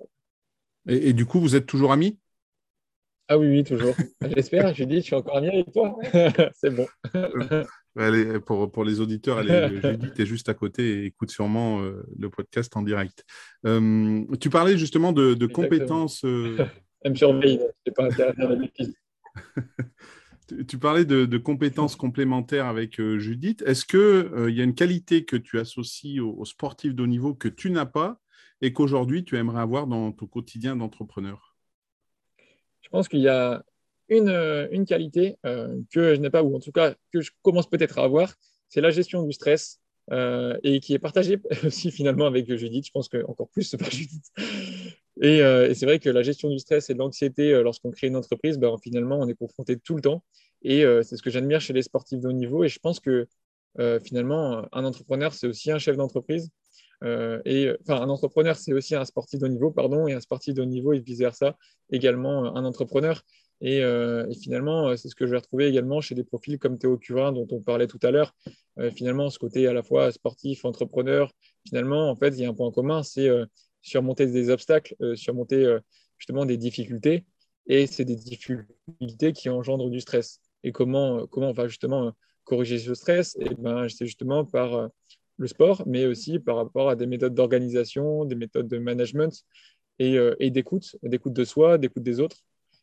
Et, 0.89 1.13
du 1.13 1.27
coup, 1.27 1.41
vous 1.41 1.57
êtes 1.57 1.67
toujours 1.67 1.93
amis? 1.93 2.19
Ah 3.29 3.39
oui, 3.39 3.49
oui, 3.49 3.65
toujours. 3.65 3.95
J'espère. 4.37 4.73
Je 4.75 4.85
dis, 4.85 4.97
je 4.97 5.01
suis 5.01 5.15
encore 5.15 5.37
ami 5.39 5.49
avec 5.49 5.73
toi. 5.73 5.97
C'est 6.55 6.71
bon. 6.71 6.87
Allez, 7.99 8.41
pour, 8.41 8.71
pour, 8.71 8.85
les 8.85 9.01
auditeurs, 9.01 9.39
allez, 9.39 9.81
Judith 9.83 10.21
est 10.21 10.27
juste 10.27 10.49
à 10.49 10.55
côté 10.55 11.03
et 11.03 11.05
écoute 11.07 11.31
sûrement 11.31 11.81
euh, 11.81 12.07
le 12.19 12.29
podcast 12.29 12.77
en 12.77 12.83
direct. 12.83 13.25
Euh, 13.65 14.25
tu 14.39 14.51
parlais 14.51 14.77
justement 14.77 15.13
de, 15.13 15.47
compétences. 15.47 16.25
Euh, 16.25 16.57
Elle 17.01 17.13
me 17.13 17.17
surveille, 17.17 17.61
je 17.87 17.93
pas 17.93 18.05
intérêt 18.05 18.31
à 18.31 18.35
faire 18.35 18.51
tu, 20.47 20.67
tu 20.67 20.79
parlais 20.79 21.05
de, 21.07 21.39
compétences 21.39 21.97
complémentaires 21.97 22.67
avec 22.67 23.01
Judith. 23.01 23.63
Est-ce 23.67 23.87
qu'il 23.87 24.55
y 24.55 24.61
a 24.61 24.65
une 24.65 24.75
qualité 24.75 25.25
que 25.25 25.37
tu 25.37 25.59
associes 25.59 26.21
aux 26.21 26.45
sportifs 26.45 26.95
de 26.95 27.03
haut 27.03 27.09
niveau 27.09 27.35
que 27.35 27.49
tu 27.49 27.71
n'as 27.71 27.87
pas 27.87 28.21
et 28.61 28.73
qu'aujourd'hui 28.73 29.25
tu 29.25 29.37
aimerais 29.37 29.61
avoir 29.61 29.87
dans 29.87 30.13
ton 30.13 30.27
quotidien 30.27 30.77
d'entrepreneur? 30.77 31.57
Je 32.83 32.89
pense 32.89 33.09
qu'il 33.09 33.21
y 33.21 33.29
a 33.29 33.65
une, 34.09 34.29
euh, 34.29 34.69
une 34.71 34.85
qualité 34.85 35.37
euh, 35.45 35.81
que 35.93 36.15
je 36.15 36.21
n'ai 36.21 36.31
pas, 36.31 36.43
ou 36.43 36.55
en 36.55 36.61
tout 36.61 36.73
cas 36.73 36.95
que 37.13 37.21
je 37.21 37.31
commence 37.43 37.69
peut-être 37.69 37.99
à 37.99 38.05
avoir, 38.05 38.35
c'est 38.69 38.81
la 38.81 38.91
gestion 38.91 39.23
du 39.23 39.33
stress. 39.33 39.81
Euh, 40.13 40.57
et 40.63 40.79
qui 40.79 40.95
est 40.95 41.01
partagée 41.01 41.41
aussi 41.65 41.91
finalement 41.91 42.27
avec 42.27 42.55
Judith, 42.55 42.87
je 42.87 42.93
pense 42.93 43.09
que 43.09 43.25
encore 43.27 43.49
plus 43.49 43.75
par 43.77 43.91
Judith. 43.91 44.25
Et, 45.21 45.39
et 45.39 45.75
c'est 45.75 45.85
vrai 45.85 45.99
que 45.99 46.09
la 46.11 46.23
gestion 46.23 46.49
du 46.49 46.61
stress 46.61 46.91
et 46.91 46.95
de 46.95 46.99
l'anxiété 46.99 47.61
lorsqu'on 47.61 47.91
crée 47.91 48.07
une 48.07 48.15
entreprise, 48.15 48.57
ben, 48.57 48.77
finalement 48.81 49.19
on 49.19 49.27
est 49.27 49.35
confronté 49.35 49.77
tout 49.77 49.97
le 49.97 50.03
temps. 50.03 50.23
Et 50.63 50.85
c'est 51.03 51.17
ce 51.17 51.23
que 51.23 51.31
j'admire 51.31 51.61
chez 51.61 51.73
les 51.73 51.83
sportifs 51.83 52.21
de 52.21 52.29
haut 52.29 52.33
niveau. 52.33 52.63
Et 52.63 52.69
je 52.69 52.79
pense 52.79 53.01
que 53.01 53.27
finalement 54.05 54.69
un 54.73 54.85
entrepreneur, 54.85 55.33
c'est 55.33 55.49
aussi 55.49 55.73
un 55.73 55.79
chef 55.79 55.97
d'entreprise. 55.97 56.51
Euh, 57.05 57.41
et 57.45 57.71
enfin, 57.83 58.01
un 58.01 58.09
entrepreneur, 58.09 58.57
c'est 58.57 58.73
aussi 58.73 58.95
un 58.95 59.05
sportif 59.05 59.41
de 59.41 59.47
haut 59.47 59.49
niveau, 59.49 59.71
pardon, 59.71 60.07
et 60.07 60.15
un 60.15 60.21
sportif 60.21 60.55
de 60.55 60.63
haut 60.63 60.67
niveau 60.67 60.93
et 60.93 61.01
vice 61.01 61.19
versa, 61.19 61.57
également 61.91 62.57
un 62.57 62.65
entrepreneur. 62.65 63.23
Et, 63.61 63.83
euh, 63.83 64.31
finalement, 64.35 64.97
c'est 64.97 65.09
ce 65.09 65.15
que 65.15 65.27
je 65.27 65.31
vais 65.31 65.39
retrouver 65.39 65.67
également 65.67 66.01
chez 66.01 66.15
des 66.15 66.25
profils 66.25 66.59
comme 66.59 66.79
Théo 66.79 66.99
Curin, 66.99 67.33
dont 67.33 67.47
on 67.51 67.61
parlait 67.61 67.87
tout 67.87 68.01
à 68.03 68.11
l'heure. 68.11 68.35
Euh, 68.79 68.91
finalement, 68.91 69.31
ce 69.31 69.39
côté 69.39 69.67
à 69.67 69.73
la 69.73 69.83
fois 69.83 70.13
sportif, 70.13 70.65
entrepreneur, 70.65 71.33
finalement, 71.67 72.11
en 72.11 72.17
fait, 72.17 72.29
il 72.29 72.41
y 72.41 72.45
a 72.45 72.49
un 72.49 72.55
point 72.55 72.71
commun, 72.71 73.03
c'est 73.03 73.29
surmonter 73.81 74.27
des 74.27 74.51
obstacles, 74.51 74.97
surmonter 75.17 75.79
justement 76.19 76.45
des 76.45 76.57
difficultés. 76.57 77.25
Et 77.69 77.87
c'est 77.87 78.05
des 78.05 78.17
difficultés 78.17 79.33
qui 79.33 79.49
engendrent 79.49 79.91
du 79.91 80.01
stress. 80.01 80.41
Et 80.63 80.73
comment, 80.73 81.27
comment 81.27 81.51
on 81.51 81.53
va 81.53 81.67
justement 81.67 82.13
corriger 82.45 82.79
ce 82.79 82.95
stress? 82.95 83.37
Et 83.41 83.55
ben, 83.59 83.89
c'est 83.89 84.07
justement 84.07 84.45
par 84.45 84.91
le 85.39 85.47
sport, 85.47 85.83
mais 85.87 86.07
aussi 86.07 86.39
par 86.39 86.57
rapport 86.57 86.89
à 86.89 86.97
des 86.97 87.07
méthodes 87.07 87.35
d'organisation, 87.35 88.25
des 88.25 88.35
méthodes 88.35 88.69
de 88.69 88.79
management 88.79 89.45
et, 89.99 90.17
euh, 90.19 90.35
et 90.41 90.51
d'écoute, 90.51 90.97
d'écoute 91.03 91.33
de 91.33 91.45
soi, 91.45 91.79
d'écoute 91.79 92.03
des 92.03 92.21
autres. 92.21 92.39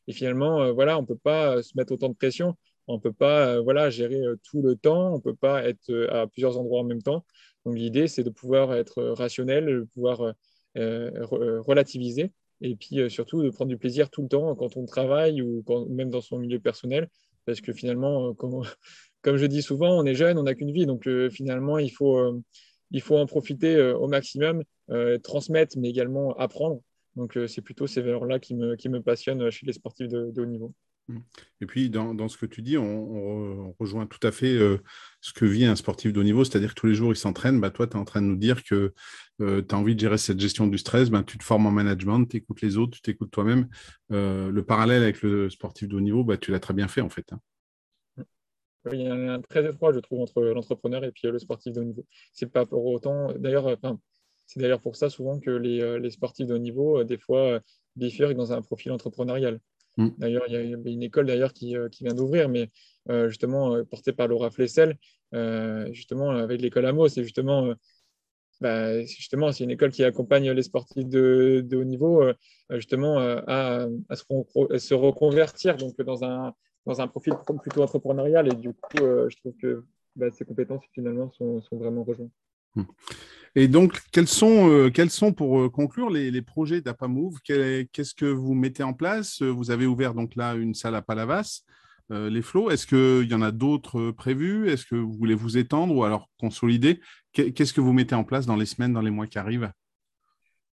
Et 0.08 0.14
finalement, 0.14 0.62
euh, 0.62 0.72
voilà, 0.72 0.98
on 0.98 1.02
ne 1.02 1.08
peut 1.08 1.18
pas 1.18 1.62
se 1.64 1.78
mettre 1.78 1.94
autant 1.94 2.10
de 2.10 2.16
pression, 2.16 2.56
on 2.88 2.96
ne 2.96 3.00
peut 3.02 3.14
pas 3.14 3.48
euh, 3.48 3.62
voilà, 3.62 3.90
gérer 3.90 4.22
tout 4.44 4.62
le 4.62 4.76
temps, 4.76 5.14
on 5.14 5.18
ne 5.18 5.22
peut 5.22 5.36
pas 5.36 5.66
être 5.68 6.08
à 6.12 6.28
plusieurs 6.28 6.58
endroits 6.58 6.82
en 6.82 6.84
même 6.84 7.02
temps. 7.02 7.26
Donc 7.66 7.76
l'idée, 7.78 8.08
c'est 8.08 8.24
de 8.24 8.30
pouvoir 8.30 8.74
être 8.74 9.04
rationnel, 9.04 9.66
de 9.66 9.88
pouvoir 9.94 10.34
relativiser 10.76 12.32
et 12.62 12.76
puis 12.76 13.10
surtout 13.10 13.44
de 13.44 13.50
prendre 13.50 13.70
du 13.70 13.78
plaisir 13.78 14.10
tout 14.10 14.24
le 14.24 14.28
temps 14.28 14.56
quand 14.56 14.76
on 14.76 14.86
travaille 14.86 15.42
ou 15.42 15.64
quand, 15.64 15.86
même 15.88 16.10
dans 16.10 16.22
son 16.22 16.40
milieu 16.40 16.60
personnel. 16.60 17.10
Parce 17.46 17.62
que 17.62 17.74
finalement, 17.74 18.34
comme, 18.34 18.64
comme 19.24 19.38
je 19.38 19.46
dis 19.46 19.64
souvent, 19.64 19.98
on 19.98 20.06
est 20.06 20.16
jeune, 20.16 20.38
on 20.38 20.44
n'a 20.44 20.54
qu'une 20.54 20.72
vie, 20.72 20.86
donc 20.86 21.08
euh, 21.08 21.30
finalement, 21.30 21.80
il 21.80 21.90
faut, 21.90 22.18
euh, 22.18 22.40
il 22.92 23.02
faut 23.02 23.18
en 23.18 23.26
profiter 23.26 23.76
euh, 23.76 23.98
au 23.98 24.08
maximum, 24.08 24.64
transmettre, 25.24 25.78
mais 25.80 25.90
également 25.90 26.38
apprendre. 26.38 26.82
Donc, 27.16 27.38
c'est 27.48 27.62
plutôt 27.62 27.88
ces 27.88 28.02
valeurs-là 28.02 28.40
qui 28.40 28.54
me, 28.54 28.76
qui 28.76 28.90
me 28.90 29.02
passionnent 29.02 29.50
chez 29.50 29.66
les 29.66 29.74
sportifs 29.74 30.08
de, 30.10 30.34
haut 30.36 30.46
niveau. 30.46 30.74
Mmh. 31.08 31.20
Et 31.62 31.66
puis, 31.66 31.90
dans, 31.90 32.14
dans, 32.14 32.28
ce 32.28 32.38
que 32.38 32.46
tu 32.46 32.62
dis, 32.62 32.78
on, 32.78 33.74
rejoint 33.80 34.06
tout 34.08 34.26
à 34.28 34.32
fait 34.32 34.58
ce 35.22 35.34
que 35.34 35.46
vit 35.46 35.66
un 35.66 35.76
sportif 35.76 36.12
de 36.12 36.20
haut 36.20 36.24
niveau, 36.24 36.44
c'est-à-dire 36.44 36.76
que 36.76 36.80
tous 36.80 36.88
les 36.88 36.96
jours, 36.96 37.14
il 37.14 37.16
s'entraîne. 37.16 37.62
Bah, 37.62 37.70
toi, 37.70 37.88
tu 37.88 37.94
es 37.94 38.00
en 38.00 38.04
train 38.04 38.22
de 38.22 38.28
nous 38.28 38.36
dire 38.36 38.64
que 38.64 38.94
tu 39.40 39.46
as 39.46 39.78
envie 39.78 39.96
de 39.96 40.02
gérer 40.02 40.18
cette 40.18 40.40
gestion 40.40 40.68
du 40.68 40.78
stress, 40.78 41.10
bah, 41.10 41.24
tu 41.26 41.38
te 41.38 41.44
formes 41.44 41.66
en 41.66 41.72
management, 41.72 42.26
tu 42.26 42.38
écoutes 42.38 42.62
les 42.62 42.78
autres, 42.78 42.98
tu 42.98 43.02
t'écoutes 43.02 43.32
toi-même. 43.32 43.70
le 44.10 44.62
parallèle 44.62 45.02
avec 45.02 45.22
le 45.22 45.50
sportif 45.50 45.88
de 45.88 45.96
haut 45.96 46.02
niveau, 46.02 46.24
bah, 46.26 46.38
tu 46.38 46.52
l'as 46.52 46.60
très 46.60 46.74
bien 46.74 46.90
fait, 46.90 47.02
en 47.02 47.10
fait. 47.10 47.32
Hein. 47.32 47.40
Il 48.92 49.02
y 49.02 49.08
a 49.08 49.14
un 49.14 49.18
lien 49.18 49.42
très 49.42 49.66
étroit, 49.66 49.94
je 49.94 50.00
trouve, 50.00 50.22
entre 50.22 50.42
l'entrepreneur 50.42 51.04
et 51.04 51.12
puis 51.12 51.28
le 51.30 51.40
sportif 51.40 51.74
de 51.74 51.82
haut 51.82 51.86
niveau. 51.86 52.06
C'est 52.34 52.52
pas 52.52 52.66
pour 52.66 52.86
autant, 52.86 53.32
d'ailleurs, 53.34 53.68
enfin, 53.68 53.98
c'est 54.46 54.60
d'ailleurs 54.60 54.82
pour 54.82 54.96
ça 54.96 55.10
souvent 55.10 55.40
que 55.40 55.50
les, 55.50 55.82
euh, 55.82 56.00
les 56.00 56.12
sportifs 56.12 56.48
de 56.48 56.54
haut 56.54 56.60
niveau, 56.60 57.00
euh, 57.00 57.04
des 57.04 57.18
fois, 57.18 57.40
euh, 57.40 57.60
bifurquent 57.96 58.36
dans 58.36 58.52
un 58.52 58.62
profil 58.62 58.92
entrepreneurial. 58.92 59.60
Mm. 59.98 60.10
D'ailleurs, 60.18 60.44
il 60.48 60.54
y 60.54 60.58
a 60.58 60.62
une 60.62 61.04
école 61.04 61.28
d'ailleurs 61.28 61.54
qui, 61.54 61.76
qui 61.92 62.04
vient 62.04 62.16
d'ouvrir, 62.16 62.50
mais 62.50 62.70
justement 63.28 63.84
portée 63.86 64.12
par 64.14 64.28
Laura 64.28 64.50
Flessel, 64.50 64.98
justement 65.92 66.32
avec 66.32 66.62
l'école 66.62 66.86
AMO, 66.88 67.10
c'est 67.10 67.24
justement 67.24 67.76
bah, 68.60 69.02
justement, 69.04 69.52
c'est 69.52 69.66
une 69.66 69.72
école 69.72 69.92
qui 69.92 70.04
accompagne 70.04 70.50
les 70.50 70.64
sportifs 70.64 71.08
de, 71.08 71.62
de 71.64 71.78
haut 71.78 71.84
niveau 71.84 72.24
justement 72.72 73.20
à, 73.20 73.44
à, 74.10 74.16
se, 74.16 74.24
à, 74.74 74.80
se, 74.80 74.94
reconvertir 74.96 75.76
donc 75.76 76.02
dans 76.02 76.24
un, 76.24 76.56
dans 76.86 77.02
un 77.02 77.08
profil 77.08 77.34
plutôt 77.62 77.84
entrepreneurial. 77.84 78.48
Et 78.52 78.56
du 78.56 78.74
coup, 78.74 78.98
euh, 79.02 79.30
je 79.30 79.38
trouve 79.38 79.54
que 79.62 79.84
bah, 80.16 80.32
ces 80.32 80.46
compétences, 80.46 80.84
finalement, 80.94 81.32
sont, 81.32 81.62
sont 81.62 81.78
vraiment 81.78 82.04
rejointes. 82.04 82.32
Hmm. 82.76 82.84
Et 83.56 83.68
donc, 83.68 84.00
quels 84.12 84.28
sont, 84.28 84.70
euh, 84.70 84.90
quels 84.90 85.12
sont 85.12 85.32
pour 85.32 85.60
euh, 85.60 85.70
conclure 85.70 86.10
les, 86.10 86.32
les 86.32 86.42
projets 86.42 86.82
d'ApaMove? 86.82 87.40
Qu'est-ce 87.44 88.16
que 88.16 88.26
vous 88.26 88.54
mettez 88.54 88.84
en 88.84 88.94
place? 88.94 89.42
Vous 89.42 89.72
avez 89.72 89.86
ouvert 89.86 90.14
donc 90.14 90.36
là 90.36 90.56
une 90.56 90.74
salle 90.74 90.96
à 90.96 91.02
Palavas. 91.02 91.62
les 92.10 92.42
flots. 92.42 92.70
Est-ce 92.70 92.88
qu'il 92.88 93.30
y 93.30 93.34
en 93.36 93.42
a 93.42 93.52
d'autres 93.52 94.12
prévus 94.12 94.70
Est-ce 94.70 94.86
que 94.86 94.96
vous 94.96 95.14
voulez 95.14 95.36
vous 95.36 95.58
étendre 95.58 95.96
ou 95.96 96.04
alors 96.04 96.30
consolider? 96.40 97.00
Qu'est-ce 97.32 97.74
que 97.74 97.82
vous 97.82 97.94
mettez 97.94 98.16
en 98.16 98.24
place 98.24 98.46
dans 98.46 98.56
les 98.56 98.66
semaines, 98.66 98.94
dans 98.94 99.02
les 99.02 99.12
mois 99.12 99.28
qui 99.28 99.38
arrivent? 99.38 99.72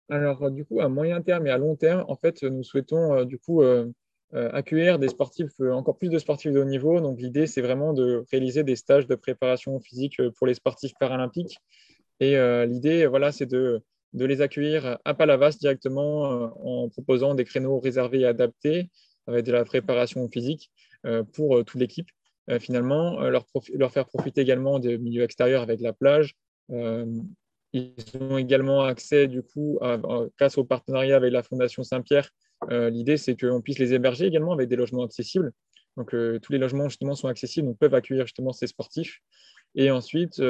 Alors, 0.10 0.52
du 0.52 0.66
coup, 0.66 0.82
à 0.82 0.88
moyen 0.88 1.22
terme 1.22 1.48
et 1.48 1.50
à 1.50 1.58
long 1.58 1.76
terme, 1.76 2.06
en 2.08 2.16
fait, 2.16 2.44
nous 2.44 2.64
souhaitons 2.64 3.24
du 3.24 3.40
coup 3.40 3.64
accueillir 4.36 5.00
des 5.00 5.08
sportifs, 5.08 5.60
encore 5.60 5.98
plus 5.98 6.10
de 6.10 6.20
sportifs 6.20 6.52
de 6.52 6.60
haut 6.60 6.66
niveau. 6.66 7.00
Donc, 7.00 7.20
l'idée, 7.20 7.48
c'est 7.48 7.62
vraiment 7.62 7.94
de 7.94 8.24
réaliser 8.32 8.64
des 8.64 8.76
stages 8.76 9.08
de 9.08 9.16
préparation 9.16 9.80
physique 9.80 10.22
pour 10.38 10.48
les 10.48 10.54
sportifs 10.54 10.94
paralympiques. 11.00 11.58
Et 12.20 12.36
l'idée, 12.68 13.06
voilà, 13.08 13.32
c'est 13.32 13.46
de 13.46 14.26
les 14.26 14.42
accueillir 14.42 14.98
à 15.04 15.14
Palavas 15.14 15.58
directement 15.60 16.32
euh, 16.32 16.48
en 16.64 16.90
proposant 16.90 17.36
des 17.36 17.44
créneaux 17.44 17.80
réservés 17.80 18.22
et 18.22 18.26
adaptés 18.26 18.90
avec 19.28 19.46
de 19.46 19.52
la 19.52 19.66
préparation 19.66 20.28
physique 20.30 20.72
euh, 21.06 21.24
pour 21.24 21.58
euh, 21.58 21.64
toute 21.64 21.80
l'équipe. 21.80 22.10
finalement, 22.60 23.20
leur, 23.22 23.44
leur, 23.74 23.92
faire 23.92 24.06
profiter 24.06 24.42
également 24.42 24.78
des 24.78 25.00
milieux 25.00 25.24
extérieurs 25.24 25.64
avec 25.64 25.82
la 25.82 25.94
plage. 25.94 26.36
ils 27.74 27.94
ont 28.20 28.38
également 28.38 28.84
accès, 28.84 29.28
du 29.28 29.42
coup, 29.42 29.80
grâce 30.38 30.60
au 30.60 30.64
partenariat 30.64 31.16
avec 31.16 31.34
la 31.34 31.42
Fondation 31.42 31.82
Saint-Pierre, 31.82 32.30
l'idée 32.70 33.18
c'est 33.18 33.40
qu'on 33.40 33.62
puisse 33.62 33.80
les 33.80 33.94
héberger 33.94 34.26
également 34.26 34.54
avec 34.54 34.70
des 34.70 34.76
logements 34.76 35.04
accessibles. 35.04 35.52
Donc, 35.98 36.10
tous 36.10 36.52
les 36.52 36.58
logements 36.58 36.90
justement 36.90 37.16
sont 37.16 37.28
accessibles, 37.28 37.68
donc 37.68 37.78
peuvent 37.78 37.94
accueillir 37.94 38.26
justement 38.26 38.52
ces 38.52 38.68
sportifs. 38.68 39.22
Et 39.76 39.92
ensuite, 39.92 40.42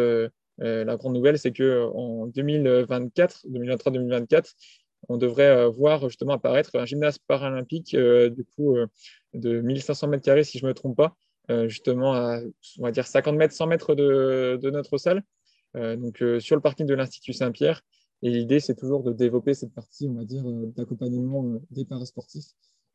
euh, 0.62 0.86
la 0.86 0.96
grande 0.96 1.13
nouvelle, 1.13 1.38
c'est 1.38 1.52
qu'en 1.52 2.28
2024, 2.28 3.46
2023-2024, 3.50 4.54
on 5.10 5.18
devrait 5.18 5.50
euh, 5.50 5.70
voir 5.70 6.08
justement 6.10 6.34
apparaître 6.34 6.72
un 6.76 6.86
gymnase 6.86 7.20
paralympique 7.20 7.94
euh, 7.94 8.30
du 8.30 8.46
coup 8.46 8.78
de 9.34 9.62
1500 9.62 10.08
mètres 10.08 10.24
carrés, 10.24 10.44
si 10.44 10.60
je 10.60 10.65
ne 10.65 10.70
me 10.70 10.74
trompe 10.74 10.98
pas, 10.98 11.15
justement 11.68 12.13
à 12.13 12.39
on 12.80 12.84
va 12.84 12.91
dire 12.91 13.06
50 13.06 13.36
mètres, 13.36 13.54
100 13.54 13.68
mètres 13.68 13.96
de, 13.96 14.70
notre 14.72 14.98
salle, 14.98 15.24
donc 15.76 16.24
sur 16.39 16.56
le 16.56 16.62
parking 16.62 16.88
de 16.88 16.94
l'Institut 16.94 17.34
Saint-Pierre. 17.34 17.82
Et 18.25 18.29
l'idée, 18.29 18.59
c'est 18.59 18.75
toujours 18.75 19.03
de 19.03 19.13
développer 19.13 19.53
cette 19.53 19.73
partie, 19.73 20.07
on 20.09 20.15
va 20.15 20.25
dire, 20.25 20.43
d'accompagnement 20.75 21.61
des 21.69 21.85
parasportifs 21.85 22.47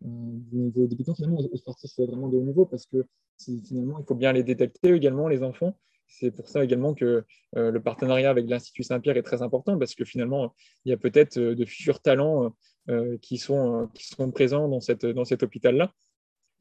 du 0.03 0.57
niveau 0.57 0.87
débutant 0.87 1.15
finalement 1.15 1.39
aux 1.39 1.57
sportifs 1.57 1.93
vraiment 1.99 2.29
de 2.29 2.37
haut 2.37 2.43
niveau 2.43 2.65
parce 2.65 2.87
que 2.87 3.05
finalement 3.39 3.99
il 3.99 4.07
faut 4.07 4.15
bien 4.15 4.33
les 4.33 4.43
détecter 4.43 4.95
également 4.95 5.29
les 5.29 5.43
enfants 5.43 5.77
c'est 6.11 6.31
pour 6.31 6.49
ça 6.49 6.63
également 6.63 6.95
que 6.95 7.25
euh, 7.57 7.71
le 7.71 7.81
partenariat 7.81 8.31
avec 8.31 8.49
l'Institut 8.49 8.83
Saint-Pierre 8.83 9.17
est 9.17 9.23
très 9.23 9.43
important 9.43 9.79
parce 9.79 9.95
que 9.95 10.05
finalement, 10.05 10.55
il 10.85 10.91
y 10.91 10.93
a 10.93 10.97
peut-être 10.97 11.39
euh, 11.39 11.55
de 11.55 11.65
futurs 11.65 12.01
talents 12.01 12.55
euh, 12.89 13.17
qui, 13.19 13.39
sont, 13.39 13.89
présents 14.35 14.69
dans, 14.69 14.81
cet 14.81 15.43
hôpital-là. 15.43 15.93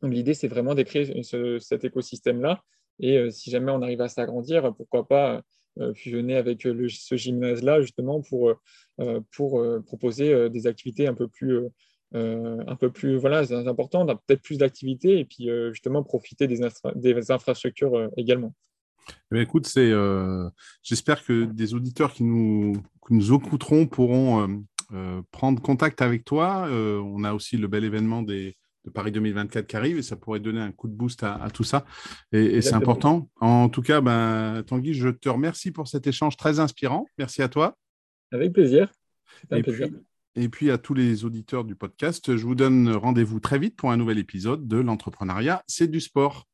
Donc 0.02 0.14
l'idée, 0.14 0.34
c'est 0.34 0.48
vraiment 0.48 0.76
d'écrire 0.76 1.12
cet 1.60 1.84
écosystème-là. 1.84 2.64
Et 3.00 3.32
si 3.32 3.50
jamais 3.50 3.72
on 3.72 3.82
arrive 3.82 4.02
à 4.02 4.10
s'agrandir, 4.10 4.74
pourquoi 4.76 5.08
pas 5.08 5.42
fusionner 5.96 6.36
avec 6.36 6.62
ce 6.62 7.16
gymnase-là 7.16 7.82
justement 7.82 8.22
pour, 8.22 8.54
pour 9.32 9.64
proposer 9.86 10.50
des 10.50 10.68
activités 10.68 11.08
un 11.08 11.14
peu 11.14 11.28
plus, 11.28 11.60
un 12.14 12.76
peu 12.80 12.92
plus 12.92 13.18
voilà, 13.18 13.46
peut-être 13.46 14.42
plus 14.42 14.58
d'activités 14.58 15.20
et 15.20 15.26
puis 15.26 15.50
justement 15.72 16.04
profiter 16.04 16.48
des, 16.48 16.60
des 16.96 17.32
infrastructures 17.32 18.10
également. 18.18 18.54
Eh 19.34 19.42
écoute, 19.42 19.72
euh, 19.78 20.50
j'espère 20.84 21.24
que 21.24 21.46
des 21.46 21.74
auditeurs 21.74 22.14
qui 22.14 22.24
nous, 22.24 22.74
nous 23.10 23.34
écouteront 23.34 23.88
pourront 23.88 24.42
euh, 24.42 24.48
euh, 24.94 25.22
prendre 25.32 25.62
contact 25.62 26.02
avec 26.02 26.26
toi. 26.26 26.68
on 26.70 27.24
a 27.24 27.34
aussi 27.34 27.58
le 27.58 27.68
bel 27.68 27.84
événement 27.84 28.22
des, 28.22 28.56
de 28.86 28.90
Paris 28.90 29.12
2024 29.12 29.68
qui 29.68 29.76
arrive 29.76 29.98
et 29.98 30.02
ça 30.02 30.16
pourrait 30.16 30.40
donner 30.40 30.62
un 30.62 30.72
coup 30.72 30.88
de 30.88 30.94
boost 30.94 31.24
à, 31.24 31.50
tout 31.54 31.64
ça. 31.64 31.86
Et, 32.32 32.62
c'est 32.62 32.74
important. 32.74 33.30
En 33.40 33.70
tout 33.70 33.82
cas, 33.82 34.02
ben, 34.02 34.64
Tanguy, 34.66 34.94
je 34.94 35.10
te 35.10 35.30
remercie 35.30 35.72
pour 35.72 35.88
cet 35.88 36.08
échange 36.08 36.38
très 36.38 36.60
inspirant. 36.60 37.06
Merci 37.18 37.42
à 37.42 37.50
toi. 37.50 37.76
Avec 38.32 38.54
plaisir. 38.54 38.92
et, 39.52 39.64
Puis, 39.64 39.84
et 40.36 40.50
puis 40.50 40.72
à 40.72 40.78
tous 40.78 40.94
les 40.94 41.26
auditeurs 41.26 41.66
du 41.66 41.76
podcast, 41.76 42.36
je 42.36 42.46
vous 42.46 42.56
donne 42.56 42.90
rendez-vous 42.92 43.40
très 43.40 43.60
vite 43.60 43.76
pour 43.76 43.92
un 43.92 43.98
nouvel 43.98 44.18
épisode 44.18 44.68
de 44.68 44.78
l'entrepreneuriat, 44.78 45.64
c'est 45.68 45.90
du 45.90 46.00
sport. 46.00 46.48